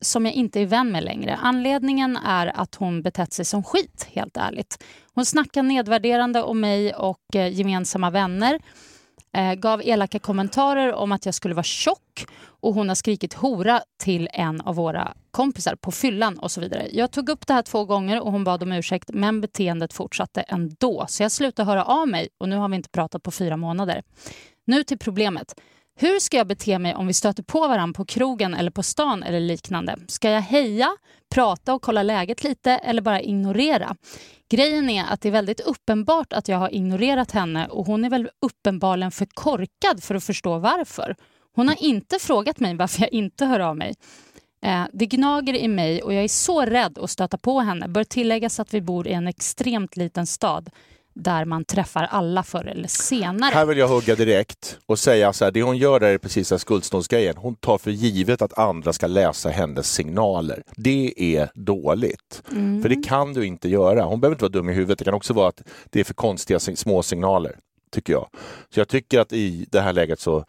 som 0.00 0.26
jag 0.26 0.34
inte 0.34 0.60
är 0.60 0.66
vän 0.66 0.92
med 0.92 1.04
längre. 1.04 1.38
Anledningen 1.42 2.16
är 2.16 2.60
att 2.60 2.74
hon 2.74 3.02
betett 3.02 3.32
sig 3.32 3.44
som 3.44 3.64
skit, 3.64 4.06
helt 4.12 4.36
ärligt. 4.36 4.84
Hon 5.14 5.24
snackar 5.26 5.62
nedvärderande 5.62 6.42
om 6.42 6.60
mig 6.60 6.94
och 6.94 7.36
eh, 7.36 7.48
gemensamma 7.52 8.10
vänner 8.10 8.58
Eh, 9.34 9.54
gav 9.54 9.82
elaka 9.84 10.18
kommentarer 10.18 10.92
om 10.92 11.12
att 11.12 11.26
jag 11.26 11.34
skulle 11.34 11.54
vara 11.54 11.62
tjock 11.62 12.26
och 12.46 12.74
hon 12.74 12.88
har 12.88 12.94
skrikit 12.94 13.34
hora 13.34 13.80
till 14.02 14.28
en 14.32 14.60
av 14.60 14.74
våra 14.74 15.14
kompisar 15.30 15.74
på 15.74 15.92
fyllan 15.92 16.38
och 16.38 16.50
så 16.50 16.60
vidare. 16.60 16.88
Jag 16.92 17.10
tog 17.10 17.28
upp 17.28 17.46
det 17.46 17.54
här 17.54 17.62
två 17.62 17.84
gånger 17.84 18.20
och 18.20 18.32
hon 18.32 18.44
bad 18.44 18.62
om 18.62 18.72
ursäkt 18.72 19.10
men 19.12 19.40
beteendet 19.40 19.92
fortsatte 19.92 20.40
ändå. 20.40 21.04
Så 21.08 21.22
jag 21.22 21.32
slutade 21.32 21.70
höra 21.70 21.84
av 21.84 22.08
mig 22.08 22.28
och 22.38 22.48
nu 22.48 22.56
har 22.56 22.68
vi 22.68 22.76
inte 22.76 22.88
pratat 22.88 23.22
på 23.22 23.30
fyra 23.30 23.56
månader. 23.56 24.02
Nu 24.66 24.84
till 24.84 24.98
problemet. 24.98 25.54
Hur 25.96 26.20
ska 26.20 26.36
jag 26.36 26.46
bete 26.46 26.78
mig 26.78 26.94
om 26.94 27.06
vi 27.06 27.14
stöter 27.14 27.42
på 27.42 27.68
varandra 27.68 27.96
på 27.96 28.04
krogen 28.04 28.54
eller 28.54 28.70
på 28.70 28.82
stan 28.82 29.22
eller 29.22 29.40
liknande? 29.40 29.96
Ska 30.08 30.30
jag 30.30 30.40
heja, 30.40 30.88
prata 31.34 31.74
och 31.74 31.82
kolla 31.82 32.02
läget 32.02 32.44
lite 32.44 32.70
eller 32.70 33.02
bara 33.02 33.20
ignorera? 33.20 33.96
Grejen 34.50 34.90
är 34.90 35.04
att 35.04 35.20
det 35.20 35.28
är 35.28 35.32
väldigt 35.32 35.60
uppenbart 35.60 36.32
att 36.32 36.48
jag 36.48 36.58
har 36.58 36.74
ignorerat 36.74 37.30
henne 37.30 37.66
och 37.66 37.86
hon 37.86 38.04
är 38.04 38.10
väl 38.10 38.28
uppenbarligen 38.40 39.10
för 39.10 39.26
korkad 39.34 40.02
för 40.02 40.14
att 40.14 40.24
förstå 40.24 40.58
varför. 40.58 41.16
Hon 41.54 41.68
har 41.68 41.84
inte 41.84 42.18
frågat 42.18 42.60
mig 42.60 42.74
varför 42.76 43.00
jag 43.00 43.12
inte 43.12 43.46
hör 43.46 43.60
av 43.60 43.76
mig. 43.76 43.94
Eh, 44.64 44.84
Det 44.92 45.06
gnager 45.06 45.54
i 45.54 45.68
mig 45.68 46.02
och 46.02 46.14
jag 46.14 46.24
är 46.24 46.28
så 46.28 46.60
rädd 46.60 46.98
att 46.98 47.10
stöta 47.10 47.38
på 47.38 47.60
henne. 47.60 47.88
Bör 47.88 48.04
tilläggas 48.04 48.60
att 48.60 48.74
vi 48.74 48.80
bor 48.80 49.06
i 49.08 49.12
en 49.12 49.28
extremt 49.28 49.96
liten 49.96 50.26
stad 50.26 50.70
där 51.14 51.44
man 51.44 51.64
träffar 51.64 52.08
alla 52.10 52.42
förr 52.42 52.66
eller 52.66 52.88
senare. 52.88 53.50
Här 53.54 53.66
vill 53.66 53.78
jag 53.78 53.88
hugga 53.88 54.14
direkt 54.14 54.78
och 54.86 54.98
säga 54.98 55.32
så 55.32 55.44
här, 55.44 55.52
det 55.52 55.62
hon 55.62 55.76
gör 55.76 56.00
där 56.00 56.08
är 56.08 56.18
precis 56.18 56.48
den 56.48 56.58
skuldståndsgrejen. 56.58 57.36
Hon 57.36 57.54
tar 57.54 57.78
för 57.78 57.90
givet 57.90 58.42
att 58.42 58.58
andra 58.58 58.92
ska 58.92 59.06
läsa 59.06 59.50
hennes 59.50 59.92
signaler. 59.92 60.62
Det 60.76 61.14
är 61.16 61.50
dåligt. 61.54 62.42
Mm. 62.50 62.82
För 62.82 62.88
det 62.88 63.02
kan 63.02 63.32
du 63.32 63.46
inte 63.46 63.68
göra. 63.68 64.04
Hon 64.04 64.20
behöver 64.20 64.34
inte 64.34 64.44
vara 64.44 64.52
dum 64.52 64.68
i 64.68 64.72
huvudet. 64.72 64.98
Det 64.98 65.04
kan 65.04 65.14
också 65.14 65.32
vara 65.32 65.48
att 65.48 65.62
det 65.90 66.00
är 66.00 66.04
för 66.04 66.14
konstiga 66.14 66.60
små 66.60 67.02
signaler, 67.02 67.56
tycker 67.92 68.12
jag. 68.12 68.28
Så 68.74 68.80
jag 68.80 68.88
tycker 68.88 69.20
att 69.20 69.32
i 69.32 69.66
det 69.70 69.80
här 69.80 69.92
läget 69.92 70.20
så 70.20 70.44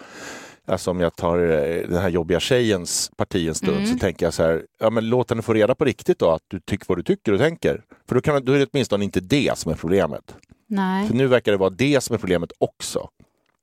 Alltså 0.67 0.91
om 0.91 0.99
jag 0.99 1.15
tar 1.15 1.38
eh, 1.39 1.89
den 1.89 2.01
här 2.01 2.10
jobbiga 2.10 2.39
tjejens 2.39 3.12
parti 3.17 3.47
en 3.47 3.56
stund 3.56 3.78
Mm. 3.78 3.93
så 3.93 3.97
tänker 3.99 4.25
jag 4.25 4.34
så 4.34 4.43
här, 4.43 4.63
ja 4.80 4.89
men 4.89 5.10
låt 5.10 5.30
henne 5.30 5.41
få 5.41 5.54
reda 5.54 5.75
på 5.75 5.86
riktigt 5.86 6.19
då 6.19 6.32
att 6.32 6.41
du 6.47 6.60
tycker 6.60 6.86
vad 6.88 6.97
du 6.97 7.04
tycker 7.04 7.32
och 7.32 7.39
tänker. 7.39 7.82
För 8.08 8.15
då, 8.15 8.21
kan, 8.21 8.45
då 8.45 8.51
är 8.51 8.60
det 8.60 8.67
åtminstone 8.73 9.04
inte 9.06 9.19
det 9.19 9.58
som 9.58 9.71
är 9.71 9.75
problemet. 9.75 10.36
Nej. 10.67 11.08
För 11.08 11.15
nu 11.15 11.28
verkar 11.28 11.51
det 11.51 11.58
vara 11.58 11.69
det 11.69 12.01
som 12.01 12.13
är 12.13 12.17
problemet 12.17 12.51
också. 12.58 13.10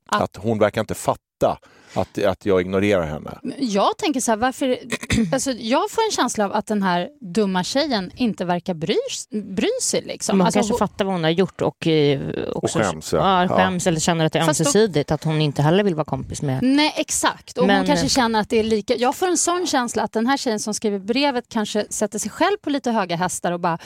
Att 0.06 0.36
hon 0.36 0.58
verkar 0.58 0.80
inte 0.80 0.94
fatta 0.94 1.58
att, 1.94 2.24
att 2.24 2.46
jag 2.46 2.60
ignorerar 2.60 3.06
henne. 3.06 3.38
Jag 3.58 3.98
tänker 3.98 4.20
så 4.20 4.30
här, 4.30 4.36
varför... 4.38 4.78
Alltså, 5.32 5.50
jag 5.52 5.90
får 5.90 6.02
en 6.02 6.10
känsla 6.12 6.44
av 6.44 6.52
att 6.52 6.66
den 6.66 6.82
här 6.82 7.08
dumma 7.20 7.64
tjejen 7.64 8.10
inte 8.16 8.44
verkar 8.44 8.74
bry, 8.74 8.96
bry 9.30 9.68
sig. 9.82 10.02
Liksom. 10.02 10.38
Man 10.38 10.46
Alltså, 10.46 10.58
kanske 10.58 10.72
hon- 10.72 10.78
fattar 10.78 11.04
vad 11.04 11.14
hon 11.14 11.24
har 11.24 11.30
gjort 11.30 11.60
och, 11.60 11.86
eh, 11.86 12.20
också, 12.52 12.78
Och 12.78 12.84
skäms, 12.84 13.12
ja. 13.12 13.42
ja. 13.42 13.48
skäms 13.48 13.86
eller 13.86 14.00
känner 14.00 14.24
att 14.24 14.32
det 14.32 14.38
är 14.38 14.44
Fast 14.44 14.60
då- 14.60 14.62
ömsesidigt, 14.68 15.10
att 15.10 15.24
hon 15.24 15.40
inte 15.40 15.62
heller 15.62 15.84
vill 15.84 15.94
vara 15.94 16.04
kompis 16.04 16.42
med. 16.42 16.62
Nej, 16.62 16.94
exakt. 16.96 17.58
Och 17.58 17.62
hon 17.62 17.66
Men- 17.68 17.86
kanske 17.86 18.08
känner 18.08 18.40
att 18.40 18.48
det 18.48 18.58
är 18.58 18.64
lika... 18.64 18.94
Jag 18.96 19.16
får 19.16 19.26
en 19.28 19.36
sån 19.38 19.66
känsla 19.66 20.02
att 20.02 20.12
den 20.12 20.26
här 20.26 20.36
tjejen 20.36 20.60
som 20.60 20.74
skriver 20.74 20.98
brevet 20.98 21.44
kanske 21.48 21.86
sätter 21.90 22.18
sig 22.18 22.30
själv 22.30 22.56
på 22.62 22.70
lite 22.70 22.90
höga 22.90 23.16
hästar 23.16 23.52
och 23.52 23.60
bara... 23.60 23.78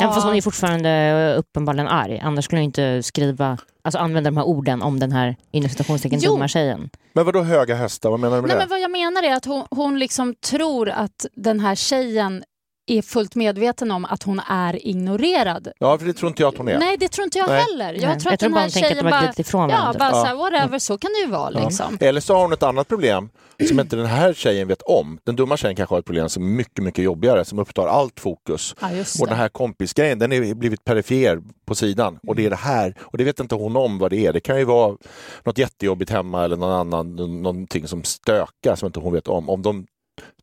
Även 0.00 0.12
fast 0.14 0.24
"Ah, 0.26 0.28
hon 0.28 0.36
är 0.36 0.42
fortfarande 0.42 0.90
eh, 0.90 1.38
uppenbarligen 1.38 1.88
arg. 1.88 2.18
Annars 2.18 2.44
skulle 2.44 2.58
hon 2.60 2.64
inte 2.64 3.02
skriva, 3.02 3.58
alltså 3.82 3.98
använda 3.98 4.30
de 4.30 4.36
här 4.36 4.44
orden 4.44 4.82
om 4.82 4.98
den 5.00 5.12
här 5.12 5.36
inom 5.50 5.68
citationstecken 5.70 6.20
dumma 6.20 6.48
tjejen. 6.48 6.90
Men 7.18 7.24
vad 7.24 7.34
då 7.34 7.42
höga 7.42 7.74
hästar? 7.74 8.10
Vad 8.10 8.20
menar 8.20 8.36
du 8.36 8.42
med 8.42 8.48
Nej, 8.48 8.54
det? 8.54 8.58
men 8.58 8.68
vad 8.68 8.80
jag 8.80 8.90
menar 8.90 9.22
är 9.22 9.34
att 9.34 9.44
hon, 9.44 9.66
hon 9.70 9.98
liksom 9.98 10.34
tror 10.34 10.88
att 10.88 11.26
den 11.36 11.60
här 11.60 11.74
tjejen 11.74 12.44
är 12.90 13.02
fullt 13.02 13.34
medveten 13.34 13.90
om 13.90 14.04
att 14.04 14.22
hon 14.22 14.40
är 14.48 14.86
ignorerad. 14.86 15.68
Ja, 15.78 15.98
för 15.98 16.06
det 16.06 16.12
tror 16.12 16.28
inte 16.28 16.42
jag 16.42 16.48
att 16.48 16.58
hon 16.58 16.68
är. 16.68 16.78
Nej, 16.78 16.96
det 17.00 17.08
tror 17.08 17.24
inte 17.24 17.38
jag 17.38 17.48
Nej. 17.48 17.60
heller. 17.70 17.92
Jag 17.92 18.02
Nej, 18.08 18.20
tror 18.20 18.30
jag 18.30 18.34
att 18.34 18.40
tror 18.40 18.48
den 18.50 18.58
här 18.58 18.66
att 18.66 18.72
tjejen 18.72 18.96
de 19.04 19.10
bara... 19.10 19.20
glidit 19.20 19.38
ifrån 19.38 19.70
Ja, 19.70 19.94
bara 19.98 20.08
Ja. 20.08 20.14
så 20.14 20.24
här, 20.24 20.34
whatever, 20.34 20.78
så 20.78 20.98
kan 20.98 21.10
det 21.12 21.20
ju 21.20 21.26
vara. 21.32 21.50
Liksom. 21.50 21.98
Eller 22.00 22.20
så 22.20 22.34
har 22.34 22.42
hon 22.42 22.52
ett 22.52 22.62
annat 22.62 22.88
problem 22.88 23.30
som 23.68 23.80
inte 23.80 23.96
den 23.96 24.06
här 24.06 24.32
tjejen 24.34 24.68
vet 24.68 24.82
om. 24.82 25.18
Den 25.24 25.36
dumma 25.36 25.56
tjejen 25.56 25.76
kanske 25.76 25.94
har 25.94 25.98
ett 25.98 26.04
problem 26.04 26.28
som 26.28 26.42
är 26.42 26.46
mycket, 26.56 26.84
mycket 26.84 27.04
jobbigare, 27.04 27.44
som 27.44 27.58
upptar 27.58 27.86
allt 27.86 28.20
fokus. 28.20 28.74
Ja, 28.80 28.92
just 28.92 29.20
Och 29.20 29.26
den 29.28 29.36
här 29.36 29.48
kompisgrejen, 29.48 30.18
den 30.18 30.32
är 30.32 30.54
blivit 30.54 30.84
perifer 30.84 31.42
på 31.66 31.74
sidan. 31.74 32.18
Och 32.26 32.36
det 32.36 32.46
är 32.46 32.50
det 32.50 32.56
här, 32.56 32.94
och 33.00 33.18
det 33.18 33.24
vet 33.24 33.40
inte 33.40 33.54
hon 33.54 33.76
om 33.76 33.98
vad 33.98 34.10
det 34.10 34.26
är. 34.26 34.32
Det 34.32 34.40
kan 34.40 34.58
ju 34.58 34.64
vara 34.64 34.96
något 35.44 35.58
jättejobbigt 35.58 36.10
hemma 36.10 36.44
eller 36.44 36.56
någon 36.56 36.72
annan, 36.72 37.16
nå- 37.16 37.26
någonting 37.26 37.88
som 37.88 38.04
stökar 38.04 38.76
som 38.76 38.86
inte 38.86 39.00
hon 39.00 39.12
vet 39.12 39.28
om. 39.28 39.50
Om 39.50 39.62
de 39.62 39.86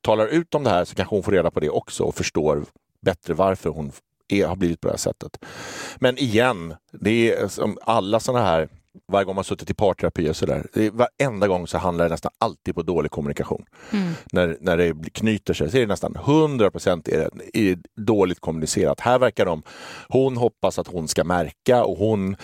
talar 0.02 0.28
ut 0.28 0.56
om 0.56 0.64
det 0.64 0.70
här 0.70 0.86
så 0.86 0.96
kanske 0.96 1.16
hon 1.16 1.24
får 1.24 1.32
reda 1.32 1.52
på 1.52 1.60
det 1.60 1.70
också 1.70 2.04
och 2.04 2.16
förstår 2.16 2.66
bättre 3.02 3.34
varför 3.34 3.70
hon 3.70 3.92
är, 4.28 4.46
har 4.46 4.56
blivit 4.56 4.82
på 4.82 4.88
det 4.88 4.92
här 4.94 4.98
sättet. 4.98 5.46
Men 5.96 6.18
igen, 6.18 6.76
det 6.92 7.32
är 7.34 7.48
som 7.48 7.78
alla 7.82 8.20
sådana 8.20 8.46
här 8.46 8.70
varje 9.12 9.26
gång 9.26 9.36
man 9.36 9.44
suttit 9.44 9.70
i 9.70 9.74
parterapi 9.74 10.30
och 10.30 10.36
sådär. 10.36 10.68
Varenda 10.92 11.48
gång 11.48 11.68
så 11.68 11.78
handlar 11.78 12.06
det 12.06 12.10
nästan 12.10 12.32
alltid 12.38 12.76
på 12.76 12.82
dålig 12.82 13.12
kommunikation. 13.12 13.66
När, 14.32 14.58
när 14.62 14.78
det 14.78 15.10
knyter 15.12 15.54
sig 15.54 15.72
så 15.72 15.78
är 15.78 15.82
det 15.82 15.88
nästan 15.88 16.16
100 16.16 16.72
procent 16.72 17.10
dåligt 17.98 18.40
kommunicerat. 18.40 19.00
Här 19.00 19.20
verkar 19.20 19.46
de, 19.46 19.64
hon 20.10 20.38
hoppas 20.38 20.80
att 20.80 20.88
hon 20.88 21.08
ska 21.08 21.24
märka 21.24 21.84
och 21.86 21.98
hon 21.98 22.36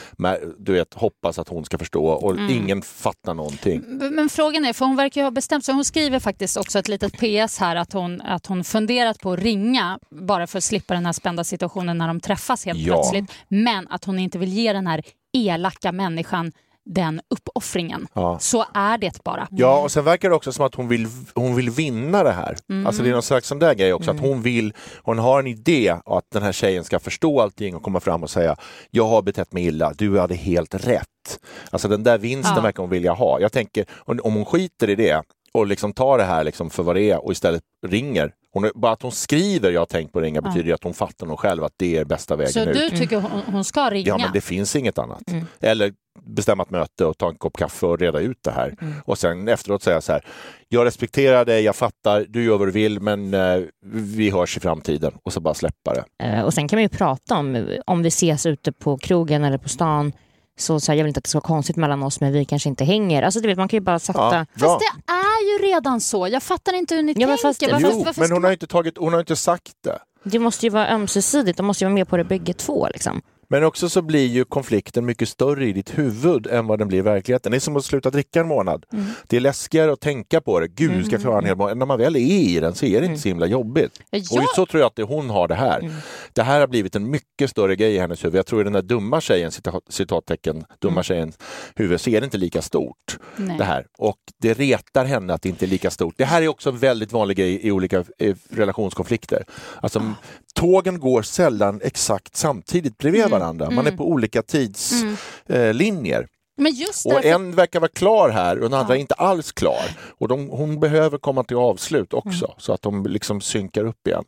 du 0.57 0.73
vet, 0.73 0.93
hoppas 0.93 1.39
att 1.39 1.49
hon 1.49 1.65
ska 1.65 1.77
förstå 1.77 2.05
och 2.05 2.35
ingen 2.49 2.81
fattar 2.81 3.33
någonting. 3.33 3.81
Men 4.11 4.29
frågan 4.29 4.65
är, 4.65 4.73
för 4.73 4.85
hon 4.85 4.95
verkar 4.95 5.21
ju 5.21 5.25
ha 5.25 5.31
bestämt 5.31 5.65
sig. 5.65 5.73
Hon 5.75 5.85
skriver 5.85 6.19
faktiskt 6.19 6.57
också 6.57 6.79
ett 6.79 6.87
litet 6.87 7.13
PS 7.13 7.57
här 7.59 7.75
att 7.75 7.93
hon, 7.93 8.21
att 8.21 8.45
hon 8.45 8.63
funderat 8.63 9.19
på 9.19 9.33
att 9.33 9.39
ringa 9.39 9.99
bara 10.09 10.47
för 10.47 10.57
att 10.57 10.63
slippa 10.63 10.93
den 10.93 11.05
här 11.05 11.13
spända 11.13 11.43
situationen 11.43 11.97
när 11.97 12.07
de 12.07 12.19
träffas 12.19 12.65
helt 12.65 12.79
Ja. 12.79 12.93
plötsligt. 12.93 13.31
Men 13.47 13.87
att 13.87 14.05
hon 14.05 14.19
inte 14.19 14.39
vill 14.39 14.53
ge 14.53 14.73
den 14.73 14.87
här 14.87 15.03
elaka 15.33 15.91
människan 15.91 16.51
den 16.85 17.21
uppoffringen. 17.29 18.07
Ja. 18.13 18.39
Så 18.39 18.65
är 18.73 18.97
det 18.97 19.23
bara. 19.23 19.47
Ja, 19.51 19.81
och 19.81 19.91
sen 19.91 20.03
verkar 20.03 20.29
det 20.29 20.35
också 20.35 20.51
som 20.51 20.65
att 20.65 20.75
hon 20.75 20.87
vill, 20.87 21.07
hon 21.35 21.55
vill 21.55 21.69
vinna 21.69 22.23
det 22.23 22.31
här. 22.31 22.57
Alltså 22.85 23.03
det 23.03 23.09
är 23.09 23.13
någon 23.13 23.21
slags 23.23 23.47
sån 23.47 23.59
där 23.59 23.73
grej 23.73 23.93
också, 23.93 24.11
att 24.11 24.19
hon 24.19 24.41
vill, 24.41 24.73
hon 25.03 25.19
har 25.19 25.39
en 25.39 25.47
idé 25.47 25.95
att 26.05 26.25
den 26.33 26.43
här 26.43 26.51
tjejen 26.51 26.83
ska 26.83 26.99
förstå 26.99 27.41
allting 27.41 27.75
och 27.75 27.83
komma 27.83 27.99
fram 27.99 28.23
och 28.23 28.29
säga 28.29 28.55
jag 28.91 29.07
har 29.07 29.21
betett 29.21 29.53
mig 29.53 29.65
illa, 29.65 29.93
du 29.97 30.19
hade 30.19 30.35
helt 30.35 30.73
rätt. 30.87 31.39
Alltså 31.69 31.87
den 31.87 32.03
där 32.03 32.17
vinsten 32.17 32.53
Ja. 32.55 32.61
verkar 32.61 32.83
hon 32.83 32.89
vilja 32.89 33.13
ha. 33.13 33.39
Jag 33.39 33.51
tänker, 33.51 33.85
om 33.97 34.19
om 34.23 34.33
hon 34.33 34.45
skiter 34.45 34.89
i 34.89 34.95
det 34.95 35.23
och 35.53 35.67
liksom 35.67 35.93
tar 35.93 36.17
det 36.17 36.23
här 36.23 36.43
liksom 36.43 36.69
för 36.69 36.83
vad 36.83 36.95
det 36.95 37.09
är 37.09 37.25
och 37.25 37.31
istället 37.31 37.63
ringer. 37.87 38.31
Hon, 38.53 38.69
bara 38.75 38.91
att 38.91 39.01
hon 39.01 39.11
skriver 39.11 39.71
jag 39.71 39.81
har 39.81 39.85
tänkt 39.85 40.13
på 40.13 40.19
att 40.19 40.23
ringa 40.25 40.41
betyder 40.41 40.73
att 40.73 40.83
hon 40.83 40.93
fattar 40.93 41.27
nog 41.27 41.39
själv 41.39 41.63
att 41.63 41.73
det 41.77 41.97
är 41.97 42.05
bästa 42.05 42.35
vägen 42.35 42.53
Så 42.53 42.59
ut. 42.59 42.73
du 42.73 42.89
tycker 42.97 43.21
hon, 43.21 43.41
hon 43.45 43.63
ska 43.63 43.89
ringa? 43.89 44.07
Ja, 44.07 44.17
men 44.17 44.29
det 44.33 44.41
finns 44.41 44.75
inget 44.75 44.97
annat. 44.97 45.21
Eller 45.59 45.93
bestämma 46.23 46.63
ett 46.63 46.69
möte 46.69 47.05
och 47.05 47.17
ta 47.17 47.29
en 47.29 47.35
kopp 47.35 47.57
kaffe 47.57 47.85
och 47.85 47.99
reda 47.99 48.19
ut 48.19 48.37
det 48.41 48.51
här. 48.51 48.75
Och 49.05 49.17
sen 49.17 49.47
efteråt 49.47 49.83
säga 49.83 50.01
så 50.01 50.11
här, 50.11 50.25
jag 50.69 50.85
respekterar 50.85 51.45
dig, 51.45 51.63
jag 51.63 51.75
fattar, 51.75 52.25
du 52.29 52.43
gör 52.43 52.57
vad 52.57 52.67
du 52.67 52.71
vill, 52.71 52.99
men 52.99 53.33
eh, 53.33 53.59
vi 53.85 54.29
hörs 54.29 54.57
i 54.57 54.59
framtiden. 54.59 55.11
Och 55.23 55.33
så 55.33 55.39
bara 55.39 55.53
släppa 55.53 55.93
det. 55.93 56.03
Eh, 56.25 56.41
Och 56.41 56.53
sen 56.53 56.67
kan 56.67 56.77
man 56.77 56.83
ju 56.83 56.89
prata 56.89 57.37
om, 57.37 57.67
om 57.85 58.01
vi 58.03 58.07
ses 58.07 58.45
ute 58.45 58.71
på 58.71 58.97
krogen 58.97 59.43
eller 59.43 59.57
på 59.57 59.69
stan, 59.69 60.11
så, 60.59 60.79
så 60.79 60.91
här, 60.91 60.97
jag 60.97 61.03
vill 61.03 61.09
inte 61.09 61.17
att 61.17 61.23
det 61.23 61.29
ska 61.29 61.37
vara 61.39 61.47
konstigt 61.47 61.75
mellan 61.75 62.03
oss 62.03 62.21
men 62.21 62.33
vi 62.33 62.45
kanske 62.45 62.69
inte 62.69 62.83
hänger. 62.83 63.23
Alltså 63.23 63.39
du 63.39 63.47
vet, 63.47 63.57
man 63.57 63.67
kan 63.67 63.77
ju 63.77 63.81
bara 63.81 63.99
sätta... 63.99 64.19
Ja, 64.19 64.45
bra. 64.59 64.69
Fast 64.69 64.79
det 65.05 65.11
är 65.13 65.51
ju 65.59 65.65
redan 65.73 66.01
så. 66.01 66.27
Jag 66.27 66.43
fattar 66.43 66.73
inte 66.73 66.95
hur 66.95 67.03
ni 67.03 67.11
Ja, 67.17 67.27
men 67.27 67.37
tänker. 67.37 67.47
fast- 67.49 67.61
Varför, 67.71 67.87
Jo, 67.97 68.03
varför 68.03 68.21
men 68.21 68.31
hon 68.31 68.41
man- 68.41 68.47
har 68.47 68.51
inte, 68.53 68.67
tagit, 68.67 68.97
hon 68.97 69.13
har 69.13 69.19
inte 69.19 69.35
sagt 69.35 69.71
det. 69.83 69.99
Det 70.23 70.39
måste 70.39 70.65
ju 70.65 70.69
vara 70.69 70.87
ömsesidigt, 70.89 71.57
de 71.57 71.65
måste 71.65 71.83
ju 71.83 71.87
vara 71.87 71.93
med 71.95 72.07
på 72.07 72.17
det 72.17 72.23
bägge 72.23 72.53
två. 72.53 72.87
Liksom. 72.93 73.21
Men 73.51 73.63
också 73.63 73.89
så 73.89 74.01
blir 74.01 74.27
ju 74.27 74.45
konflikten 74.45 75.05
mycket 75.05 75.29
större 75.29 75.65
i 75.65 75.73
ditt 75.73 75.97
huvud 75.97 76.47
än 76.47 76.67
vad 76.67 76.79
den 76.79 76.87
blir 76.87 76.97
i 76.97 77.01
verkligheten. 77.01 77.51
Det 77.51 77.57
är 77.57 77.59
som 77.59 77.77
att 77.77 77.85
sluta 77.85 78.09
dricka 78.09 78.39
en 78.39 78.47
månad. 78.47 78.85
Det 79.27 79.37
är 79.37 79.41
läskigare 79.41 79.93
att 79.93 79.99
tänka 79.99 80.41
på 80.41 80.59
det. 80.59 80.67
Gud, 80.67 80.91
vi 80.91 81.03
ska 81.03 81.17
klara 81.17 81.37
en 81.37 81.45
hel 81.45 81.55
månad. 81.55 81.77
När 81.77 81.85
man 81.85 81.99
väl 81.99 82.15
är 82.15 82.19
i 82.19 82.59
den 82.59 82.75
så 82.75 82.85
är 82.85 83.01
det 83.01 83.07
inte 83.07 83.21
så 83.21 83.27
himla 83.27 83.45
jobbigt. 83.45 83.99
Ja. 84.09 84.19
Och 84.19 84.49
så 84.55 84.65
tror 84.65 84.81
jag 84.81 84.87
att 84.87 84.95
det, 84.95 85.03
hon 85.03 85.29
har 85.29 85.47
det 85.47 85.55
här. 85.55 85.91
Det 86.33 86.43
här 86.43 86.59
har 86.59 86.67
blivit 86.67 86.95
en 86.95 87.09
mycket 87.09 87.49
större 87.49 87.75
grej 87.75 87.95
i 87.95 87.99
hennes 87.99 88.25
huvud. 88.25 88.35
Jag 88.35 88.45
tror 88.45 88.61
i 88.61 88.63
den 88.63 88.73
där 88.73 88.81
dumma 88.81 89.21
tjejen, 89.21 89.51
citat, 89.51 89.83
citattecken, 89.89 90.65
dumma 90.79 91.03
tjejens 91.03 91.37
huvud, 91.75 92.01
så 92.01 92.09
är 92.09 92.21
det 92.21 92.25
inte 92.25 92.37
lika 92.37 92.61
stort. 92.61 93.17
Nej. 93.35 93.57
Det 93.57 93.63
här. 93.63 93.85
Och 93.97 94.17
det 94.41 94.53
retar 94.53 95.05
henne 95.05 95.33
att 95.33 95.41
det 95.41 95.49
inte 95.49 95.65
är 95.65 95.67
lika 95.67 95.91
stort. 95.91 96.13
Det 96.17 96.25
här 96.25 96.41
är 96.41 96.47
också 96.47 96.69
en 96.69 96.77
väldigt 96.77 97.11
vanlig 97.11 97.37
grej 97.37 97.67
i 97.67 97.71
olika 97.71 98.03
relationskonflikter. 98.49 99.45
Alltså, 99.81 100.13
Tågen 100.53 100.99
går 100.99 101.21
sällan 101.21 101.81
exakt 101.83 102.35
samtidigt 102.35 102.97
bredvid 102.97 103.21
varandra. 103.21 103.40
Man 103.75 103.87
är 103.87 103.91
på 103.91 104.09
olika 104.09 104.41
tidslinjer. 104.41 106.27
Men 106.57 106.71
just 106.71 107.05
Och 107.05 107.13
därför... 107.13 107.29
en 107.29 107.55
verkar 107.55 107.79
vara 107.79 107.91
klar 107.91 108.29
här 108.29 108.55
och 108.55 108.69
den 108.69 108.79
andra 108.79 108.95
är 108.95 108.99
inte 108.99 109.13
alls 109.13 109.51
klar. 109.51 109.97
Och 110.19 110.27
de, 110.27 110.49
hon 110.49 110.79
behöver 110.79 111.17
komma 111.17 111.43
till 111.43 111.57
avslut 111.57 112.13
också 112.13 112.55
så 112.57 112.73
att 112.73 112.81
de 112.81 113.05
liksom 113.05 113.41
synkar 113.41 113.85
upp 113.85 114.07
igen. 114.07 114.23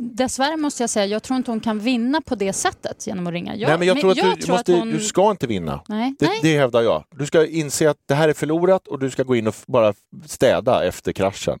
Dessvärre 0.00 0.56
måste 0.56 0.82
jag 0.82 0.90
säga, 0.90 1.06
jag 1.06 1.22
tror 1.22 1.36
inte 1.36 1.50
hon 1.50 1.60
kan 1.60 1.78
vinna 1.78 2.20
på 2.20 2.34
det 2.34 2.52
sättet 2.52 3.06
genom 3.06 3.26
att 3.26 3.32
ringa. 3.32 3.56
Jag, 3.56 3.68
Nej, 3.68 3.78
men 3.78 3.88
jag 3.88 4.00
tror 4.00 4.10
att, 4.10 4.16
du, 4.16 4.42
tror 4.42 4.54
måste, 4.54 4.72
hon... 4.72 4.90
du 4.90 5.00
ska 5.00 5.30
inte 5.30 5.46
vinna. 5.46 5.80
Nej, 5.88 6.14
Det, 6.18 6.26
nej. 6.26 6.38
det 6.42 6.58
hävdar 6.58 6.82
jag. 6.82 7.04
Du 7.10 7.26
ska 7.26 7.46
inse 7.46 7.90
att 7.90 7.96
det 8.08 8.14
här 8.14 8.28
är 8.28 8.32
förlorat 8.32 8.88
och 8.88 8.98
du 8.98 9.10
ska 9.10 9.22
gå 9.22 9.36
in 9.36 9.46
och 9.46 9.54
bara 9.66 9.94
städa 10.26 10.84
efter 10.84 11.12
kraschen. 11.12 11.58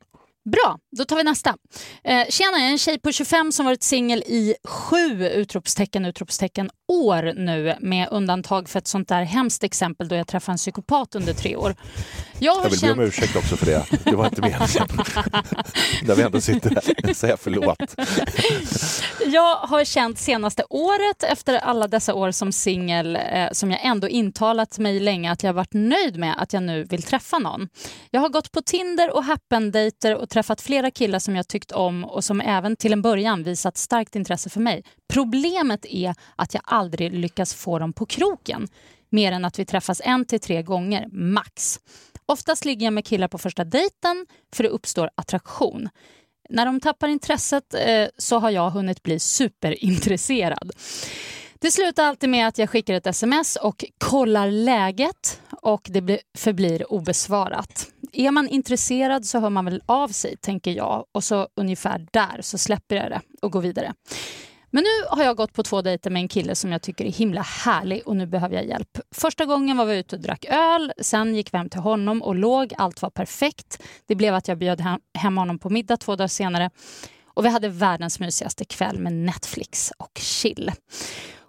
Bra, 0.50 0.78
då 0.96 1.04
tar 1.04 1.16
vi 1.16 1.24
nästa. 1.24 1.56
Eh, 2.04 2.26
tjena, 2.28 2.58
jag 2.58 2.66
är 2.66 2.72
en 2.72 2.78
tjej 2.78 2.98
på 2.98 3.12
25 3.12 3.52
som 3.52 3.66
varit 3.66 3.82
singel 3.82 4.18
i 4.26 4.54
sju 4.64 5.28
utropstecken, 5.28 6.04
utropstecken 6.04 6.70
år 6.88 7.32
nu 7.36 7.76
med 7.80 8.08
undantag 8.10 8.68
för 8.68 8.78
ett 8.78 8.86
sånt 8.86 9.08
där 9.08 9.22
hemskt 9.22 9.64
exempel 9.64 10.08
då 10.08 10.16
jag 10.16 10.26
träffade 10.26 10.54
en 10.54 10.56
psykopat 10.56 11.14
under 11.14 11.32
tre 11.32 11.56
år. 11.56 11.74
Jag 12.38 12.54
har 12.54 12.62
Jag 12.62 12.70
vill 12.70 12.80
be 12.80 12.90
om 12.90 12.96
känt... 12.96 13.08
ursäkt 13.08 13.36
också 13.36 13.56
för 13.56 13.66
det. 13.66 13.84
Det 14.04 14.16
var 14.16 14.24
inte 14.26 14.40
meningen. 14.40 14.60
När 16.02 16.14
vi 16.14 16.22
ändå 16.22 16.40
sitter 16.40 16.70
här, 16.70 17.14
säga 17.14 17.36
förlåt. 17.36 17.94
Jag 19.26 19.56
har 19.56 19.84
känt 19.84 20.18
senaste 20.18 20.64
året 20.70 21.22
efter 21.22 21.54
alla 21.54 21.88
dessa 21.88 22.14
år 22.14 22.30
som 22.30 22.52
singel 22.52 23.16
eh, 23.16 23.48
som 23.52 23.70
jag 23.70 23.80
ändå 23.84 24.08
intalat 24.08 24.78
mig 24.78 25.00
länge 25.00 25.32
att 25.32 25.42
jag 25.42 25.52
varit 25.52 25.74
nöjd 25.74 26.18
med 26.18 26.34
att 26.38 26.52
jag 26.52 26.62
nu 26.62 26.84
vill 26.84 27.02
träffa 27.02 27.38
någon. 27.38 27.68
Jag 28.10 28.20
har 28.20 28.28
gått 28.28 28.52
på 28.52 28.62
Tinder 28.62 29.16
och 29.16 29.24
Happen-dejter 29.24 30.14
och 30.14 30.28
träffat 30.38 30.60
flera 30.60 30.90
killar 30.90 31.18
som 31.18 31.36
jag 31.36 31.48
tyckt 31.48 31.72
om 31.72 32.04
och 32.04 32.24
som 32.24 32.40
även 32.40 32.76
till 32.76 32.92
en 32.92 33.02
början 33.02 33.42
visat 33.42 33.76
starkt 33.76 34.16
intresse 34.16 34.50
för 34.50 34.60
mig. 34.60 34.84
Problemet 35.08 35.86
är 35.86 36.14
att 36.36 36.54
jag 36.54 36.62
aldrig 36.66 37.12
lyckas 37.12 37.54
få 37.54 37.78
dem 37.78 37.92
på 37.92 38.06
kroken. 38.06 38.68
Mer 39.10 39.32
än 39.32 39.44
att 39.44 39.58
vi 39.58 39.64
träffas 39.64 40.00
en 40.04 40.24
till 40.24 40.40
tre 40.40 40.62
gånger, 40.62 41.06
max. 41.12 41.80
Oftast 42.26 42.64
ligger 42.64 42.86
jag 42.86 42.92
med 42.92 43.04
killar 43.04 43.28
på 43.28 43.38
första 43.38 43.64
dejten 43.64 44.26
för 44.54 44.62
det 44.62 44.68
uppstår 44.68 45.10
attraktion. 45.14 45.88
När 46.50 46.66
de 46.66 46.80
tappar 46.80 47.08
intresset 47.08 47.74
eh, 47.74 48.06
så 48.18 48.38
har 48.38 48.50
jag 48.50 48.70
hunnit 48.70 49.02
bli 49.02 49.18
superintresserad. 49.18 50.70
Det 51.60 51.70
slutar 51.70 52.04
alltid 52.04 52.30
med 52.30 52.48
att 52.48 52.58
jag 52.58 52.70
skickar 52.70 52.94
ett 52.94 53.06
sms 53.06 53.56
och 53.56 53.84
kollar 53.98 54.50
läget 54.50 55.40
och 55.62 55.88
det 55.90 56.00
blir, 56.00 56.18
förblir 56.36 56.92
obesvarat. 56.92 57.86
Är 58.12 58.30
man 58.30 58.48
intresserad 58.48 59.26
så 59.26 59.38
hör 59.38 59.50
man 59.50 59.64
väl 59.64 59.82
av 59.86 60.08
sig, 60.08 60.36
tänker 60.36 60.70
jag. 60.70 61.04
Och 61.12 61.24
så 61.24 61.48
ungefär 61.56 62.06
där 62.12 62.42
så 62.42 62.58
släpper 62.58 62.96
jag 62.96 63.10
det 63.10 63.20
och 63.42 63.52
går 63.52 63.60
vidare. 63.60 63.94
Men 64.70 64.84
nu 64.84 65.16
har 65.16 65.24
jag 65.24 65.36
gått 65.36 65.52
på 65.52 65.62
två 65.62 65.82
dejter 65.82 66.10
med 66.10 66.22
en 66.22 66.28
kille 66.28 66.54
som 66.54 66.72
jag 66.72 66.82
tycker 66.82 67.04
är 67.04 67.10
himla 67.10 67.42
härlig 67.42 68.02
och 68.06 68.16
nu 68.16 68.26
behöver 68.26 68.54
jag 68.54 68.66
hjälp. 68.66 68.98
Första 69.14 69.44
gången 69.44 69.76
var 69.76 69.84
vi 69.84 69.98
ute 69.98 70.16
och 70.16 70.22
drack 70.22 70.44
öl, 70.44 70.92
sen 71.00 71.34
gick 71.34 71.54
vi 71.54 71.58
hem 71.58 71.68
till 71.68 71.80
honom 71.80 72.22
och 72.22 72.34
låg, 72.34 72.72
allt 72.78 73.02
var 73.02 73.10
perfekt. 73.10 73.82
Det 74.06 74.14
blev 74.14 74.34
att 74.34 74.48
jag 74.48 74.58
bjöd 74.58 74.80
hem, 75.14 75.36
honom 75.36 75.58
på 75.58 75.70
middag 75.70 75.96
två 75.96 76.16
dagar 76.16 76.28
senare 76.28 76.70
och 77.24 77.44
vi 77.44 77.48
hade 77.48 77.68
världens 77.68 78.20
mysigaste 78.20 78.64
kväll 78.64 78.98
med 78.98 79.12
Netflix 79.12 79.92
och 79.98 80.18
chill. 80.20 80.72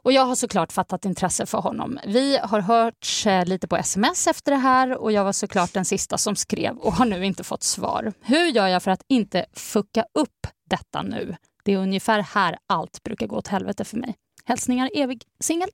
Och 0.01 0.11
jag 0.11 0.25
har 0.25 0.35
såklart 0.35 0.71
fattat 0.71 1.05
intresse 1.05 1.45
för 1.45 1.57
honom. 1.57 1.99
Vi 2.07 2.37
har 2.37 2.59
hört 2.61 3.23
eh, 3.25 3.45
lite 3.45 3.67
på 3.67 3.77
sms 3.77 4.27
efter 4.27 4.51
det 4.51 4.57
här 4.57 4.97
och 4.97 5.11
jag 5.11 5.23
var 5.23 5.31
såklart 5.33 5.73
den 5.73 5.85
sista 5.85 6.17
som 6.17 6.35
skrev 6.35 6.77
och 6.77 6.93
har 6.93 7.05
nu 7.05 7.25
inte 7.25 7.43
fått 7.43 7.63
svar. 7.63 8.13
Hur 8.21 8.45
gör 8.47 8.67
jag 8.67 8.83
för 8.83 8.91
att 8.91 9.03
inte 9.07 9.45
fucka 9.53 10.05
upp 10.13 10.47
detta 10.69 11.01
nu? 11.01 11.35
Det 11.63 11.73
är 11.73 11.77
ungefär 11.77 12.19
här 12.21 12.57
allt 12.67 13.03
brukar 13.03 13.27
gå 13.27 13.35
åt 13.37 13.47
helvete 13.47 13.85
för 13.85 13.97
mig. 13.97 14.15
Hälsningar 14.45 14.89
evig 14.95 15.23
singel. 15.39 15.69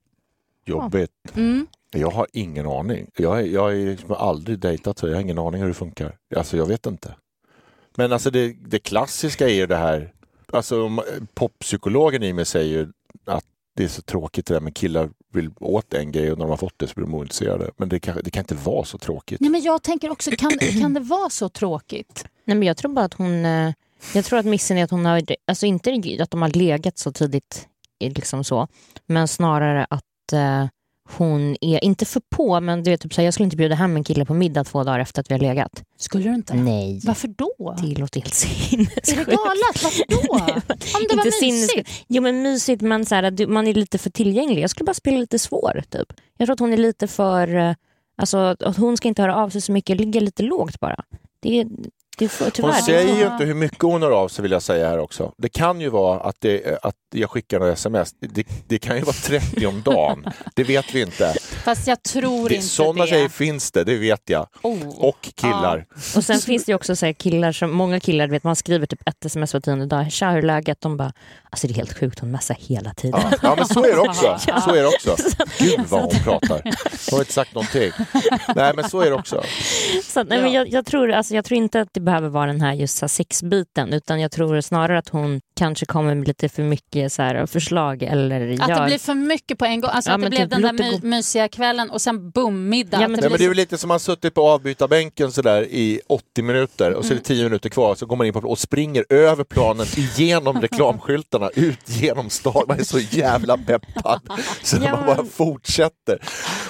Jobbigt. 0.65 1.11
Mm. 1.35 1.67
Jag 1.91 2.11
har 2.11 2.27
ingen 2.33 2.65
aning. 2.67 3.09
Jag, 3.17 3.39
är- 3.39 3.45
jag 3.45 3.61
har 3.61 3.71
liksom 3.71 4.11
aldrig 4.11 4.59
dejtat 4.59 4.99
så 4.99 5.07
jag 5.07 5.13
har 5.15 5.21
ingen 5.21 5.39
aning 5.39 5.61
hur 5.61 5.67
det 5.67 5.73
funkar. 5.73 6.15
Alltså 6.35 6.57
jag 6.57 6.65
vet 6.65 6.85
inte. 6.85 7.15
Men 7.97 8.13
alltså 8.13 8.31
det, 8.31 8.53
det 8.67 8.79
klassiska 8.79 9.49
är 9.49 9.53
ju 9.53 9.65
det 9.67 9.75
här, 9.75 10.13
alltså 10.53 10.83
om- 10.85 11.01
poppsykologen 11.33 12.23
i 12.23 12.33
mig 12.33 12.45
säger 12.45 12.89
att 13.25 13.45
det 13.75 13.83
är 13.83 13.87
så 13.87 14.01
tråkigt 14.01 14.45
det 14.45 14.53
där 14.53 14.61
med 14.61 14.75
killar 14.75 15.09
vill 15.33 15.51
åt 15.59 15.93
en 15.93 16.11
grej 16.11 16.31
och 16.31 16.37
när 16.37 16.45
de 16.45 16.49
har 16.49 16.57
fått 16.57 16.73
det 16.79 16.87
så 16.87 16.93
blir 16.95 17.05
de 17.05 17.15
ointresserade. 17.15 17.71
Men 17.77 17.89
det 17.89 17.99
kan, 17.99 18.17
det 18.23 18.29
kan 18.31 18.41
inte 18.41 18.55
vara 18.55 18.85
så 18.85 18.97
tråkigt. 18.97 19.41
Nej, 19.41 19.49
men 19.49 19.61
jag 19.61 19.83
tänker 19.83 20.09
också, 20.11 20.31
kan, 20.31 20.51
kan 20.81 20.93
det 20.93 20.99
vara 20.99 21.29
så 21.29 21.49
tråkigt? 21.49 22.25
Nej, 22.45 22.57
men 22.57 22.67
jag 22.67 22.77
tror 22.77 22.93
bara 22.93 23.05
att 23.05 23.13
hon... 23.13 23.45
eh, 23.45 23.71
Jag 24.13 24.25
tror 24.25 24.39
att 24.39 24.45
missen 24.45 24.77
är 24.77 24.83
att 24.83 24.91
hon 24.91 25.05
har... 25.05 25.21
Alltså 25.47 25.65
inte 25.65 26.17
att 26.21 26.31
de 26.31 26.41
har 26.41 26.49
legat 26.49 26.97
så 26.97 27.11
tidigt, 27.11 27.67
eh, 27.99 28.13
liksom 28.13 28.43
så, 28.43 28.67
men 29.05 29.27
snarare 29.27 29.87
att 29.89 30.33
eh, 30.33 30.67
hon 31.09 31.55
är, 31.61 31.83
inte 31.83 32.05
för 32.05 32.21
på, 32.29 32.59
men 32.59 32.83
du 32.83 32.91
vet, 32.91 33.01
typ 33.01 33.13
så 33.13 33.21
här, 33.21 33.25
jag 33.25 33.33
skulle 33.33 33.45
inte 33.45 33.57
bjuda 33.57 33.75
hem 33.75 33.95
en 33.95 34.03
kille 34.03 34.25
på 34.25 34.33
middag 34.33 34.63
två 34.63 34.83
dagar 34.83 34.99
efter 34.99 35.21
att 35.21 35.29
vi 35.29 35.33
har 35.33 35.41
legat. 35.41 35.83
Skulle 35.97 36.23
du 36.23 36.35
inte? 36.35 36.53
Nej. 36.53 37.01
Varför 37.03 37.27
då? 37.27 37.75
Det 37.81 37.99
låter 37.99 38.21
helt 38.21 38.33
sinnessjukt. 38.33 39.09
Är 39.09 39.15
det 39.15 39.23
galet? 39.25 39.83
Varför 39.83 40.03
då? 40.07 40.33
Om 40.97 41.05
det 41.09 41.15
var 41.15 41.41
mysigt. 41.41 42.05
Jo 42.07 42.23
men 42.23 42.41
mysigt 42.41 42.81
men 42.81 43.05
så 43.05 43.15
här, 43.15 43.47
man 43.47 43.67
är 43.67 43.73
lite 43.73 43.97
för 43.97 44.09
tillgänglig. 44.09 44.61
Jag 44.61 44.69
skulle 44.69 44.85
bara 44.85 44.93
spela 44.93 45.17
lite 45.17 45.39
svår 45.39 45.83
typ. 45.89 46.13
Jag 46.37 46.47
tror 46.47 46.53
att 46.53 46.59
hon 46.59 46.73
är 46.73 46.77
lite 46.77 47.07
för, 47.07 47.55
eh, 47.55 47.73
alltså 48.17 48.55
hon 48.77 48.97
ska 48.97 49.07
inte 49.07 49.21
höra 49.21 49.35
av 49.35 49.49
sig 49.49 49.61
så 49.61 49.71
mycket, 49.71 49.97
ligga 49.97 50.21
lite 50.21 50.43
lågt 50.43 50.79
bara. 50.79 51.03
Det 51.39 51.59
är, 51.59 51.67
tyvärr. 52.17 52.61
Hon 52.61 52.73
säger 52.73 53.15
ju 53.17 53.27
inte 53.27 53.45
hur 53.45 53.53
mycket 53.53 53.81
hon 53.81 54.01
hör 54.01 54.11
av 54.11 54.27
sig 54.27 54.41
vill 54.41 54.51
jag 54.51 54.61
säga 54.61 54.89
här 54.89 54.99
också. 54.99 55.31
Det 55.37 55.49
kan 55.49 55.81
ju 55.81 55.89
vara 55.89 56.19
att, 56.19 56.35
det, 56.39 56.79
att 56.83 56.95
jag 57.15 57.29
skickar 57.29 57.59
några 57.59 57.73
sms. 57.73 58.13
Det, 58.19 58.47
det 58.67 58.77
kan 58.77 58.97
ju 58.97 59.01
vara 59.01 59.15
30 59.23 59.65
om 59.65 59.81
dagen. 59.81 60.25
Det 60.55 60.63
vet 60.63 60.95
vi 60.95 61.01
inte. 61.01 61.33
Fast 61.63 61.87
jag 61.87 62.03
tror 62.03 62.49
Det, 62.49 62.55
inte 62.55 62.67
sådana 62.67 63.03
det. 63.03 63.09
tjejer 63.09 63.29
finns 63.29 63.71
det, 63.71 63.83
det 63.83 63.95
vet 63.95 64.21
jag. 64.29 64.47
Oh. 64.61 64.99
Och 64.99 65.29
killar. 65.35 65.85
Och 66.15 66.23
sen 66.23 66.39
finns 66.39 66.65
det 66.65 66.71
ju 66.71 66.75
också 66.75 66.95
så 66.95 67.13
killar 67.13 67.51
som, 67.51 67.71
många 67.71 67.99
killar, 67.99 68.27
vet 68.27 68.43
man 68.43 68.55
skriver 68.55 68.85
typ 68.85 69.07
ett 69.09 69.25
sms 69.25 69.53
var 69.53 69.61
tionde 69.61 69.85
dag, 69.85 70.11
tja 70.11 70.29
hur 70.31 70.37
är 70.37 70.41
läget? 70.41 70.81
De 70.81 70.97
bara, 70.97 71.13
alltså 71.49 71.67
det 71.67 71.73
är 71.73 71.75
helt 71.75 71.99
sjukt, 71.99 72.19
hon 72.19 72.31
messar 72.31 72.57
hela 72.59 72.93
tiden. 72.93 73.21
Ja, 73.31 73.37
ja 73.41 73.55
men 73.55 73.67
så 73.67 73.85
är 73.85 73.91
det 73.91 73.99
också. 73.99 74.37
Så 74.65 74.75
är 74.75 74.81
det 74.81 74.87
också. 74.87 75.15
Gud 75.59 75.79
vad 75.89 76.01
hon 76.01 76.23
pratar. 76.23 76.61
Hon 76.63 76.73
har 77.11 77.19
inte 77.19 77.33
sagt 77.33 77.55
någonting. 77.55 77.91
Nej 78.55 78.73
men 78.75 78.89
så 78.89 79.01
är 79.01 79.09
det 79.09 79.15
också. 79.15 79.43
Så, 80.03 80.23
nej, 80.23 80.41
men 80.41 80.51
jag, 80.51 80.67
jag, 80.67 80.85
tror, 80.85 81.11
alltså, 81.11 81.35
jag 81.35 81.45
tror 81.45 81.57
inte 81.57 81.81
att 81.81 81.89
det 81.93 81.99
behöver 82.05 82.29
vara 82.29 82.45
den 82.45 82.61
här 82.61 82.73
just 82.73 83.09
sexbiten 83.09 83.93
utan 83.93 84.21
jag 84.21 84.31
tror 84.31 84.61
snarare 84.61 84.97
att 84.97 85.09
hon 85.09 85.41
kanske 85.55 85.85
kommer 85.85 86.15
med 86.15 86.27
lite 86.27 86.49
för 86.49 86.63
mycket 86.63 87.13
så 87.13 87.21
här, 87.21 87.45
förslag 87.45 88.03
eller 88.03 88.53
Att 88.61 88.69
gör... 88.69 88.79
det 88.79 88.85
blir 88.85 88.97
för 88.97 89.13
mycket 89.13 89.57
på 89.57 89.65
en 89.65 89.81
gång. 89.81 89.89
Alltså 89.93 90.11
Ja, 90.11 90.15
att 90.15 90.21
det 90.21 90.29
blev 90.29 90.39
typ, 90.41 90.49
den 90.49 90.61
där 90.61 90.73
det 90.73 90.83
my- 90.83 90.99
gå. 90.99 91.07
mysiga 91.07 91.47
kvällen 91.47 91.89
och 91.89 92.01
sen 92.01 92.29
boom, 92.31 92.69
middag. 92.69 92.97
Ja, 93.01 93.07
men 93.07 93.11
Nej, 93.11 93.29
men 93.29 93.37
det 93.39 93.45
är 93.45 93.49
blir 93.49 93.53
lite 93.55 93.77
som 93.77 93.87
man 93.87 93.99
suttit 93.99 94.33
på 94.33 94.49
avbytarbänken 94.49 95.31
sådär 95.31 95.61
i 95.61 96.01
80 96.07 96.41
minuter 96.41 96.93
och 96.93 97.05
så 97.05 97.11
Mm. 97.11 97.17
är 97.17 97.21
det 97.21 97.27
10 97.35 97.43
minuter 97.43 97.69
kvar 97.69 97.95
så 97.95 98.05
går 98.05 98.15
man 98.15 98.27
in 98.27 98.33
på 98.33 98.39
och 98.39 98.59
springer 98.59 99.05
över 99.09 99.43
planen 99.43 99.85
igenom 99.97 100.61
reklamskyltarna 100.61 101.49
ut 101.55 101.79
genom 101.85 102.29
stan. 102.29 102.63
Man 102.67 102.79
är 102.79 102.83
så 102.83 102.99
jävla 102.99 103.57
peppad 103.57 104.21
så 104.63 104.77
Ja, 104.83 104.91
man 104.95 105.05
bara 105.05 105.15
men- 105.17 105.25
fortsätter. 105.29 106.19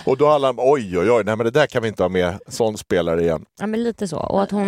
Och 0.03 0.17
då 0.17 0.27
alla 0.27 0.53
oj 0.57 0.97
oj 0.99 1.11
oj, 1.11 1.23
nej 1.25 1.35
men 1.35 1.45
det 1.45 1.51
där 1.51 1.67
kan 1.67 1.81
vi 1.81 1.87
inte 1.87 2.03
ha 2.03 2.09
med 2.09 2.39
sån 2.47 2.77
spelare 2.77 3.21
igen. 3.21 3.45
Ja 3.59 3.67
men 3.67 3.83
lite 3.83 4.07
så. 4.07 4.17
Och 4.17 4.41
att 4.43 4.51
hon 4.51 4.67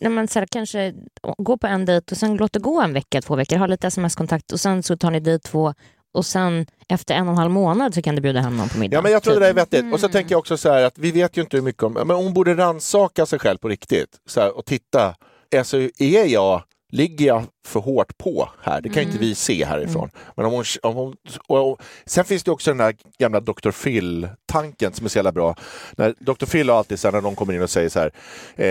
nej, 0.00 0.10
men 0.10 0.28
så 0.28 0.38
här, 0.38 0.46
kanske 0.46 0.94
går 1.38 1.56
på 1.56 1.66
en 1.66 1.84
dejt 1.84 2.06
och 2.12 2.16
sen 2.18 2.36
låter 2.36 2.60
gå 2.60 2.80
en 2.80 2.92
vecka, 2.92 3.15
två 3.20 3.36
veckor, 3.36 3.56
ha 3.56 3.66
lite 3.66 3.86
sms-kontakt 3.86 4.52
och 4.52 4.60
sen 4.60 4.82
så 4.82 4.96
tar 4.96 5.10
ni 5.10 5.20
dit 5.20 5.42
två 5.42 5.74
och 6.16 6.26
sen 6.26 6.66
efter 6.88 7.14
en 7.14 7.28
och 7.28 7.32
en 7.32 7.38
halv 7.38 7.50
månad 7.50 7.94
så 7.94 8.02
kan 8.02 8.14
du 8.14 8.20
bjuda 8.20 8.40
hem 8.40 8.56
någon 8.56 8.68
på 8.68 8.78
middag. 8.78 8.96
Ja 8.96 9.02
men 9.02 9.12
jag 9.12 9.22
tror 9.22 9.34
det 9.34 9.38
typ. 9.38 9.42
där 9.42 9.50
är 9.50 9.54
vettigt. 9.54 9.94
Och 9.94 10.00
så 10.00 10.08
tänker 10.08 10.32
jag 10.32 10.38
också 10.38 10.56
så 10.56 10.72
här 10.72 10.82
att 10.82 10.98
vi 10.98 11.10
vet 11.10 11.36
ju 11.36 11.42
inte 11.42 11.56
hur 11.56 11.64
mycket 11.64 11.82
om, 11.82 11.92
men 11.92 12.10
hon 12.10 12.34
borde 12.34 12.54
rannsaka 12.54 13.26
sig 13.26 13.38
själv 13.38 13.58
på 13.58 13.68
riktigt. 13.68 14.10
Så 14.26 14.40
här, 14.40 14.56
och 14.56 14.64
titta, 14.64 15.14
alltså 15.56 15.76
är 15.98 16.26
jag, 16.26 16.62
ligger 16.92 17.26
jag 17.26 17.44
för 17.66 17.80
hårt 17.80 18.18
på 18.18 18.48
här? 18.62 18.80
Det 18.80 18.88
kan 18.88 19.02
ju 19.02 19.08
inte 19.08 19.18
vi 19.18 19.34
se 19.34 19.64
härifrån. 19.64 20.10
Men 20.36 20.46
om 20.46 20.52
hon, 20.52 20.64
om 20.82 20.94
hon, 20.94 21.16
och, 21.46 21.70
och, 21.70 21.82
sen 22.06 22.24
finns 22.24 22.42
det 22.42 22.50
också 22.50 22.70
den 22.70 22.80
här 22.80 22.94
gamla 23.18 23.40
Dr. 23.40 23.70
Phil-tanken 23.70 24.92
som 24.92 25.04
är 25.04 25.10
så 25.10 25.18
jävla 25.18 25.32
bra. 25.32 25.56
När 25.96 26.14
Dr. 26.18 26.46
Phil 26.46 26.68
har 26.68 26.78
alltid 26.78 26.98
så 26.98 27.08
här, 27.08 27.12
när 27.12 27.20
någon 27.20 27.36
kommer 27.36 27.52
in 27.52 27.62
och 27.62 27.70
säger 27.70 27.88
så 27.88 28.00
här, 28.00 28.12
eh, 28.56 28.66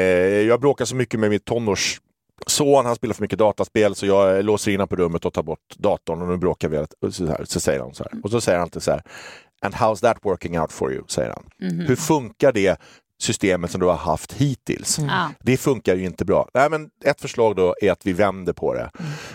jag 0.47 0.61
bråkar 0.61 0.85
så 0.85 0.95
mycket 0.95 1.19
med 1.19 1.29
mitt 1.29 1.45
tonårs 1.45 2.01
son, 2.47 2.85
han 2.85 2.95
spelar 2.95 3.13
för 3.13 3.21
mycket 3.21 3.39
dataspel 3.39 3.95
så 3.95 4.05
jag 4.05 4.45
låser 4.45 4.71
in 4.71 4.75
honom 4.79 4.87
på 4.87 4.95
rummet 4.95 5.25
och 5.25 5.33
tar 5.33 5.43
bort 5.43 5.75
datorn 5.77 6.21
och 6.21 6.27
nu 6.27 6.37
bråkar 6.37 6.69
vi. 6.69 7.11
Så, 7.11 7.25
här, 7.25 7.45
så 7.45 7.59
säger 7.59 7.79
han 7.79 7.93
så 7.93 8.03
här. 8.03 8.21
Och 8.23 8.31
så 8.31 8.41
säger 8.41 8.57
han 8.57 8.63
alltid 8.63 8.83
så 8.83 8.91
här, 8.91 9.03
And 9.61 9.73
how's 9.73 10.01
that 10.01 10.17
working 10.21 10.59
out 10.59 10.71
for 10.71 10.93
you? 10.93 11.03
säger 11.07 11.29
han. 11.29 11.69
Hur 11.87 11.95
funkar 11.95 12.51
det 12.51 12.79
systemet 13.21 13.71
som 13.71 13.81
du 13.81 13.87
har 13.87 13.95
haft 13.95 14.33
hittills? 14.33 14.99
Ja. 14.99 15.31
Det 15.39 15.57
funkar 15.57 15.95
ju 15.95 16.05
inte 16.05 16.25
bra. 16.25 16.49
Nej, 16.53 16.69
men 16.69 16.89
ett 17.05 17.21
förslag 17.21 17.55
då 17.55 17.75
är 17.81 17.91
att 17.91 18.05
vi 18.05 18.13
vänder 18.13 18.53
på 18.53 18.73
det. 18.73 18.89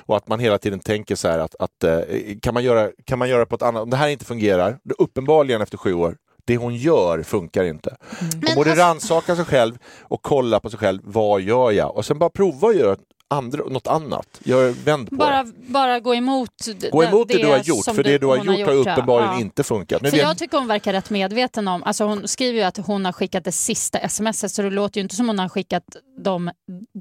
Och 0.07 0.17
att 0.17 0.29
man 0.29 0.41
hela 0.41 0.59
tiden 0.59 0.81
tänker 0.81 1.15
så 1.15 1.29
här 1.29 1.39
att, 1.39 1.55
att 1.59 1.85
eh, 1.85 2.01
kan, 2.43 2.55
man 2.55 2.65
göra, 2.65 2.91
kan 3.05 3.19
man 3.19 3.29
göra 3.29 3.47
på 3.47 3.55
ett 3.55 3.63
annat... 3.63 3.83
Om 3.83 3.91
det 3.91 3.97
här 3.97 4.09
inte 4.09 4.25
fungerar, 4.25 4.79
uppenbarligen 4.99 5.61
efter 5.61 5.79
sju 5.79 5.95
år, 5.95 6.17
det 6.51 6.57
hon 6.57 6.75
gör 6.77 7.23
funkar 7.23 7.65
inte. 7.65 7.97
Hon 8.21 8.55
borde 8.55 8.71
alltså- 8.71 8.85
rannsaka 8.85 9.37
sig 9.37 9.45
själv 9.45 9.79
och 10.03 10.23
kolla 10.23 10.61
på 10.61 10.71
sig 10.71 10.79
själv. 10.79 11.01
Vad 11.05 11.41
gör 11.41 11.71
jag? 11.71 11.97
Och 11.97 12.05
sen 12.05 12.19
bara 12.19 12.31
prova 12.31 12.69
att 12.69 12.77
göra 12.77 12.97
andra, 13.31 13.65
något 13.65 13.87
annat. 13.87 14.41
Gör, 14.45 14.71
vänd 14.85 15.11
på 15.11 15.17
bara, 15.17 15.43
det. 15.43 15.53
bara 15.67 16.01
gå 16.01 16.15
emot 16.15 16.51
Gå 16.93 17.05
emot 17.05 17.29
det, 17.29 17.39
du 17.39 17.47
har 17.47 17.59
gjort, 17.59 17.85
för 17.85 18.03
det 18.03 18.19
du 18.19 18.27
har 18.27 18.37
gjort 18.37 18.67
har 18.67 18.75
uppenbarligen 18.75 19.33
Ja. 19.35 19.41
inte 19.41 19.63
funkat. 19.63 20.03
Nu 20.03 20.11
För 20.11 20.17
jag 20.19 20.39
tycker 20.39 20.59
hon 20.59 20.67
verkar 20.67 20.93
rätt 20.93 21.11
medveten 21.11 21.69
om, 21.69 21.83
alltså 21.83 22.05
hon 22.05 22.29
skriver 22.29 22.59
ju 22.59 22.65
att 22.65 22.77
hon 22.77 23.05
har 23.05 23.13
skickat 23.13 23.45
det 23.45 23.53
sista 23.53 24.09
smset 24.09 24.51
så 24.51 24.63
det 24.63 24.71
låter 24.71 24.99
ju 25.01 25.03
inte 25.03 25.17
som 25.17 25.27
hon 25.29 25.39
har 25.39 25.49
skickat 25.49 25.85
de, 26.25 26.51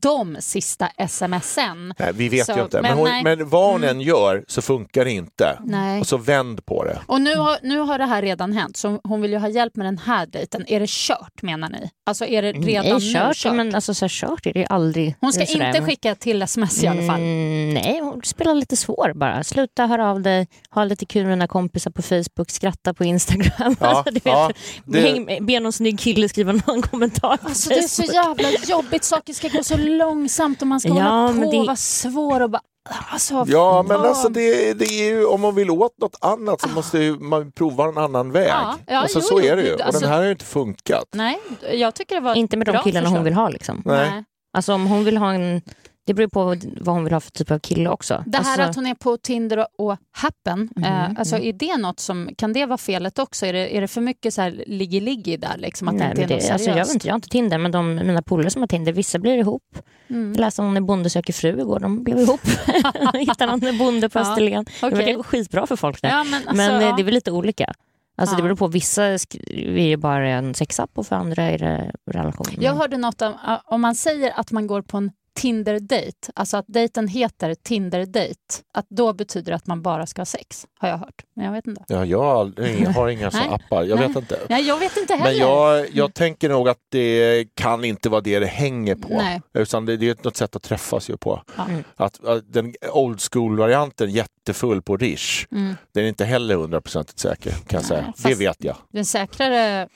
de 0.01 0.38
sista 0.39 0.89
smsen. 1.09 1.93
Nej, 1.99 2.11
vi 2.13 2.30
vet 2.30 2.45
Så, 2.45 2.51
ju 2.51 2.61
inte. 2.61 2.82
Men, 2.82 2.97
men 2.97 2.97
hon, 2.97 3.23
men 3.23 3.49
vad 3.49 3.71
hon 3.71 3.84
Mm. 3.84 3.89
än 3.97 4.01
gör 4.01 4.43
så 4.47 4.61
funkar 4.61 5.05
det 5.05 5.11
inte. 5.11 5.59
Nej. 5.63 5.99
Och 5.99 6.07
så 6.07 6.17
vänd 6.17 6.65
på 6.65 6.84
det. 6.84 6.99
Och 7.07 7.21
nu 7.21 7.36
har, 7.36 7.57
nu 7.63 7.80
har 7.80 7.97
det 7.97 8.05
här 8.05 8.21
redan 8.21 8.53
hänt 8.53 8.77
så 8.77 8.99
hon 9.03 9.21
vill 9.21 9.32
ju 9.32 9.38
ha 9.38 9.47
hjälp 9.49 9.75
med 9.75 9.86
den 9.86 9.97
här 9.97 10.25
dejten. 10.25 10.65
Är 10.67 10.80
det 10.80 10.89
kört 10.89 11.41
menar 11.41 11.69
ni? 11.69 11.89
Alltså 12.05 12.25
är 12.25 12.41
det 12.41 12.51
redan 12.51 12.86
Nej, 12.86 12.93
nu 12.93 13.13
kört, 13.13 13.36
kört? 13.38 13.55
men 13.55 13.75
alltså 13.75 13.93
så 13.93 14.05
här, 14.05 14.09
kört 14.09 14.45
är 14.45 14.53
det 14.53 14.65
aldrig. 14.65 15.15
Hon 15.21 15.34
ska 15.34 15.43
inte 15.43 15.82
skicka 15.82 16.15
till 16.20 16.41
sms 16.41 16.84
i 16.84 16.88
alla 16.88 17.01
fall. 17.07 17.20
Mm, 17.20 17.70
nej, 17.74 17.99
hon 18.01 18.22
spelar 18.24 18.53
lite 18.55 18.76
svår 18.76 19.11
bara. 19.15 19.43
Sluta 19.43 19.86
höra 19.86 20.09
av 20.11 20.22
dig, 20.22 20.47
ha 20.70 20.84
lite 20.84 21.05
kul 21.05 21.24
med 21.24 21.32
dina 21.32 21.47
kompisar 21.47 21.91
på 21.91 22.01
Facebook, 22.01 22.49
skratta 22.51 22.93
på 22.93 23.03
Instagram. 23.03 23.76
Ja, 23.80 23.88
alltså, 23.88 24.13
vet, 24.13 24.26
ja, 24.26 24.51
det- 24.86 24.99
häng, 24.99 25.45
be 25.45 25.59
någon 25.59 25.74
snygg 25.74 25.99
kille 25.99 26.30
skriva 26.30 26.51
någon 26.51 26.82
kommentar 26.82 27.38
på 27.38 27.47
Alltså 27.47 27.70
det 27.70 27.76
är 27.76 27.82
så 27.82 28.01
Facebook. 28.01 28.15
jävla 28.15 28.49
jobbigt, 28.67 29.03
saker 29.03 29.34
ska 29.34 29.47
gå 29.47 29.63
så 29.63 29.78
långsamt 29.78 30.61
och 30.61 30.67
man 30.67 30.80
ska 30.80 30.89
Ja, 30.89 30.95
hålla 30.95 31.28
på 31.45 31.51
det- 31.51 31.57
och 31.59 31.65
vara 31.65 31.76
svår 31.76 32.41
och 32.41 32.49
bara... 32.49 32.61
Alltså, 33.11 33.45
Ja, 33.47 33.86
men 33.88 33.97
alltså 33.99 34.30
det, 34.30 34.74
det 34.74 34.86
är 34.86 35.09
ju, 35.09 35.26
om 35.26 35.41
man 35.41 35.55
vill 35.55 35.70
åt 35.70 35.97
något 36.01 36.15
annat 36.22 36.61
så 36.61 36.70
måste 36.70 36.99
ju 36.99 37.20
man 37.20 37.51
prova 37.51 37.84
en 37.86 37.97
annan 37.97 38.32
väg. 38.32 38.47
Ja, 38.47 38.78
ja, 38.88 38.97
alltså, 38.97 39.20
jo, 39.20 39.26
så 39.28 39.39
jo, 39.43 39.47
är 39.47 39.55
det 39.55 39.61
ju. 39.63 39.74
Och 39.74 39.82
alltså- 39.82 40.01
den 40.01 40.09
här 40.09 40.17
har 40.17 40.26
ju 40.26 40.32
inte 40.32 40.45
funkat. 40.45 41.05
Nej, 41.13 41.39
jag 41.74 41.95
tycker 41.95 42.15
det 42.15 42.22
var 42.22 42.36
Inte 42.36 42.57
med 42.57 42.67
de 42.67 42.84
killarna 42.84 43.07
hon 43.07 43.13
förslag. 43.15 43.24
vill 43.24 43.34
ha. 43.34 43.49
Liksom. 43.49 43.82
Nej. 43.86 44.24
Alltså 44.57 44.74
om 44.74 44.86
hon 44.88 45.03
vill 45.03 45.17
ha 45.17 45.34
en... 45.34 45.61
Det 46.10 46.14
beror 46.14 46.28
på 46.28 46.55
vad 46.82 46.95
hon 46.95 47.03
vill 47.03 47.14
ha 47.14 47.20
för 47.20 47.32
typ 47.32 47.51
av 47.51 47.60
kille 47.60 47.89
också. 47.89 48.24
Det 48.26 48.38
här 48.38 48.45
alltså, 48.45 48.62
att 48.62 48.76
hon 48.76 48.86
är 48.86 48.95
på 48.95 49.18
Tinder 49.18 49.68
och, 49.78 49.97
Happen, 50.12 50.70
Mhm, 50.76 50.84
eh, 50.84 51.10
alltså 51.18 51.38
är 51.38 51.53
det 51.53 51.78
något 51.78 51.99
som, 51.99 52.30
kan 52.38 52.53
det 52.53 52.66
vara 52.66 52.78
felet 52.78 53.20
också? 53.20 53.45
Är 53.45 53.53
det, 53.53 53.78
är 53.78 53.82
det 53.82 53.88
för 53.88 54.01
mycket 54.01 54.34
så 54.34 54.41
här 54.41 54.64
liggi-liggi 54.68 55.38
där 55.38 55.57
liksom? 55.57 55.88
Att 55.88 55.95
nej, 55.95 56.14
det 56.16 56.22
inte 56.22 56.34
är 56.34 56.39
det, 56.39 56.49
alltså, 56.49 56.70
jag, 56.70 56.76
vet 56.76 56.93
inte, 56.93 57.07
jag 57.07 57.14
har 57.14 57.18
inte 57.18 57.30
Tinder, 57.30 57.57
men 57.57 57.72
de, 57.72 57.95
mina 57.95 58.22
polare 58.22 58.49
som 58.49 58.62
har 58.62 58.68
Tinder, 58.68 58.91
vissa 58.93 59.20
blir 59.20 59.38
ihop. 59.38 59.78
Mm. 60.10 60.32
Jag 60.32 60.39
läste 60.39 60.62
om 60.62 60.68
hon 60.68 60.78
är 60.78 60.82
bonde 60.82 61.10
söker 61.10 61.34
fru 61.34 61.60
igår, 61.62 61.80
de 61.80 62.03
blev 62.03 62.20
ihop. 62.20 62.41
Hittade 63.14 63.55
någon 63.55 63.78
bonde 63.78 64.10
på 64.10 64.20
Ja, 64.20 64.32
Österlen. 64.32 64.66
Det 64.82 64.88
okej. 64.88 64.97
verkar 64.97 65.24
skitbra 65.24 65.68
för 65.68 65.76
folk 65.76 66.01
där. 66.01 66.10
Ja, 66.10 66.24
men 66.24 66.34
alltså, 66.34 66.55
men 66.55 66.82
eh, 66.82 66.88
ja. 66.88 66.95
det 66.95 67.01
är 67.01 67.05
väl 67.05 67.14
lite 67.14 67.32
olika. 67.32 67.74
Alltså 68.18 68.36
det 68.36 68.43
beror 68.43 68.55
på, 68.55 68.68
vissa 68.68 69.03
är 69.03 69.88
ju 69.88 69.97
bara 69.97 70.30
en 70.30 70.53
sexapp 70.53 70.91
och 70.93 71.07
för 71.07 71.16
andra 71.16 71.43
är 71.43 71.57
det 71.57 71.91
relation. 72.12 72.47
Jag 72.60 72.74
hörde 72.74 72.97
något 72.97 73.22
om, 73.22 73.34
om 73.66 73.82
man 73.82 73.95
säger 73.95 74.39
att 74.39 74.51
man 74.51 74.68
går 74.68 74.82
på 74.82 74.97
en 74.97 75.12
Tinder-date, 75.41 76.31
alltså 76.35 76.57
att 76.57 76.65
dejten 76.67 77.07
heter 77.07 77.55
Tinder-date, 77.55 78.63
att 78.73 78.85
då 78.89 79.13
betyder 79.13 79.51
det 79.51 79.55
att 79.55 79.67
man 79.67 79.81
bara 79.81 80.05
ska 80.05 80.21
ha 80.21 80.25
sex, 80.25 80.67
har 80.79 80.89
jag 80.89 80.97
hört. 80.97 81.23
Men 81.35 81.45
jag 81.45 81.51
vet 81.53 81.67
inte. 81.67 81.83
Ja, 81.87 82.05
jag 82.05 82.23
har, 82.93 83.09
inga 83.09 83.31
såna 83.31 83.43
Nej. 83.45 83.53
appar, 83.65 83.83
jag 83.83 83.99
Nej. 83.99 84.07
vet 84.07 84.17
inte. 84.17 84.39
Nej, 84.49 84.67
jag 84.67 84.79
vet 84.79 84.97
inte 84.97 85.13
heller. 85.13 85.31
Men 85.31 85.39
jag, 85.49 85.87
jag 85.93 86.13
tänker 86.13 86.49
nog 86.49 86.69
att 86.69 86.77
det 86.89 87.45
kan 87.55 87.83
inte 87.83 88.09
vara 88.09 88.21
det 88.21 88.39
det 88.39 88.45
hänger 88.45 88.95
på. 88.95 89.07
Nej. 89.09 89.41
Utan 89.53 89.85
det, 89.85 89.97
det 89.97 90.09
är 90.09 90.15
något 90.23 90.37
sätt 90.37 90.55
att 90.55 90.63
träffas 90.63 91.09
ju 91.09 91.17
på. 91.17 91.43
Ja. 91.57 91.65
Mm. 91.69 91.83
Att, 91.95 92.25
att 92.25 92.53
den 92.53 92.73
old 92.93 93.19
school-varianten, 93.31 94.09
jättefull 94.11 94.81
på 94.81 94.97
Rish, 94.97 95.45
Mm. 95.51 95.75
den 95.93 96.03
är 96.03 96.07
inte 96.07 96.25
heller 96.25 96.55
hundraprocentigt 96.55 97.19
säker 97.19 97.51
kan 97.51 97.77
jag 97.79 97.85
säga. 97.85 98.05
fast- 98.05 98.23
Det 98.23 98.35
vet 98.35 98.63
jag. 98.63 98.75
Den 98.91 99.05
säkrare... 99.05 99.87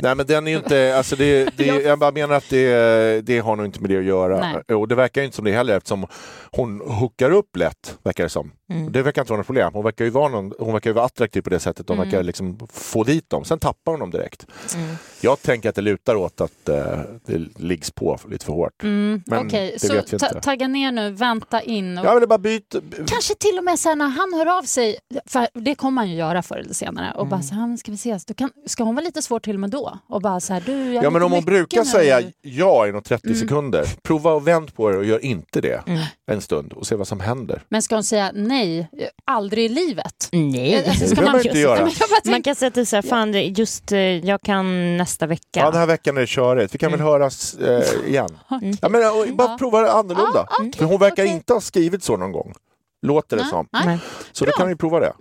Nej 0.00 0.14
men 0.14 0.26
den 0.26 0.46
är 0.46 0.50
ju 0.50 0.56
inte, 0.56 0.96
alltså 0.96 1.16
det, 1.16 1.48
det, 1.56 1.64
jag 1.84 1.98
bara 1.98 2.10
menar 2.12 2.34
att 2.34 2.50
det, 2.50 3.20
det 3.26 3.38
har 3.38 3.56
nog 3.56 3.66
inte 3.66 3.80
med 3.80 3.90
det 3.90 3.98
att 3.98 4.04
göra. 4.04 4.52
Nej. 4.68 4.76
Och 4.76 4.88
det 4.88 4.94
verkar 4.94 5.22
inte 5.22 5.36
som 5.36 5.44
det 5.44 5.52
heller 5.52 5.76
eftersom 5.76 6.06
hon 6.52 6.80
hookar 6.80 7.30
upp 7.30 7.56
lätt, 7.56 7.98
verkar 8.02 8.24
det 8.24 8.30
som. 8.30 8.52
Mm. 8.72 8.92
Det 8.92 9.02
verkar 9.02 9.22
inte 9.22 9.32
vara 9.32 9.38
något 9.38 9.46
problem. 9.46 9.70
Hon 9.74 9.84
verkar 9.84 10.04
ju 10.04 10.10
vara, 10.10 10.28
någon, 10.28 10.52
hon 10.58 10.72
verkar 10.72 10.90
ju 10.90 10.94
vara 10.94 11.04
attraktiv 11.04 11.42
på 11.42 11.50
det 11.50 11.60
sättet. 11.60 11.88
Hon 11.88 11.96
Mm. 11.98 12.08
verkar 12.08 12.22
liksom 12.22 12.58
få 12.72 13.04
dit 13.04 13.30
dem. 13.30 13.44
Sen 13.44 13.58
tappar 13.58 13.92
hon 13.92 14.00
dem 14.00 14.10
direkt. 14.10 14.46
Mm. 14.74 14.96
Jag 15.20 15.42
tänker 15.42 15.68
att 15.68 15.74
det 15.74 15.82
lutar 15.82 16.14
åt 16.14 16.40
att 16.40 16.68
eh, 16.68 17.00
det 17.26 17.38
liggs 17.58 17.90
på 17.90 18.18
lite 18.30 18.44
för 18.44 18.52
hårt. 18.52 18.82
Mm, 18.82 19.22
Men 19.26 19.46
Okej, 19.46 19.70
det 19.72 19.86
så 19.86 19.92
vet 19.94 20.12
vi 20.12 20.18
ta, 20.18 20.28
inte. 20.28 20.40
tagga 20.40 20.68
ner 20.68 20.92
nu, 20.92 21.10
vänta 21.10 21.60
in. 21.62 21.98
Och 21.98 22.04
Jag 22.04 22.14
ville 22.14 22.26
bara 22.26 22.38
byta. 22.38 22.80
Kanske 23.06 23.34
till 23.34 23.58
och 23.58 23.64
med 23.64 23.78
sen 23.78 23.98
när 23.98 24.08
han 24.08 24.32
hör 24.34 24.58
av 24.58 24.62
sig, 24.62 24.96
för 25.26 25.48
det 25.54 25.74
kommer 25.74 26.02
han 26.02 26.10
ju 26.10 26.16
göra 26.16 26.42
förr 26.42 26.56
eller 26.58 26.74
senare, 26.74 27.12
och 27.14 27.20
Mm. 27.20 27.30
bara 27.30 27.42
så 27.42 27.54
här, 27.54 27.66
"Men 27.66 27.78
ska 27.78 27.90
vi 27.90 27.94
ses? 27.94 28.24
Då 28.24 28.34
kan, 28.34 28.50
ska 28.66 28.82
hon 28.84 28.94
vara 28.94 29.04
lite 29.04 29.22
svår 29.22 29.40
till 29.48 29.56
och 29.56 29.60
med 29.60 29.70
då? 29.70 29.98
Och 30.08 30.20
bara 30.22 30.40
så 30.40 30.52
här, 30.52 30.62
du, 30.66 30.92
jag 30.94 31.04
Ja 31.04 31.10
men 31.10 31.22
om 31.22 31.32
hon 31.32 31.44
brukar 31.44 31.78
nu." 31.78 31.84
säga 31.84 32.22
ja 32.42 32.88
inom 32.88 33.02
30 33.02 33.26
Mm. 33.26 33.38
sekunder, 33.40 33.84
prova 34.02 34.32
och 34.32 34.48
vänd 34.48 34.74
på 34.74 34.90
det 34.90 34.96
och 34.98 35.04
gör 35.04 35.24
inte 35.24 35.60
det 35.60 35.82
Mm. 35.86 36.00
en 36.30 36.40
stund 36.40 36.72
och 36.72 36.86
se 36.86 36.94
vad 36.94 37.08
som 37.08 37.20
händer. 37.20 37.62
Men 37.68 37.82
ska 37.82 37.94
hon 37.94 38.04
säga 38.04 38.30
nej, 38.34 38.88
aldrig 39.26 39.64
i 39.64 39.68
livet? 39.68 40.28
Nej, 40.32 40.76
Alltså, 40.88 41.04
Det 41.04 41.14
behöver 41.14 41.32
man 41.32 41.46
inte 41.46 41.58
göra. 41.58 41.78
Jag 41.78 41.88
bara 42.24 42.30
Man 42.30 42.42
kan 42.42 42.54
säga 42.54 42.70
till 42.70 42.86
så 42.86 42.96
här, 42.96 43.02
fan 43.02 43.32
just 43.32 43.92
eh, 43.92 43.98
jag 44.00 44.42
kan 44.42 44.96
nästa 44.96 45.26
vecka. 45.26 45.44
Ja, 45.60 45.70
den 45.70 45.80
här 45.80 45.86
veckan 45.86 46.16
är 46.16 46.20
det 46.20 46.26
körigt. 46.26 46.74
Vi 46.74 46.78
kan 46.78 46.90
väl 46.90 47.00
höras 47.00 47.54
eh, 47.54 48.08
igen. 48.08 48.38
Mm. 48.50 48.76
Ja, 48.82 48.88
men, 48.88 49.02
och, 49.08 49.36
bara 49.36 49.48
Ja. 49.48 49.56
prova 49.58 49.80
det 49.82 49.92
annorlunda. 49.92 50.46
Ja, 50.50 50.56
okej, 50.60 50.72
För 50.78 50.84
hon 50.84 51.00
verkar 51.00 51.22
okej. 51.22 51.34
inte 51.34 51.52
ha 51.52 51.60
skrivit 51.60 52.02
så 52.04 52.16
någon 52.16 52.32
gång. 52.32 52.54
Låter 53.02 53.36
det 53.36 53.42
Nej, 53.42 53.50
som. 53.50 53.66
nej. 53.72 53.86
Nej. 53.86 53.98
Så 54.32 54.44
då 54.44 54.52
kan 54.52 54.68
vi 54.68 54.76
prova 54.76 55.00
det. 55.00 55.12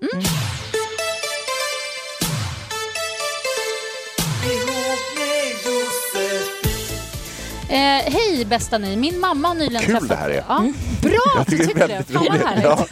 Bästa 8.47 8.77
ni, 8.77 8.95
min 8.97 9.19
mamma 9.19 9.47
har 9.47 9.55
nyligen 9.55 9.81
Kul 9.81 9.91
träffat... 9.91 10.09
det 10.09 10.15
här 10.15 10.29
är. 10.29 10.43
Ja, 10.47 10.65
bra, 11.01 11.11
Jag 11.35 11.45
du 11.47 11.57
tycker 11.57 11.65
det 11.65 11.67
tycker 11.67 11.83
är 11.83 11.87
det. 11.87 11.93
väldigt 11.93 12.15
roligt. 12.15 12.63
Ja, 12.63 12.85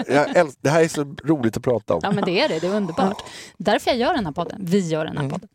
det, 0.00 0.14
jag, 0.14 0.36
jag 0.36 0.50
det 0.60 0.70
här 0.70 0.82
är 0.84 0.88
så 0.88 1.02
roligt 1.24 1.56
att 1.56 1.62
prata 1.62 1.94
om. 1.94 2.00
Ja 2.02 2.10
men 2.12 2.24
det 2.24 2.40
är 2.40 2.48
det, 2.48 2.58
det 2.58 2.66
är 2.66 2.74
underbart. 2.74 3.22
Därför 3.58 3.90
jag 3.90 3.98
gör 3.98 4.14
den 4.14 4.26
här 4.26 4.32
podden. 4.32 4.58
Vi 4.64 4.88
gör 4.88 5.04
den 5.04 5.16
här 5.18 5.28
podden. 5.28 5.48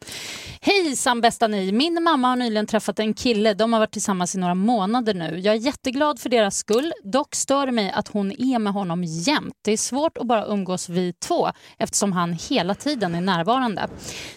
Hejsan 0.61 1.21
bästa 1.21 1.47
ni! 1.47 1.71
Min 1.71 2.03
mamma 2.03 2.27
har 2.27 2.35
nyligen 2.35 2.67
träffat 2.67 2.99
en 2.99 3.13
kille. 3.13 3.53
De 3.53 3.73
har 3.73 3.79
varit 3.79 3.91
tillsammans 3.91 4.35
i 4.35 4.37
några 4.37 4.55
månader 4.55 5.13
nu. 5.13 5.39
Jag 5.39 5.55
är 5.55 5.59
jätteglad 5.59 6.19
för 6.19 6.29
deras 6.29 6.57
skull. 6.57 6.93
Dock 7.03 7.35
stör 7.35 7.65
det 7.65 7.71
mig 7.71 7.91
att 7.91 8.07
hon 8.07 8.31
är 8.31 8.59
med 8.59 8.73
honom 8.73 9.03
jämt. 9.03 9.53
Det 9.61 9.71
är 9.71 9.77
svårt 9.77 10.17
att 10.17 10.27
bara 10.27 10.45
umgås 10.45 10.89
vi 10.89 11.13
två 11.13 11.49
eftersom 11.77 12.11
han 12.11 12.33
hela 12.49 12.75
tiden 12.75 13.15
är 13.15 13.21
närvarande. 13.21 13.87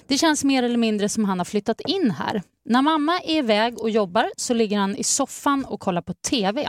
Det 0.07 0.19
känns 0.19 0.45
mer 0.45 0.63
eller 0.63 0.77
mindre 0.77 1.09
som 1.09 1.25
han 1.25 1.39
har 1.39 1.45
flyttat 1.45 1.81
in 1.81 2.11
här. 2.11 2.43
När 2.69 2.83
mamma 2.83 3.21
är 3.21 3.39
iväg 3.39 3.79
och 3.81 3.91
jobbar 3.91 4.31
så 4.37 4.55
ligger 4.55 4.79
han 4.79 4.97
i 4.97 5.05
soffan 5.05 5.65
och 5.65 5.81
kollar 5.81 6.03
på 6.03 6.15
TV. 6.15 6.69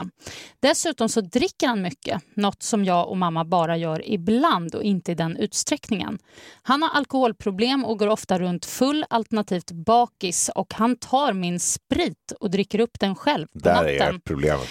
Dessutom 0.60 1.08
så 1.08 1.20
dricker 1.20 1.66
han 1.66 1.82
mycket, 1.82 2.22
något 2.34 2.62
som 2.62 2.84
jag 2.84 3.08
och 3.08 3.16
mamma 3.16 3.44
bara 3.44 3.76
gör 3.76 4.08
ibland 4.10 4.74
och 4.74 4.82
inte 4.82 5.12
i 5.12 5.14
den 5.14 5.36
utsträckningen. 5.36 6.18
Han 6.62 6.82
har 6.82 6.90
alkoholproblem 6.90 7.84
och 7.84 7.98
går 7.98 8.06
ofta 8.08 8.38
runt 8.38 8.64
full 8.66 9.04
alternativt 9.10 9.70
bakis 9.70 10.50
och 10.54 10.74
han 10.74 10.96
tar 10.96 11.32
min 11.32 11.60
sprit 11.60 12.32
och 12.40 12.50
dricker 12.50 12.80
upp 12.80 13.00
den 13.00 13.14
själv 13.14 13.46
på 13.46 13.58
Där 13.58 13.74
natten. 13.74 14.14
är 14.14 14.20
problemet. 14.24 14.68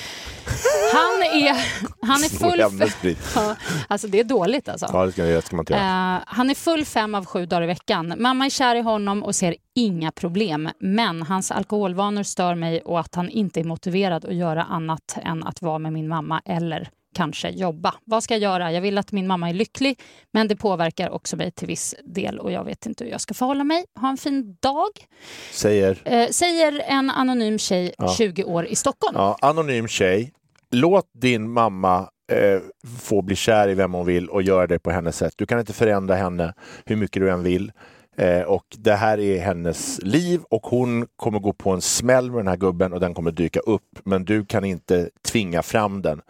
Han 0.94 1.24
är, 1.24 1.56
han 2.08 2.24
är 2.24 2.30
full... 2.30 2.90
Sprit. 2.90 3.32
Ja, 3.36 3.56
alltså 3.88 4.08
det 4.08 4.20
är 4.20 4.24
dåligt 4.24 4.70
alltså. 4.70 4.90
Ja, 4.94 5.06
det 5.06 5.12
ska, 5.12 5.24
det 5.24 5.46
ska 5.46 5.56
man 5.56 5.62
inte 5.62 5.74
göra. 5.74 6.16
Eh, 6.16 6.24
han 6.26 6.50
är 6.50 6.56
full 6.56 6.86
fem 6.86 7.16
av 7.16 7.26
sju 7.26 7.46
dagar 7.46 7.64
i 7.64 7.68
veckan. 7.68 8.14
Mamma 8.18 8.46
är 8.46 8.50
kär 8.50 8.76
i 8.76 8.82
honom 8.82 9.24
och 9.24 9.36
ser 9.36 9.56
inga 9.76 10.12
problem. 10.12 10.70
Men 10.80 11.22
hans 11.22 11.52
alkoholvanor 11.52 12.24
stör 12.24 12.56
mig 12.56 12.82
och 12.82 13.00
att 13.00 13.16
han 13.16 13.30
inte 13.30 13.60
är 13.60 13.64
motiverad 13.64 14.26
att 14.26 14.36
göra 14.36 14.64
annat 14.64 15.18
än 15.24 15.44
att 15.44 15.62
vara 15.62 15.80
med 15.80 15.94
min 15.94 16.08
mamma 16.08 16.42
eller 16.46 16.90
kanske 17.16 17.50
jobba. 17.50 17.96
Vad 18.06 18.24
ska 18.24 18.34
jag 18.34 18.42
göra? 18.42 18.72
Jag 18.72 18.82
vill 18.82 18.98
att 18.98 19.12
min 19.12 19.28
mamma 19.28 19.50
är 19.50 19.54
lycklig 19.54 20.00
men 20.34 20.48
det 20.48 20.56
påverkar 20.56 21.10
också 21.10 21.36
mig 21.38 21.52
till 21.52 21.68
viss 21.68 21.96
del 22.04 22.40
och 22.40 22.52
jag 22.52 22.64
vet 22.64 22.86
inte 22.86 23.04
hur 23.04 23.12
jag 23.12 23.22
ska 23.22 23.34
förhålla 23.34 23.64
mig. 23.64 23.86
Ha 24.00 24.10
en 24.10 24.18
fin 24.18 24.58
dag. 24.60 24.90
Säger 25.52 26.02
Eh, 26.06 26.30
säger 26.30 26.80
en 26.88 27.10
anonym 27.10 27.58
tjej, 27.60 27.94
Ja. 27.98 28.08
20 28.18 28.44
år, 28.44 28.66
i 28.68 28.76
Stockholm. 28.76 29.16
ja, 29.18 29.38
anonym 29.42 29.88
tjej. 29.88 30.32
Låt 30.72 31.10
din 31.14 31.50
mamma 31.52 32.10
eh, 32.32 32.62
få 33.02 33.22
bli 33.22 33.36
kär 33.36 33.70
i 33.70 33.74
vem 33.74 33.94
hon 33.94 34.06
vill 34.06 34.30
och 34.30 34.42
göra 34.42 34.68
det 34.68 34.80
på 34.80 34.92
hennes 34.92 35.18
sätt. 35.18 35.34
Du 35.38 35.46
kan 35.46 35.60
inte 35.60 35.74
förändra 35.74 36.16
henne 36.16 36.54
hur 36.86 36.96
mycket 36.96 37.22
du 37.22 37.30
än 37.32 37.44
vill. 37.44 37.72
Eh, 38.18 38.42
och 38.42 38.66
det 38.78 38.96
här 38.96 39.20
är 39.20 39.40
hennes 39.40 40.00
liv 40.04 40.42
och 40.50 40.66
hon 40.68 41.08
kommer 41.16 41.40
gå 41.40 41.54
på 41.54 41.72
en 41.72 41.82
smäll 41.82 42.32
med 42.32 42.40
den 42.40 42.48
här 42.48 42.58
gubben 42.58 42.94
och 42.94 43.00
den 43.00 43.14
kommer 43.14 43.32
dyka 43.32 43.60
upp. 43.60 44.00
Men 44.04 44.26
du 44.26 44.46
kan 44.46 44.66
inte 44.66 45.10
tvinga 45.22 45.62
fram 45.62 46.02
den. 46.02 46.22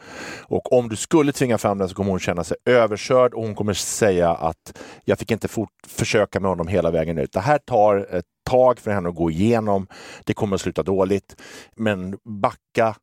Och 0.41 0.73
om 0.73 0.89
du 0.89 0.95
skulle 0.95 1.31
tvinga 1.31 1.57
fram 1.57 1.77
den 1.77 1.89
så 1.89 1.95
kommer 1.95 2.11
hon 2.11 2.19
känna 2.19 2.43
sig 2.43 2.57
överkörd 2.65 3.33
och 3.33 3.41
hon 3.41 3.55
kommer 3.55 3.73
säga 3.73 4.29
att 4.29 4.79
jag 5.05 5.19
fick 5.19 5.31
inte 5.31 5.47
fort 5.47 5.69
försöka 5.87 6.39
med 6.39 6.49
honom 6.49 6.67
hela 6.67 6.91
vägen 6.91 7.17
ut. 7.17 7.31
Det 7.31 7.39
här 7.39 7.57
tar 7.57 8.15
ett 8.15 8.25
tag 8.49 8.79
för 8.79 8.91
henne 8.91 9.09
att 9.09 9.15
gå 9.15 9.31
igenom. 9.31 9.87
Det 10.23 10.33
kommer 10.33 10.55
att 10.55 10.61
sluta 10.61 10.83
dåligt. 10.83 11.41
Men 11.75 12.17
backa 12.23 12.95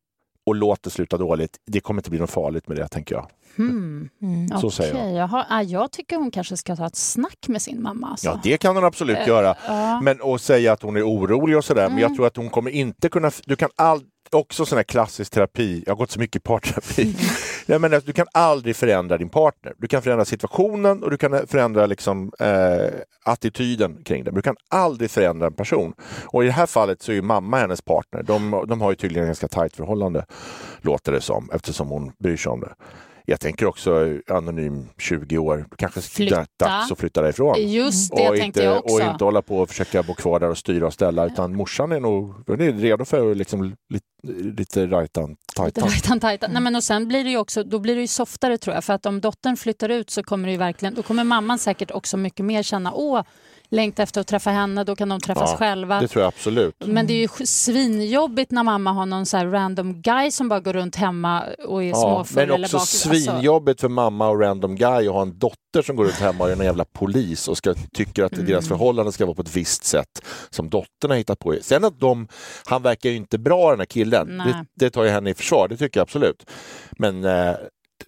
och 0.45 0.55
låt 0.55 0.83
det 0.83 0.89
sluta 0.89 1.17
dåligt. 1.17 1.57
Det 1.65 1.79
kommer 1.79 1.99
inte 1.99 2.09
bli 2.09 2.19
något 2.19 2.31
farligt 2.31 2.67
med 2.67 2.77
det, 2.77 2.87
tänker 2.87 3.15
jag. 3.15 3.27
Hmm. 3.57 4.09
Mm. 4.21 4.47
Så 4.61 4.71
säger 4.71 4.93
jag. 4.93 5.01
Okej, 5.03 5.15
jaha. 5.15 5.45
Ah, 5.49 5.61
jag 5.61 5.91
tycker 5.91 6.15
hon 6.15 6.31
kanske 6.31 6.57
ska 6.57 6.75
ta 6.75 6.85
ett 6.87 6.95
snack 6.95 7.47
med 7.47 7.61
sin 7.61 7.81
mamma. 7.81 8.07
Alltså. 8.07 8.27
Ja, 8.27 8.39
det 8.43 8.57
kan 8.57 8.75
hon 8.75 8.85
absolut 8.85 9.17
Eh, 9.17 9.27
göra. 9.27 9.55
ja. 9.67 10.01
Men 10.01 10.21
och 10.21 10.41
säga 10.41 10.71
att 10.73 10.81
hon 10.81 10.95
är 10.97 11.07
orolig 11.09 11.57
och 11.57 11.65
sådär. 11.65 11.81
Men 11.83 11.91
Mm. 11.91 12.01
jag 12.01 12.15
tror 12.15 12.27
att 12.27 12.37
hon 12.37 12.49
kommer 12.49 12.71
inte 12.71 13.09
kunna... 13.09 13.31
Du 13.45 13.55
kan 13.55 13.69
all, 13.75 14.01
också 14.31 14.65
sån 14.65 14.75
här 14.77 14.83
klassisk 14.83 15.31
terapi. 15.33 15.83
Jag 15.85 15.91
har 15.93 15.97
gått 15.97 16.11
så 16.11 16.19
mycket 16.19 16.43
parterapi. 16.43 17.01
Mm. 17.03 17.15
Jag 17.67 17.81
menar, 17.81 18.01
du 18.05 18.13
kan 18.13 18.27
aldrig 18.31 18.75
förändra 18.75 19.17
din 19.17 19.29
partner. 19.29 19.73
Du 19.77 19.87
kan 19.87 20.01
förändra 20.01 20.25
situationen 20.25 21.03
och 21.03 21.09
du 21.11 21.17
kan 21.17 21.47
förändra 21.47 21.85
liksom, 21.85 22.31
eh, 22.39 22.89
attityden 23.23 24.03
kring 24.03 24.23
det. 24.23 24.31
Men 24.31 24.35
du 24.35 24.41
kan 24.41 24.55
aldrig 24.69 25.11
förändra 25.11 25.47
en 25.47 25.53
person. 25.53 25.93
Och 26.25 26.43
i 26.43 26.47
det 26.47 26.53
här 26.53 26.65
fallet 26.65 27.01
så 27.01 27.11
är 27.11 27.15
ju 27.15 27.21
mamma 27.21 27.57
hennes 27.57 27.81
partner. 27.81 28.23
De, 28.23 28.63
de 28.67 28.81
har 28.81 28.89
ju 28.91 28.95
tydligen 28.95 29.25
ganska 29.27 29.47
tajt 29.47 29.75
förhållande, 29.75 30.25
låter 30.81 31.11
det 31.11 31.21
som, 31.21 31.49
eftersom 31.53 31.87
hon 31.89 32.11
bryr 32.19 32.37
sig 32.37 32.51
om 32.51 32.59
det. 32.59 32.73
Jag 33.25 33.39
tänker 33.39 33.65
också 33.65 34.05
eh, 34.05 34.35
anonym 34.35 34.89
20 34.97 35.37
år, 35.37 35.65
kanske 35.77 36.01
Flytta. 36.01 36.45
dags 36.59 36.91
att 36.91 36.99
flytta 36.99 37.21
därifrån. 37.21 37.55
Just 37.71 38.15
det 38.15 38.29
och, 38.29 38.35
tänkte 38.35 38.45
inte, 38.45 38.63
jag 38.63 38.77
också. 38.77 38.95
och 38.95 39.01
inte 39.01 39.23
hålla 39.23 39.41
på 39.41 39.57
och 39.57 39.69
försöka 39.69 40.03
bo 40.03 40.13
kvar 40.13 40.39
där 40.39 40.49
och 40.49 40.57
styra 40.57 40.87
och 40.87 40.93
ställa. 40.93 41.25
Utan 41.25 41.55
morsan 41.55 41.91
är 41.91 41.99
nog 41.99 42.49
är 42.49 42.73
redo 42.73 43.05
för 43.05 43.35
liksom, 43.35 43.75
lite, 43.89 44.05
lite 44.57 44.87
rajtan 44.87 45.35
tajtan. 45.55 45.89
Tajtan, 45.89 46.19
tajtan. 46.19 46.51
Nej, 46.51 46.61
men 46.61 46.75
och 46.75 46.83
sen 46.83 47.07
blir 47.07 47.23
det 47.23 47.29
ju 47.29 47.37
också, 47.37 47.63
då 47.63 47.79
blir 47.79 47.95
det 47.95 48.01
ju 48.01 48.07
softare 48.07 48.57
tror 48.57 48.73
jag. 48.75 48.83
För 48.83 48.93
att 48.93 49.05
om 49.05 49.21
dottern 49.21 49.57
flyttar 49.57 49.89
ut 49.89 50.09
så 50.09 50.23
kommer 50.23 50.47
det 50.47 50.51
ju 50.51 50.57
verkligen, 50.57 50.93
då 50.93 51.03
kommer 51.03 51.23
mamman 51.23 51.59
säkert 51.59 51.91
också 51.91 52.17
mycket 52.17 52.45
mer 52.45 52.63
känna, 52.63 52.93
åh, 52.93 53.23
längta 53.69 54.03
efter 54.03 54.21
att 54.21 54.27
träffa 54.27 54.49
henne, 54.49 54.83
då 54.83 54.95
kan 54.95 55.09
de 55.09 55.19
träffas 55.19 55.51
Ja, 55.51 55.57
själva. 55.57 56.01
Det 56.01 56.07
tror 56.07 56.21
jag 56.23 56.27
absolut. 56.27 56.75
Men 56.85 57.07
det 57.07 57.13
är 57.13 57.39
ju 57.39 57.45
svinjobbigt 57.45 58.51
när 58.51 58.63
mamma 58.63 58.91
har 58.91 59.05
någon 59.05 59.25
så 59.25 59.37
här 59.37 59.45
random 59.47 60.01
guy 60.01 60.31
som 60.31 60.49
bara 60.49 60.59
går 60.59 60.73
runt 60.73 60.95
hemma 60.95 61.43
och 61.67 61.83
är 61.83 61.87
Ja, 61.89 61.95
småfull 61.95 62.35
men 62.35 62.55
eller 62.55 62.65
också 62.65 62.77
bakis. 62.77 63.05
Alltså, 63.05 63.09
svinjobbigt 63.31 63.81
för 63.81 63.89
mamma 63.89 64.29
och 64.29 64.39
random 64.39 64.75
guy 64.75 65.07
att 65.07 65.13
ha 65.13 65.21
en 65.21 65.39
dotter 65.39 65.81
som 65.85 65.95
går 65.95 66.03
runt 66.03 66.15
hemma 66.19 66.43
och 66.43 66.49
är 66.49 66.53
en 66.55 66.65
jävla 66.65 66.85
polis 66.85 67.47
och 67.47 67.57
ska, 67.57 67.73
tycker 67.93 68.23
att 68.23 68.33
Mm. 68.33 68.45
deras 68.45 68.67
förhållande 68.67 69.11
ska 69.11 69.25
vara 69.25 69.35
på 69.35 69.41
ett 69.41 69.55
visst 69.55 69.83
sätt 69.85 70.21
som 70.49 70.69
dottern 70.69 71.09
har 71.11 71.17
hittat 71.17 71.39
på. 71.39 71.55
Sen 71.61 71.83
att 71.83 71.99
de, 71.99 72.27
han 72.65 72.81
verkar 72.81 73.09
ju 73.09 73.15
inte 73.15 73.37
bra 73.37 73.69
den 73.69 73.79
här 73.79 73.85
killen, 73.85 74.37
det, 74.37 74.65
det 74.85 74.89
tar 74.89 75.03
ju 75.03 75.09
henne 75.09 75.29
i 75.29 75.33
försvar, 75.33 75.67
det 75.67 75.77
tycker 75.77 75.99
jag 75.99 76.03
absolut. 76.03 76.45
Men 76.91 77.23
eh, 77.25 77.53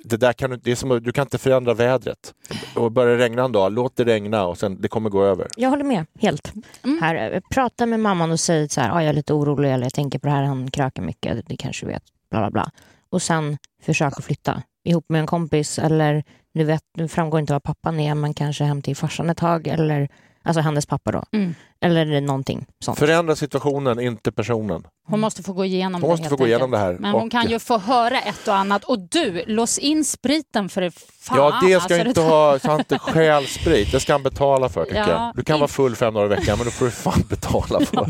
det 0.03 0.17
där 0.17 0.33
kan, 0.33 0.49
du- 0.49 0.57
det 0.57 0.71
är 0.71 0.75
som, 0.75 0.89
du 1.03 1.11
kan 1.11 1.21
inte 1.25 1.37
förändra 1.37 1.73
vädret. 1.73 2.33
Och 2.75 2.91
börjar 2.91 3.17
det 3.17 3.23
regna 3.23 3.43
en 3.43 3.51
dag, 3.51 3.71
låt 3.71 3.95
det 3.95 4.03
regna 4.03 4.45
och 4.45 4.57
sen 4.57 4.81
det 4.81 4.87
kommer 4.87 5.09
gå 5.09 5.23
över. 5.23 5.47
Jag 5.57 5.69
håller 5.69 5.83
med 5.83 6.05
helt. 6.19 6.53
Mm. 6.83 7.01
Här, 7.01 7.31
eh, 7.33 7.39
prata 7.51 7.85
med 7.85 7.99
mamman 7.99 8.31
och 8.31 8.39
säg 8.39 8.69
så 8.69 8.81
här, 8.81 8.91
ah, 8.91 9.01
jag 9.01 9.09
är 9.09 9.13
lite 9.13 9.33
orolig 9.33 9.73
eller 9.73 9.85
jag 9.85 9.93
tänker 9.93 10.19
på 10.19 10.27
det 10.27 10.33
här, 10.33 10.43
han 10.43 10.71
krökar 10.71 11.03
mycket, 11.03 11.47
det 11.47 11.57
kanske 11.57 11.85
du 11.85 11.91
vet, 11.91 12.03
bla 12.31 12.39
bla 12.39 12.51
bla. 12.51 12.71
Och 13.09 13.21
sen 13.21 13.57
försök 13.83 14.13
att 14.17 14.25
flytta 14.25 14.63
ihop 14.83 15.05
med 15.09 15.21
en 15.21 15.27
kompis 15.27 15.79
eller 15.79 16.23
nu, 16.53 16.63
vet, 16.63 16.81
nu 16.97 17.07
framgår 17.07 17.39
inte 17.39 17.53
vad 17.53 17.63
pappan 17.63 17.99
är, 17.99 18.15
men 18.15 18.33
kanske 18.33 18.63
hem 18.63 18.81
till 18.81 18.95
farsan 18.95 19.29
ett 19.29 19.37
tag 19.37 19.67
eller 19.67 20.09
Alltså 20.47 20.61
hennes 20.61 20.85
pappa 20.85 21.11
då. 21.11 21.23
Mm. 21.33 21.55
Eller 21.81 22.21
någonting 22.21 22.65
sånt. 22.85 22.99
Förändra 22.99 23.35
situationen, 23.35 23.99
inte 23.99 24.31
personen. 24.31 24.83
Hon 25.09 25.19
måste 25.19 25.43
få 25.43 25.53
gå 25.53 25.65
igenom 25.65 25.93
Hon 25.93 26.01
det. 26.01 26.07
måste 26.07 26.29
få 26.29 26.35
gå 26.35 26.47
igenom 26.47 26.71
det 26.71 26.77
här. 26.77 26.93
Men 26.99 27.11
hon 27.11 27.23
Och- 27.23 27.31
kan 27.31 27.49
ju 27.49 27.59
få 27.59 27.77
höra 27.77 28.21
ett 28.21 28.47
och 28.47 28.55
annat. 28.55 28.83
Och 28.83 28.99
du, 28.99 29.43
lås 29.47 29.77
in 29.77 30.05
spriten 30.05 30.69
för 30.69 30.89
fan. 31.19 31.37
ja, 31.37 31.59
det 31.61 31.67
ska 31.67 31.75
alltså, 31.93 32.07
inte 32.07 32.21
det- 32.21 32.27
ha, 32.27 32.59
så 32.59 32.71
han 32.71 32.79
inte 32.79 32.99
stjäl 32.99 33.47
sprit. 33.47 33.91
Det 33.91 33.99
ska 33.99 34.13
han 34.13 34.23
betala 34.23 34.69
för 34.69 34.85
tycker 34.85 34.97
Ja, 34.99 35.09
jag. 35.09 35.31
Du 35.35 35.43
kan 35.43 35.59
vara 35.59 35.67
full 35.67 35.95
fem 35.95 36.13
dagar 36.13 36.25
i 36.25 36.29
veckan 36.39 36.57
men 36.57 36.65
då 36.65 36.71
får 36.71 36.85
du 36.85 36.91
fan 36.91 37.23
betala 37.29 37.85
för 37.85 38.05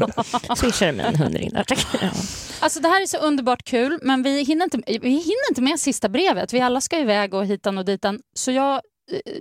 det. 0.48 0.56
Swishar 0.56 0.92
med 0.92 1.06
en 1.06 1.16
hundring 1.16 1.50
där. 1.54 1.64
tack. 1.64 1.88
Alltså 2.60 2.80
det 2.80 2.88
här 2.88 3.02
är 3.02 3.06
så 3.06 3.18
underbart 3.18 3.64
kul, 3.64 4.00
men 4.02 4.24
vi 4.24 4.44
hinner 4.44 4.64
inte, 4.64 4.78
vi 5.02 5.10
hinner 5.10 5.50
inte 5.50 5.62
med 5.62 5.80
sista 5.80 6.10
brevet. 6.10 6.54
Vi 6.54 6.62
alla 6.62 6.82
ska 6.82 7.00
iväg 7.00 7.34
och 7.34 7.46
hitan 7.46 7.78
och 7.78 7.86
ditan. 7.86 8.20
Så 8.36 8.52
jag, 8.52 8.82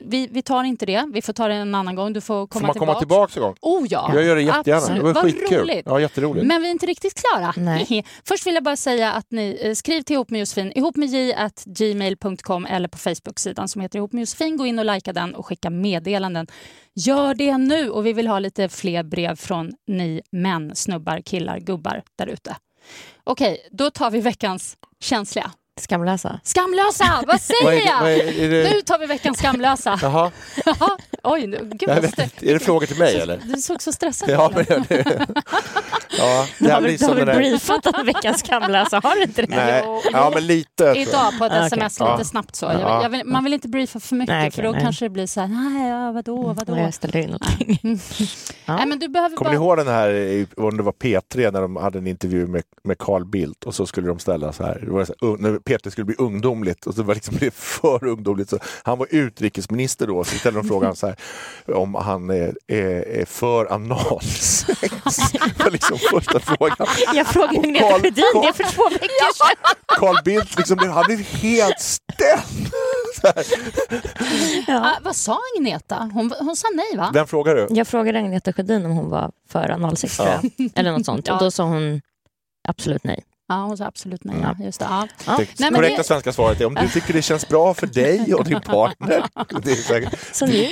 vi, 0.05 0.29
vi 0.31 0.43
tar 0.43 0.65
inte 0.65 0.87
det. 0.87 1.11
Vi 1.13 1.23
får 1.23 1.33
ta 1.33 1.49
det 1.49 1.55
en 1.55 1.75
annan 1.75 1.95
gång. 1.95 2.13
Du 2.13 2.21
får 2.21 2.47
komma 2.47 2.61
Får 2.61 2.67
man 2.67 2.75
komma 2.75 2.99
tillbaks. 2.99 3.33
tillbaka 3.33 3.57
en 3.63 3.71
gång? 3.73 3.81
Oh 3.81 3.87
ja, 3.91 4.11
Jag 4.15 4.25
gör 4.25 4.37
det 4.37 4.43
jättegärna. 4.43 4.77
Absolut. 4.83 5.01
Det 5.01 5.05
var 5.05 5.15
Vad 5.15 5.25
skitkul. 5.25 5.59
roligt. 5.61 5.83
Ja, 5.87 6.01
jätteroligt. 6.01 6.47
Men 6.47 6.63
vi 6.63 6.69
är 6.69 6.73
inte 6.73 6.87
riktigt 6.87 7.15
klara. 7.23 7.55
Nej. 7.57 8.05
Först 8.25 8.47
vill 8.47 8.55
jag 8.55 8.65
bara 8.65 8.77
säga 8.77 9.13
att 9.13 9.27
ni 9.31 9.59
eh, 9.63 9.73
skriv 9.75 10.03
till 10.03 10.15
ihop 10.15 10.31
med 10.31 10.41
Josefin, 10.41 10.73
ihop 10.75 10.97
med 10.97 11.09
j 11.09 11.35
at 11.35 11.65
gmail.com 11.67 12.67
eller 12.67 12.89
på 12.89 12.99
Facebook-sidan 12.99 13.69
som 13.69 13.81
heter 13.81 13.99
ihop 13.99 14.13
med 14.13 14.21
Josefin. 14.21 14.57
Gå 14.57 14.67
in 14.67 14.79
och 14.79 14.85
likea 14.85 15.13
den 15.13 15.35
och 15.35 15.47
skicka 15.47 15.71
meddelanden. 15.71 16.47
Gör 16.95 17.35
det 17.35 17.59
nu 17.59 17.91
och 17.91 18.07
vi 18.07 18.13
vill 18.13 18.29
ha 18.29 18.39
lite 18.39 18.69
fler 18.69 19.03
brev 19.03 19.37
från 19.37 19.73
ni 19.87 20.23
män, 20.33 20.77
snubbar, 20.77 21.21
killar, 21.21 21.59
gubbar 21.59 22.03
där 22.19 22.27
ute. 22.27 22.57
Okej, 23.25 23.69
då 23.71 23.91
tar 23.91 24.11
vi 24.11 24.21
veckans 24.21 24.77
känsliga. 25.01 25.51
Skamlösa. 25.81 26.41
Skamlösa, 26.43 27.05
vad 27.27 27.41
säger 27.41 27.87
jag? 27.87 28.35
Nu 28.73 28.83
tar 28.83 28.99
vi 28.99 29.07
veckans 29.07 29.39
skamlösa. 29.39 29.99
Jaha, 30.03 30.31
Jaha, 30.65 30.97
Oj, 31.23 31.47
nu- 31.47 31.59
gud 31.63 31.83
jag 31.89 31.95
vad 31.95 32.03
vet. 32.03 32.43
Är 32.43 32.53
det 32.55 32.59
frågor 32.61 32.87
till 32.87 32.99
mig 32.99 33.17
eller? 33.21 33.41
Du 33.55 33.61
såg 33.63 33.83
så 33.83 33.93
stressad 33.93 34.29
Ja, 34.31 34.51
ut. 34.51 34.69
men 34.69 34.85
det, 34.89 35.27
ja, 36.19 36.47
det 36.59 36.71
har 36.71 36.81
väl, 36.81 36.97
du 36.97 37.05
har 37.07 37.15
väl 37.15 37.37
briefat 37.37 37.87
om 37.87 38.07
veckans 38.07 38.41
skamlösa? 38.41 39.01
Har 39.05 39.15
du 39.17 39.23
inte 39.23 39.43
det? 39.43 39.57
Nej, 39.57 39.83
Jo, 39.87 40.03
ja 40.13 40.31
men 40.35 40.47
lite. 40.47 40.85
Idag 40.97 41.39
på 41.39 41.45
ett 41.45 41.53
Okej. 41.53 41.67
sms 41.67 42.01
lite 42.01 42.15
Ja. 42.19 42.25
snabbt 42.25 42.57
så. 42.57 42.67
Jag, 42.67 42.81
Ja. 42.81 43.03
jag 43.03 43.09
vill, 43.11 43.23
man 43.25 43.45
vill 43.45 43.53
inte 43.55 43.69
briefa 43.69 44.01
för 44.01 44.15
mycket 44.17 44.35
Nej, 44.35 44.51
för 44.51 44.59
okej, 44.63 44.65
då 44.67 44.73
nej. 44.73 44.83
kanske 44.83 45.05
det 45.05 45.09
blir 45.11 45.27
så 45.27 45.41
här, 45.41 45.49
nej, 45.49 45.89
ja, 45.91 46.13
vadå, 46.13 46.53
vadå? 46.53 46.77
Jag 46.77 46.95
ställer 46.95 47.17
in 47.21 47.27
någonting. 47.31 48.01
Ja. 48.67 48.77
Nej, 48.77 48.87
men 48.87 48.99
du 48.99 49.09
behöver 49.09 49.37
Kommer 49.37 49.51
bara... 49.51 49.59
ni 49.61 49.65
ihåg 49.67 49.77
den 49.77 49.89
här, 49.89 50.47
om 50.57 50.77
det 50.77 50.83
var 50.83 50.93
P3, 50.93 51.53
när 51.53 51.61
de 51.61 51.77
hade 51.77 51.99
en 51.99 52.07
intervju 52.07 52.47
med, 52.47 52.63
med 52.85 52.99
Carl 52.99 53.25
Bildt 53.25 53.65
och 53.65 53.75
så 53.75 53.87
skulle 53.87 54.07
de 54.07 54.19
ställa 54.19 54.53
så 54.53 54.63
här, 54.65 54.83
det 54.85 54.91
var 54.91 55.05
så 55.05 55.15
här 55.21 55.59
P3 55.67 55.91
skulle 55.91 56.05
bli 56.05 56.15
ungdomligt 56.19 56.87
och 56.87 56.95
så 56.95 57.03
var 57.03 57.15
det 57.15 57.15
liksom 57.15 57.37
blev 57.39 57.51
för 57.51 58.05
ungdomligt. 58.05 58.51
Så 58.51 58.59
han 58.83 58.99
var 58.99 59.07
utrikesminister 59.11 60.07
då, 60.07 60.25
så 60.25 60.39
ställde 60.39 60.61
de 60.61 60.69
frågan 60.69 60.97
så 60.97 61.07
här, 61.07 61.17
om 61.67 61.95
han 61.95 62.31
är, 62.31 62.57
är, 62.67 63.21
är 63.21 63.25
för 63.25 63.73
analsex. 63.73 64.79
det 65.33 65.65
var 65.65 65.71
liksom 65.71 65.99
första 66.11 66.41
frågan. 66.41 66.87
Jag 67.15 67.27
frågade 67.27 67.59
Och 67.59 67.65
Agneta 67.65 67.99
Sjödin 67.99 68.43
det 68.43 68.53
för 68.65 68.73
två 68.73 68.89
veckor 68.89 69.35
sedan. 69.35 69.75
Carl 69.87 70.25
Bildt, 70.25 70.59
liksom, 70.59 70.79
han 70.79 71.05
blev 71.07 71.19
helt 71.19 71.81
ställd. 71.81 72.73
Här. 73.23 73.45
Ah, 74.69 74.99
vad 75.03 75.17
sa 75.17 75.39
Agneta? 75.57 76.11
Hon, 76.15 76.33
hon 76.39 76.57
sa 76.57 76.69
nej 76.75 76.97
va? 76.97 77.11
Den 77.13 77.27
frågar 77.27 77.55
du? 77.55 77.67
Jag 77.71 77.89
frågade 77.89 78.19
Agneta 78.19 78.53
Sjödin 78.53 78.87
om 78.87 78.93
hon 78.93 79.11
var 79.11 79.33
för 79.49 79.71
analsex, 79.71 80.19
jag. 80.19 80.51
Eller 80.75 80.93
något 80.93 81.05
sånt. 81.07 81.27
Ja. 81.29 81.35
Och 81.35 81.41
då 81.41 81.51
sa 81.51 81.65
hon 81.65 82.01
absolut 82.69 83.05
nej. 83.05 83.25
Ja, 83.49 83.55
hon 83.55 83.77
sa 83.77 83.85
absolut 83.85 84.25
nej. 84.25 84.37
Ja. 84.43 84.55
Ja. 84.59 84.65
Just 84.65 84.79
det, 84.81 84.87
ja. 84.91 85.09
Ja. 85.27 85.37
Det 85.39 85.61
men 85.61 85.75
korrekta 85.75 85.97
det- 85.97 86.05
svenska 86.05 86.33
svaret 86.33 86.61
är 86.61 86.65
om 86.67 86.75
du 86.75 86.89
tycker 86.89 87.13
det 87.13 87.23
känns 87.23 87.49
bra 87.49 87.75
för 87.75 87.87
dig 87.87 88.35
och 88.35 88.45
din 88.45 88.61
partner. 88.61 89.25
Det 89.63 89.71
är 89.71 89.75
säkert. 89.77 90.19
Så 90.35 90.47
nu? 90.47 90.69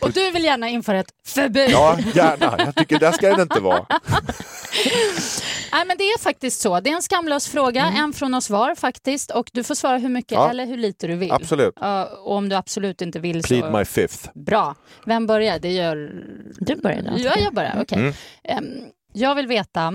Och 0.00 0.12
du 0.12 0.30
vill 0.30 0.44
gärna 0.44 0.68
införa 0.68 1.00
ett 1.00 1.10
förbud. 1.26 1.70
Ja, 1.70 1.98
gärna. 2.14 2.54
Jag 2.58 2.74
tycker 2.74 2.98
det 2.98 3.12
ska 3.12 3.36
det 3.36 3.42
inte 3.42 3.60
vara. 3.60 3.86
Nej, 5.72 5.84
men 5.86 5.96
det 5.98 6.04
är 6.04 6.18
faktiskt 6.18 6.60
så. 6.60 6.80
Det 6.80 6.90
är 6.90 6.94
en 6.94 7.02
skamlös 7.02 7.48
fråga, 7.48 7.84
en 7.96 8.12
från 8.12 8.34
oss 8.34 8.50
var 8.50 8.74
faktiskt. 8.74 9.30
Och 9.30 9.50
du 9.52 9.64
får 9.64 9.74
svara 9.74 9.98
hur 9.98 10.08
mycket 10.08 10.32
Mm. 10.32 10.44
Ja. 10.44 10.50
eller 10.50 10.66
hur 10.66 10.76
lite 10.76 11.06
du 11.06 11.16
vill. 11.16 11.32
Absolut. 11.32 11.74
Och 12.24 12.36
om 12.36 12.48
du 12.48 12.56
absolut 12.56 13.02
inte 13.02 13.18
vill 13.18 13.42
så... 13.42 13.48
Plead 13.48 13.72
my 13.78 13.84
fifth. 13.84 14.28
Bra. 14.34 14.74
Vem 15.06 15.26
börjar? 15.26 15.58
Det 15.58 15.72
gör... 15.72 16.12
Du 16.58 16.76
började. 16.76 17.12
Ja, 17.16 17.32
jag 17.38 17.54
börjar. 17.54 17.78
Okej. 17.82 17.98
Mm. 17.98 18.12
Em, 18.44 18.64
jag 19.12 19.34
vill 19.34 19.46
veta, 19.46 19.92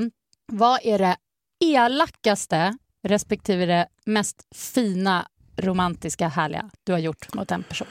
vad 0.52 0.80
är 0.84 1.00
det 1.00 1.16
elakaste 1.60 2.78
respektive 3.04 3.66
det 3.66 3.88
mest 4.06 4.48
fina, 4.56 5.28
romantiska, 5.58 6.28
härliga 6.28 6.70
du 6.84 6.92
har 6.92 7.00
gjort 7.00 7.34
mot 7.34 7.52
en 7.52 7.64
person? 7.64 7.88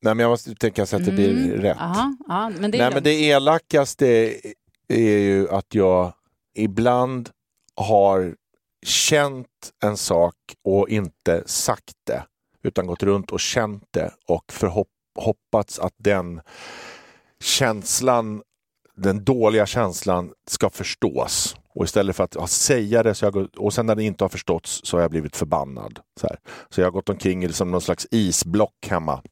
Nej, 0.00 0.14
men 0.14 0.22
jag 0.22 0.30
måste 0.30 0.54
tänka 0.54 0.86
så 0.86 0.96
att 0.96 1.04
det 1.04 1.12
blir 1.12 1.30
Mm. 1.30 1.60
rätt. 1.60 1.76
Aha, 1.80 2.16
ja, 2.28 2.48
men 2.48 2.70
det 2.70 2.78
Nej, 2.78 2.90
men 2.94 3.02
det 3.02 3.10
elakaste 3.14 4.06
är 4.88 5.18
ju 5.18 5.48
att 5.50 5.74
jag 5.74 6.12
ibland 6.54 7.30
har 7.76 8.34
känt 8.86 9.72
en 9.82 9.96
sak 9.96 10.34
och 10.64 10.88
inte 10.88 11.42
sagt 11.46 11.92
det, 12.06 12.24
utan 12.62 12.86
gått 12.86 13.02
runt 13.02 13.30
och 13.30 13.40
känt 13.40 13.84
det 13.90 14.10
och 14.26 14.52
hoppats 15.18 15.78
att 15.78 15.94
den 15.96 16.40
känslan, 17.40 18.42
den 18.96 19.24
dåliga 19.24 19.66
känslan 19.66 20.32
ska 20.46 20.70
förstås. 20.70 21.56
Och 21.74 21.84
istället 21.84 22.16
för 22.16 22.24
att 22.24 22.34
ja, 22.34 22.46
säga 22.46 23.02
det, 23.02 23.14
så 23.14 23.24
jag 23.24 23.32
går, 23.32 23.48
och 23.56 23.72
sen 23.72 23.86
när 23.86 23.94
det 23.94 24.02
inte 24.02 24.24
har 24.24 24.28
förståtts 24.28 24.80
så 24.84 24.96
har 24.96 25.02
jag 25.02 25.10
blivit 25.10 25.36
förbannad. 25.36 26.00
Så, 26.20 26.26
här. 26.26 26.38
så 26.70 26.80
jag 26.80 26.86
har 26.86 26.92
gått 26.92 27.08
omkring 27.08 27.44
i 27.44 27.46
liksom 27.46 27.70
någon 27.70 27.80
slags 27.80 28.06
isblock 28.10 28.86
hemma 28.86 29.22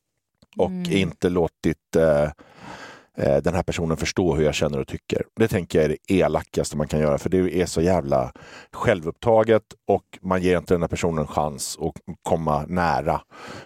och 0.57 0.71
Mm. 0.71 0.93
inte 0.93 1.29
låtit 1.29 1.97
eh, 1.97 2.23
eh, 3.17 3.43
den 3.43 3.55
här 3.55 3.63
personen 3.63 3.97
förstå 3.97 4.35
hur 4.35 4.45
jag 4.45 4.55
känner 4.55 4.79
och 4.81 4.87
tycker. 4.89 5.23
Det 5.37 5.49
tänker 5.49 5.79
jag 5.79 5.85
är 5.85 5.89
det 5.89 6.15
elakaste 6.15 6.77
man 6.77 6.89
kan 6.89 7.01
göra 7.01 7.19
för 7.19 7.31
det 7.31 7.63
är 7.63 7.67
så 7.67 7.83
jävla 7.83 8.33
självupptaget 8.73 9.63
och 9.87 10.19
man 10.23 10.43
ger 10.43 10.59
inte 10.59 10.75
den 10.75 10.81
här 10.83 10.89
personen 10.89 11.19
en 11.19 11.27
chans 11.27 11.79
att 11.81 11.95
komma 12.23 12.65
nära. 12.69 13.21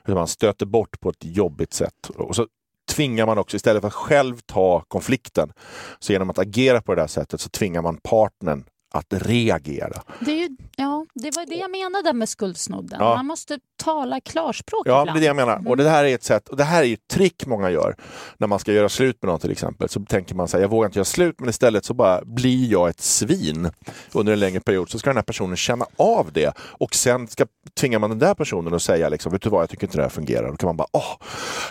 Man 0.09 0.29
stöter 0.29 0.67
bort 0.67 1.01
på 1.01 1.11
ett 1.11 1.25
jobbigt 1.25 1.73
sätt. 1.73 2.09
Och 2.17 2.37
så 2.37 2.47
tvingar 2.87 3.27
man 3.27 3.39
också, 3.39 3.57
istället 3.57 3.81
för 3.81 3.89
att 3.89 3.95
själv 3.95 4.39
ta 4.47 4.81
konflikten, 4.89 5.53
så 5.99 6.13
genom 6.13 6.31
att 6.31 6.39
agera 6.39 6.83
på 6.83 6.95
det 6.95 7.03
där 7.03 7.07
sättet 7.07 7.41
så 7.41 7.49
tvingar 7.49 7.83
man 7.83 7.99
partnern 8.03 8.65
att 8.99 9.07
reagera. 9.11 10.03
Det, 10.21 10.31
är 10.31 10.37
ju, 10.37 10.57
ja, 10.77 11.07
det 11.15 11.37
var 11.37 11.47
det 11.47 11.55
jag 11.55 11.71
menade 11.71 12.13
med 12.13 12.29
skuldsnodden. 12.29 12.99
Ja. 13.01 13.17
Man 13.17 13.27
måste 13.27 13.59
tala 13.85 14.21
klarspråk 14.21 14.83
Ja, 14.89 15.01
ibland. 15.03 15.17
det 15.17 15.19
är 15.19 15.21
det 15.21 15.27
jag 15.27 15.37
menar. 15.37 15.63
Och 15.69 15.77
det 15.77 15.89
här 15.89 16.05
är 16.05 16.15
ett 16.15 16.25
sätt, 16.25 16.49
och 16.49 16.57
det 16.57 16.65
här 16.65 16.81
är 16.83 16.87
ju 16.87 16.95
ett 16.95 17.09
trick 17.09 17.47
många 17.47 17.71
gör. 17.71 17.97
När 18.39 18.47
man 18.47 18.59
ska 18.59 18.73
göra 18.73 18.89
slut 18.89 19.23
med 19.23 19.29
någon 19.29 19.41
till 19.41 19.51
exempel, 19.51 19.89
så 19.89 20.01
tänker 20.01 20.35
man 20.35 20.49
så 20.49 20.57
här, 20.57 20.63
jag 20.63 20.69
vågar 20.69 20.87
inte 20.89 20.99
göra 20.99 21.05
slut, 21.05 21.35
men 21.41 21.49
istället 21.49 21.85
så 21.85 21.95
bara 21.95 22.21
blir 22.25 22.71
jag 22.73 22.89
ett 22.89 23.01
svin 23.01 23.71
under 24.13 24.33
en 24.33 24.41
längre 24.41 24.61
period. 24.61 24.91
Så 24.91 24.99
ska 24.99 25.11
den 25.11 25.17
här 25.17 25.23
personen 25.23 25.57
känna 25.57 25.87
av 25.97 26.33
det 26.33 26.53
och 26.59 26.95
sen 26.95 27.29
ska, 27.29 27.47
tvingar 27.81 27.99
man 27.99 28.11
den 28.11 28.19
där 28.19 28.35
personen 28.35 28.75
att 28.75 28.83
säga 28.83 29.09
liksom, 29.09 29.33
vet 29.33 29.43
du 29.43 29.51
vad, 29.51 29.63
jag 29.63 29.71
tycker 29.71 29.87
inte 29.87 29.97
det 29.97 30.03
här 30.03 30.11
fungerar. 30.11 30.51
Då 30.51 30.57
kan 30.57 30.67
man 30.67 30.77
bara, 30.77 30.89
åh, 30.93 31.17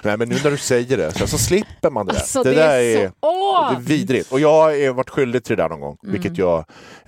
nej 0.03 0.17
men 0.17 0.30
nu 0.30 0.36
när 0.43 0.51
du 0.51 0.57
säger 0.57 0.97
det, 0.97 1.11
så, 1.19 1.28
så 1.28 1.38
slipper 1.38 1.89
man 1.89 2.05
det. 2.05 2.11
Alltså, 2.13 2.43
det, 2.43 2.51
det 2.51 2.63
är 2.63 2.80
är, 3.03 3.07
så- 3.07 3.13
åh! 3.21 3.71
det 3.71 3.76
är 3.78 3.82
vidrigt. 3.82 4.32
Och 4.32 4.39
jag 4.39 4.49
har 4.61 4.93
varit 4.93 5.09
skyldig 5.09 5.43
till 5.43 5.57
det 5.57 5.63
där 5.63 5.69
någon 5.69 5.80
gång, 5.80 5.97
Mm. 6.03 6.13
vilket 6.13 6.38
jag, 6.38 6.65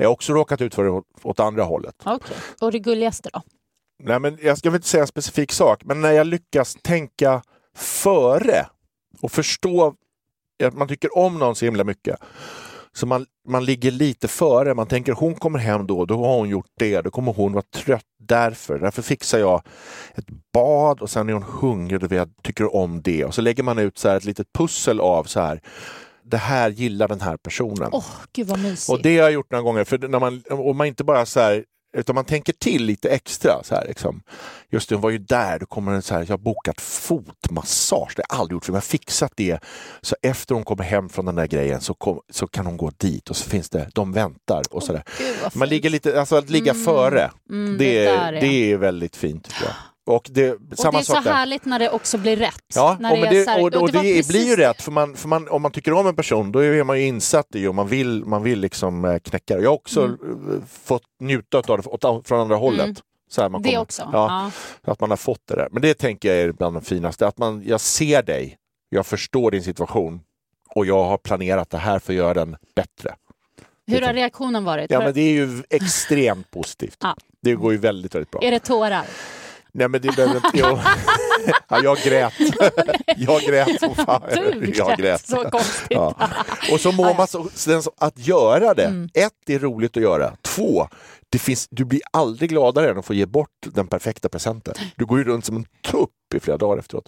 jag 0.08 0.10
har 0.10 0.14
också 0.14 0.34
råkat 0.34 0.62
ut 0.62 0.76
för 0.76 0.84
det 0.84 1.02
åt, 1.24 1.40
andra 1.40 1.64
hållet. 1.64 1.96
Okej. 2.06 2.38
Och 2.62 2.72
det 2.72 2.80
gulligaste 2.80 3.30
då? 3.34 3.42
Nej, 4.04 4.20
men 4.20 4.38
jag 4.42 4.58
ska 4.58 4.70
väl 4.70 4.76
inte 4.76 4.88
säga 4.88 5.02
en 5.02 5.08
specifik 5.08 5.52
sak, 5.52 5.82
men 5.86 6.02
när 6.02 6.12
jag 6.12 6.28
lyckas 6.28 6.78
tänka 6.82 7.42
före 7.76 8.66
och 9.22 9.32
förstå 9.32 9.96
att 10.64 10.74
man 10.74 10.88
tycker 10.88 11.18
om 11.18 11.40
någon 11.40 11.56
så 11.56 11.66
himla 11.66 11.84
mycket. 11.84 12.20
Så 12.94 13.06
man, 13.06 13.26
man 13.48 13.66
ligger 13.66 13.92
lite 13.92 14.28
före, 14.28 14.74
man 14.74 14.88
tänker 14.88 15.14
hon 15.14 15.36
kommer 15.36 15.60
hem 15.60 15.88
då, 15.88 16.06
då 16.06 16.26
har 16.26 16.38
hon 16.38 16.50
gjort 16.50 16.72
det, 16.80 17.02
då 17.02 17.12
kommer 17.12 17.34
hon 17.34 17.54
vara 17.54 17.66
trött 17.76 18.06
därför. 18.20 18.80
Därför 18.80 19.02
fixar 19.02 19.40
jag 19.40 19.62
ett 20.16 20.28
bad 20.54 21.02
och 21.02 21.10
sen 21.10 21.30
är 21.30 21.34
hon 21.34 21.44
hungrig 21.44 22.04
och 22.04 22.12
jag 22.12 22.30
tycker 22.44 22.76
om 22.76 23.02
det. 23.02 23.26
Och 23.26 23.34
så 23.34 23.42
lägger 23.42 23.64
man 23.64 23.80
ut 23.80 23.98
så 23.98 24.10
här 24.10 24.18
ett 24.18 24.26
litet 24.26 24.54
pussel 24.54 25.00
av 25.00 25.24
så 25.24 25.40
här, 25.40 25.62
det 26.28 26.38
här 26.38 26.70
gillar 26.70 27.08
den 27.08 27.22
här 27.22 27.38
personen. 27.38 27.90
Åh, 27.92 28.06
gud 28.34 28.48
vad 28.48 28.60
mysigt. 28.60 28.90
Och 28.90 29.02
det 29.02 29.16
har 29.18 29.24
jag 29.24 29.32
gjort 29.32 29.52
några 29.52 29.62
gånger, 29.64 29.84
för 29.84 29.98
när 29.98 30.20
man, 30.20 30.44
om 30.50 30.78
man 30.78 30.88
inte 30.88 31.04
bara 31.04 31.26
så 31.26 31.40
här, 31.40 31.64
utan 31.98 32.16
man 32.16 32.26
tänker 32.26 32.54
till 32.54 32.86
lite 32.86 33.10
extra. 33.10 33.64
Så 33.64 33.76
här, 33.76 33.86
liksom. 33.88 34.22
Just 34.72 34.90
det, 34.90 34.96
hon 34.96 35.02
var 35.02 35.10
ju 35.10 35.18
där, 35.18 35.60
då 35.60 35.66
kommer 35.66 35.92
den 35.92 36.02
så 36.02 36.14
här, 36.14 36.22
jag 36.22 36.28
har 36.30 36.38
bokat 36.38 36.82
fotmassage, 36.82 38.14
det 38.16 38.24
har 38.30 38.36
jag 38.36 38.42
aldrig 38.42 38.56
gjort, 38.56 38.66
för 38.66 38.72
jag 38.72 38.76
har 38.76 38.82
fixat 38.82 39.32
det. 39.36 39.60
Så 40.02 40.16
efter 40.22 40.56
hon 40.56 40.64
kommer 40.64 40.84
hem 40.84 41.10
från 41.10 41.26
den 41.26 41.36
där 41.36 41.48
grejen 41.48 41.82
så, 41.82 41.94
kom, 41.94 42.20
så 42.32 42.48
kan 42.48 42.66
hon 42.66 42.78
gå 42.78 42.92
dit 42.98 43.30
och 43.30 43.36
så 43.36 43.50
finns 43.50 43.70
det, 43.70 43.90
de 43.94 44.12
väntar 44.14 44.64
och 44.72 44.84
sådär. 44.84 45.04
Gud, 45.18 45.36
vad 45.44 45.56
Man 45.56 45.70
ligger 45.70 45.90
lite, 45.90 46.20
alltså 46.20 46.36
att 46.36 46.50
ligga 46.50 46.72
Mm, 46.72 46.86
före, 46.86 47.32
mm, 47.50 47.78
det, 47.78 48.00
det 48.00 48.06
där 48.06 48.34
är- 48.34 48.42
det 48.42 48.72
är 48.72 48.78
väldigt 48.78 49.16
fint 49.16 49.44
tycker 49.44 49.64
jag. 49.66 49.74
Och 50.08 50.28
det, 50.32 50.52
Och 50.52 50.60
samma 50.78 50.92
det 50.92 50.98
är 50.98 51.04
så 51.04 51.14
där. 51.14 51.34
härligt 51.34 51.66
när 51.66 51.80
det 51.80 51.90
också 51.90 52.18
blir 52.18 52.36
rätt. 52.38 52.64
Ja, 52.76 52.98
när 53.00 53.12
och, 53.12 53.18
det, 53.18 53.48
här- 53.50 53.60
och, 53.62 53.76
och 53.82 53.92
det, 53.92 54.00
precis- 54.00 54.28
blir 54.28 54.46
ju 54.48 54.56
rätt, 54.56 54.82
för, 54.82 54.92
man, 54.92 55.16
för 55.16 55.28
man, 55.28 55.48
om 55.50 55.62
man 55.62 55.72
tycker 55.72 55.94
om 55.94 56.08
en 56.08 56.16
person 56.16 56.52
då 56.52 56.60
är 56.60 56.84
man 56.84 57.00
ju 57.00 57.06
insatt 57.08 57.56
i 57.56 57.68
och 57.68 57.76
man 57.76 57.88
vill, 57.88 58.26
man 58.26 58.44
vill 58.44 58.60
liksom 58.60 59.06
eh, 59.06 59.20
knäcka 59.20 59.56
det. 59.56 59.62
Jag 59.64 59.70
har 59.70 59.76
också 59.76 60.02
Mm. 60.04 60.18
eh, 60.54 60.64
fått 60.84 61.04
njuta 61.20 61.58
av 61.58 61.78
det 61.78 62.28
från 62.28 62.40
andra 62.40 62.56
hållet. 62.56 62.84
Mm. 62.86 62.96
Så 63.30 63.42
här 63.42 63.50
man 63.50 63.62
Det 63.62 63.70
kommer- 63.70 63.82
också. 63.82 64.10
Ja, 64.14 64.52
Att 64.84 65.00
man 65.00 65.10
har 65.10 65.18
fått 65.18 65.42
det 65.48 65.56
där. 65.56 65.68
Men 65.72 65.82
det 65.82 65.94
tänker 65.94 66.30
jag 66.30 66.38
är 66.38 66.52
bland 66.52 66.76
det 66.76 66.82
finaste, 66.82 67.28
att 67.28 67.38
man, 67.38 67.64
jag 67.66 67.82
ser 67.82 68.24
dig, 68.24 68.58
jag 68.90 69.06
förstår 69.06 69.52
din 69.52 69.64
situation 69.64 70.20
och 70.76 70.86
jag 70.86 71.04
har 71.04 71.18
planerat 71.18 71.70
det 71.70 71.78
här 71.78 72.00
för 72.00 72.14
att 72.14 72.18
göra 72.18 72.34
den 72.34 72.58
bättre. 72.76 73.16
Hur 73.88 74.02
har 74.02 74.14
reaktionen 74.14 74.64
varit? 74.64 74.92
Ja, 74.92 75.00
men 75.00 75.14
det 75.14 75.22
är 75.22 75.32
ju 75.32 75.64
extremt 75.70 76.52
positivt. 76.52 76.98
Ja. 77.02 77.16
Det 77.42 77.54
går 77.56 77.72
ju 77.72 77.78
väldigt, 77.78 78.16
väldigt 78.16 78.32
bra. 78.32 78.42
Är 78.44 78.52
det 78.52 78.60
tårar? 78.60 79.06
Nej, 79.74 79.88
men 79.88 80.02
det 80.02 80.16
behöver 80.16 80.36
inte... 80.36 80.50
Jo. 80.54 80.80
Ja, 81.70 81.80
jag 81.84 81.98
grät. 81.98 82.34
Jag 83.18 83.42
grät 83.42 83.80
som 83.80 83.96
fan. 83.96 84.22
Du 84.34 84.74
Jag 84.76 84.98
grät. 84.98 85.28
Så 85.28 85.50
konstigt. 85.50 85.88
Ja. 85.90 86.14
Och 86.72 86.80
så 86.80 86.92
mår 86.92 87.16
man 87.18 87.28
så, 87.28 87.92
att 87.98 88.18
göra 88.28 88.74
det. 88.74 88.86
Mm. 88.86 89.10
Ett, 89.14 89.34
det 89.46 89.54
är 89.54 89.60
roligt 89.60 89.98
att 89.98 90.04
göra. 90.04 90.34
Två, 90.42 90.88
det 91.30 91.40
finns, 91.40 91.68
du 91.72 91.86
blir 91.86 92.02
aldrig 92.14 92.50
gladare 92.50 92.90
än 92.92 92.98
att 93.00 93.06
få 93.06 93.14
ge 93.14 93.26
bort 93.26 93.50
den 93.66 93.88
perfekta 93.88 94.30
presenten. 94.30 94.74
Du 94.96 95.06
går 95.06 95.18
ju 95.18 95.24
runt 95.24 95.46
som 95.46 95.56
en 95.56 95.66
tupp 95.92 96.10
i 96.36 96.40
flera 96.40 96.58
dagar 96.58 96.78
efteråt. 96.80 97.06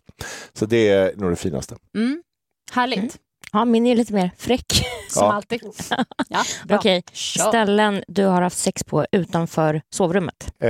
Så 0.53 0.65
det 0.65 0.89
är 0.89 1.15
nog 1.15 1.29
det 1.29 1.35
finaste. 1.35 1.75
Mm. 1.95 2.23
Härligt. 2.71 3.17
Ja, 3.51 3.65
min 3.65 3.85
är 3.87 3.95
lite 3.95 4.13
mer 4.13 4.31
fräck. 4.37 4.65
Som 5.09 5.23
Ja. 5.25 5.33
alltid. 5.33 5.61
Ja. 6.29 6.43
Okej, 6.69 7.03
Kör. 7.11 7.47
ställen 7.47 8.03
du 8.07 8.25
har 8.25 8.41
haft 8.41 8.57
sex 8.57 8.83
på 8.83 9.05
utanför 9.11 9.81
sovrummet. 9.95 10.53
Eh, 10.63 10.69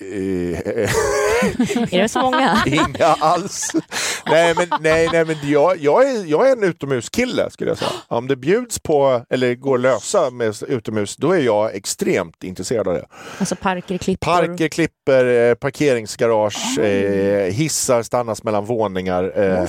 Är 1.90 2.02
det 2.02 2.08
så 2.08 2.20
många? 2.20 2.62
Inga 2.66 3.06
alls. 3.06 3.72
Nej, 4.26 4.54
men, 4.56 4.68
nej, 4.80 5.08
nej, 5.12 5.24
men 5.24 5.36
jag, 5.42 5.76
jag, 5.78 6.10
är, 6.10 6.24
jag 6.24 6.48
är 6.48 6.52
en 6.52 6.62
utomhuskille 6.62 7.50
skulle 7.50 7.70
jag 7.70 7.78
säga. 7.78 7.90
Om 8.08 8.28
det 8.28 8.36
bjuds 8.36 8.78
på, 8.78 9.24
eller 9.30 9.54
går 9.54 9.78
lösa 9.78 10.30
med 10.30 10.54
utomhus, 10.68 11.16
då 11.16 11.32
är 11.32 11.40
jag 11.40 11.74
extremt 11.74 12.44
intresserad 12.44 12.88
av 12.88 12.94
det. 12.94 13.06
Alltså 13.38 13.56
parker, 13.56 13.98
klippor? 13.98 14.26
Parker, 14.32 14.68
klipper, 14.68 15.24
eh, 15.24 15.54
parkeringsgarage, 15.54 16.78
eh, 16.78 17.52
hissar 17.52 18.02
stannas 18.02 18.44
mellan 18.44 18.64
våningar. 18.64 19.32
Eh, 19.36 19.68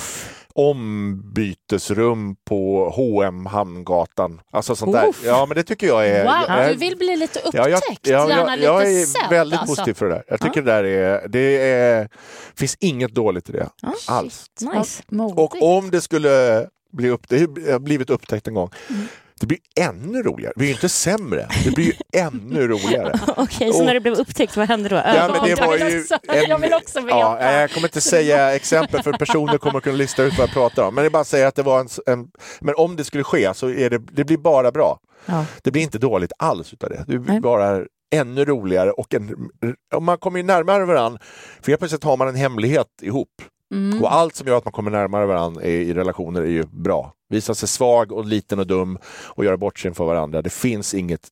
ombytesrum 0.56 2.36
på 2.50 2.90
H&M 2.96 3.46
Hamngatan. 3.46 4.42
Alltså 4.52 4.76
sånt 4.76 4.92
där. 4.94 5.08
Ja, 5.26 5.46
men 5.46 5.56
det 5.56 5.64
tycker 5.64 5.88
jag 5.88 6.08
är... 6.08 6.24
Wow, 6.24 6.58
jag, 6.58 6.70
du 6.70 6.76
vill 6.78 6.98
bli 6.98 7.16
lite 7.18 7.40
upptäckt, 7.40 7.56
Ja, 7.56 7.70
jag, 7.70 7.82
ja, 8.02 8.30
gärna 8.30 8.36
jag, 8.52 8.58
lite 8.60 8.66
jag 8.66 8.84
är 9.02 9.06
sedd. 9.06 9.30
väldigt 9.30 9.60
alltså. 9.60 9.76
positiv 9.76 9.94
för 9.94 10.06
det 10.06 10.12
där. 10.14 10.24
Jag 10.28 10.42
tycker 10.42 10.62
det 10.62 10.72
där 10.72 10.84
är, 10.84 11.28
det 11.28 11.62
är, 11.72 12.10
finns 12.56 12.78
inget 12.80 13.12
dåligt 13.16 13.50
i 13.50 13.52
det 13.52 13.70
Ja, 13.82 13.94
alls. 14.08 14.46
Nice. 14.76 15.04
Och 15.36 15.62
om 15.78 15.92
det 15.92 16.02
skulle 16.02 16.68
bli 16.94 17.10
upp, 17.10 17.30
det 17.30 17.40
har 17.72 17.80
blivit 17.80 18.10
upptäckt 18.10 18.48
en 18.48 18.54
gång, 18.54 18.70
Mm. 18.90 19.08
Det 19.42 19.48
blir 19.48 19.60
ännu 19.80 20.24
roligare. 20.24 20.54
Det 20.56 20.60
blir 20.60 20.68
ju 20.68 20.74
inte 20.74 20.90
sämre, 20.90 21.48
det 21.64 21.72
blir 21.72 21.86
ju 21.86 21.94
ännu 22.22 22.68
roligare. 22.68 23.20
Okej, 23.38 23.74
så 23.74 23.80
Och- 23.80 23.86
när 23.86 23.94
det 23.94 24.00
blev 24.00 24.14
upptäckt, 24.14 24.58
vad 24.58 24.68
hände 24.68 24.90
då? 24.90 24.96
Ja, 24.96 25.30
men 25.34 25.50
det 25.50 25.56
var 25.62 25.78
ju 25.78 26.00
också. 26.02 26.18
Jag 26.26 26.60
vill 26.60 26.74
också 26.74 27.02
veta. 27.02 27.18
Ja, 27.18 27.52
jag 27.52 27.72
kommer 27.72 27.88
inte 27.88 28.02
säga 28.02 28.56
exempel 28.56 29.04
för 29.04 29.14
personer 29.14 29.58
kommer 29.58 29.80
kunna 29.80 29.96
lista 29.98 30.24
ut 30.24 30.38
vad 30.38 30.48
jag 30.48 30.54
pratar 30.54 30.84
om. 30.84 30.96
Men 30.96 31.06
är 31.06 31.10
bara 31.10 31.24
säga 31.24 31.48
att 31.48 31.56
det 31.56 31.64
var 31.64 31.80
en, 31.80 31.88
en 32.06 32.28
men 32.60 32.76
om 32.78 32.96
det 32.96 33.04
skulle 33.04 33.24
ske 33.24 33.54
så 33.54 33.70
är 33.70 33.90
det, 33.90 33.98
det 33.98 34.24
blir 34.24 34.38
bara 34.38 34.72
bra. 34.72 35.00
Ja. 35.26 35.46
Det 35.64 35.72
blir 35.72 35.82
inte 35.82 35.98
dåligt 35.98 36.32
alls 36.40 36.74
utav 36.74 36.90
det. 36.90 37.04
Det 37.08 37.20
blir 37.20 37.40
bara 37.40 37.86
ännu 38.16 38.46
roligare 38.46 38.92
och 38.92 39.14
en, 39.14 39.50
och 39.94 40.04
man 40.04 40.18
kommer 40.18 40.40
ju 40.40 40.44
närmare 40.44 40.86
varandra. 40.86 41.20
För 41.62 41.72
helt 41.72 41.80
plötsligt 41.80 42.04
har 42.04 42.18
man 42.18 42.28
en 42.28 42.36
hemlighet 42.36 42.88
ihop. 43.02 43.30
Mm. 43.74 44.02
Och 44.04 44.14
allt 44.14 44.36
som 44.36 44.48
gör 44.48 44.58
att 44.58 44.66
man 44.66 44.72
kommer 44.72 44.92
närmare 44.92 45.26
varandra 45.26 45.64
i, 45.64 45.90
i 45.90 45.94
relationer 45.94 46.42
är 46.42 46.46
ju 46.50 46.64
bra. 46.64 47.14
Visa 47.32 47.56
sig 47.56 47.70
svag 47.70 48.12
och 48.12 48.26
liten 48.26 48.60
och 48.60 48.68
dum 48.68 48.98
och 49.28 49.46
göra 49.46 49.58
bort 49.58 49.80
sig 49.80 49.94
för 49.94 50.06
varandra. 50.06 50.42
Det 50.42 50.54
finns 50.54 50.94
inget 50.94 51.28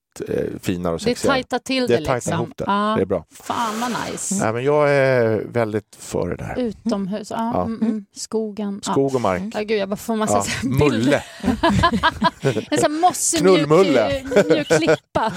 finare 0.62 0.94
och 0.94 1.00
Det 1.00 1.04
sexigare. 1.04 1.36
tajtar 1.36 1.60
till 1.60 1.88
Det 1.88 1.98
det, 1.98 2.14
liksom. 2.14 2.34
ihop 2.34 2.50
det. 2.58 2.64
Ja. 2.68 2.94
Det 2.98 3.02
är 3.02 3.06
bra. 3.06 3.26
Fan 3.44 3.80
vad 3.80 3.90
nice. 4.12 4.36
Nej, 4.44 4.54
men 4.54 4.64
jag 4.64 4.90
är 4.96 5.44
väldigt 5.52 5.96
för 6.00 6.28
det 6.30 6.36
där. 6.36 6.56
Utomhus, 6.60 7.32
ja, 7.32 7.52
Ja. 7.54 7.64
Mm, 7.66 7.82
mm. 7.82 8.06
skogen. 8.16 8.82
Ja. 8.86 8.92
Skog 8.92 9.16
och 9.16 9.22
mark. 9.22 9.42
Ja, 9.54 9.60
gud, 9.62 9.80
jag 9.80 9.90
bara 9.90 9.96
får 9.96 10.16
massa 10.16 10.44
Ja. 10.64 10.70
Mulle. 10.70 11.24
En 12.72 12.78
sån 12.82 12.94
mossig 13.00 13.44
mjuk, 13.44 13.56
Knullmulle. 13.66 14.22
mjuk 14.50 14.68
klippa. 14.68 15.32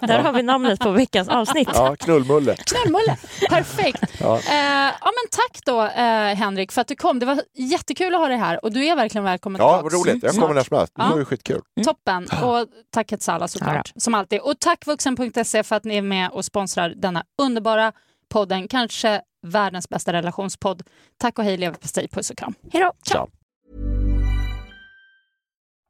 Där 0.06 0.18
har 0.22 0.32
vi 0.32 0.42
namnet 0.42 0.80
på 0.80 0.90
veckans 0.90 1.28
avsnitt. 1.28 1.68
Ja, 1.74 1.96
knullmulle. 1.96 2.56
Knullmulle. 2.56 3.16
Perfekt. 3.48 4.02
Ja. 4.22 4.36
Eh, 4.36 4.92
ja, 5.00 5.04
men 5.04 5.30
tack 5.30 5.60
då 5.64 5.82
eh, 5.82 6.34
Henrik 6.36 6.72
för 6.72 6.80
att 6.80 6.86
du 6.88 6.96
kom. 6.96 7.18
Det 7.18 7.26
var 7.26 7.42
jättekul 7.54 8.14
att 8.14 8.20
ha 8.20 8.28
dig 8.28 8.36
här 8.36 8.64
och 8.64 8.72
du 8.72 8.84
är 8.86 8.96
verkligen 8.96 9.24
välkommen 9.24 9.60
Ja, 9.60 9.80
vad 9.82 9.92
roligt. 9.92 10.22
Jag 10.22 10.34
kommer 10.34 10.54
när 10.54 10.62
som 10.62 10.76
helst. 10.78 10.92
Det 10.96 11.02
Ja. 11.02 11.10
var 11.10 11.18
ju 11.18 11.24
skitkul. 11.24 11.60
Toppen. 11.84 12.24
Och 12.42 12.66
tack 12.90 13.12
Etsala 13.12 13.48
såklart, 13.48 13.92
som 14.10 14.14
alltid. 14.14 14.40
Och 14.40 14.58
tack 14.60 14.86
vuxen.se 14.86 15.62
för 15.62 15.76
att 15.76 15.84
ni 15.84 15.96
är 15.96 16.02
med 16.02 16.30
och 16.30 16.44
sponsrar 16.44 16.88
denna 16.96 17.24
underbara 17.42 17.92
podden. 18.28 18.68
Kanske 18.68 19.22
världens 19.46 19.88
bästa 19.88 20.12
relationspodd. 20.12 20.82
Tack 21.18 21.38
och 21.38 21.44
hej 21.44 21.56
leverpastej. 21.56 22.08
Puss 22.08 22.30
och 22.30 22.38
kram. 22.38 22.54
Hej 22.72 22.82
då! 22.82 22.92
Ciao. 23.02 23.28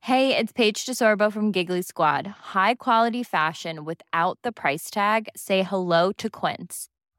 Hey, 0.03 0.35
it's 0.35 0.53
Paige 0.53 0.87
DeSorbo 0.87 1.31
from 1.31 1.53
Giggly 1.53 1.83
Squad. 1.83 2.27
High 2.55 2.75
quality 2.75 3.25
fashion 3.25 3.85
without 3.85 4.39
the 4.43 4.53
price 4.53 4.91
tag. 4.91 5.29
Say 5.37 5.63
hello 5.63 6.13
to 6.13 6.29
Quince. 6.31 6.87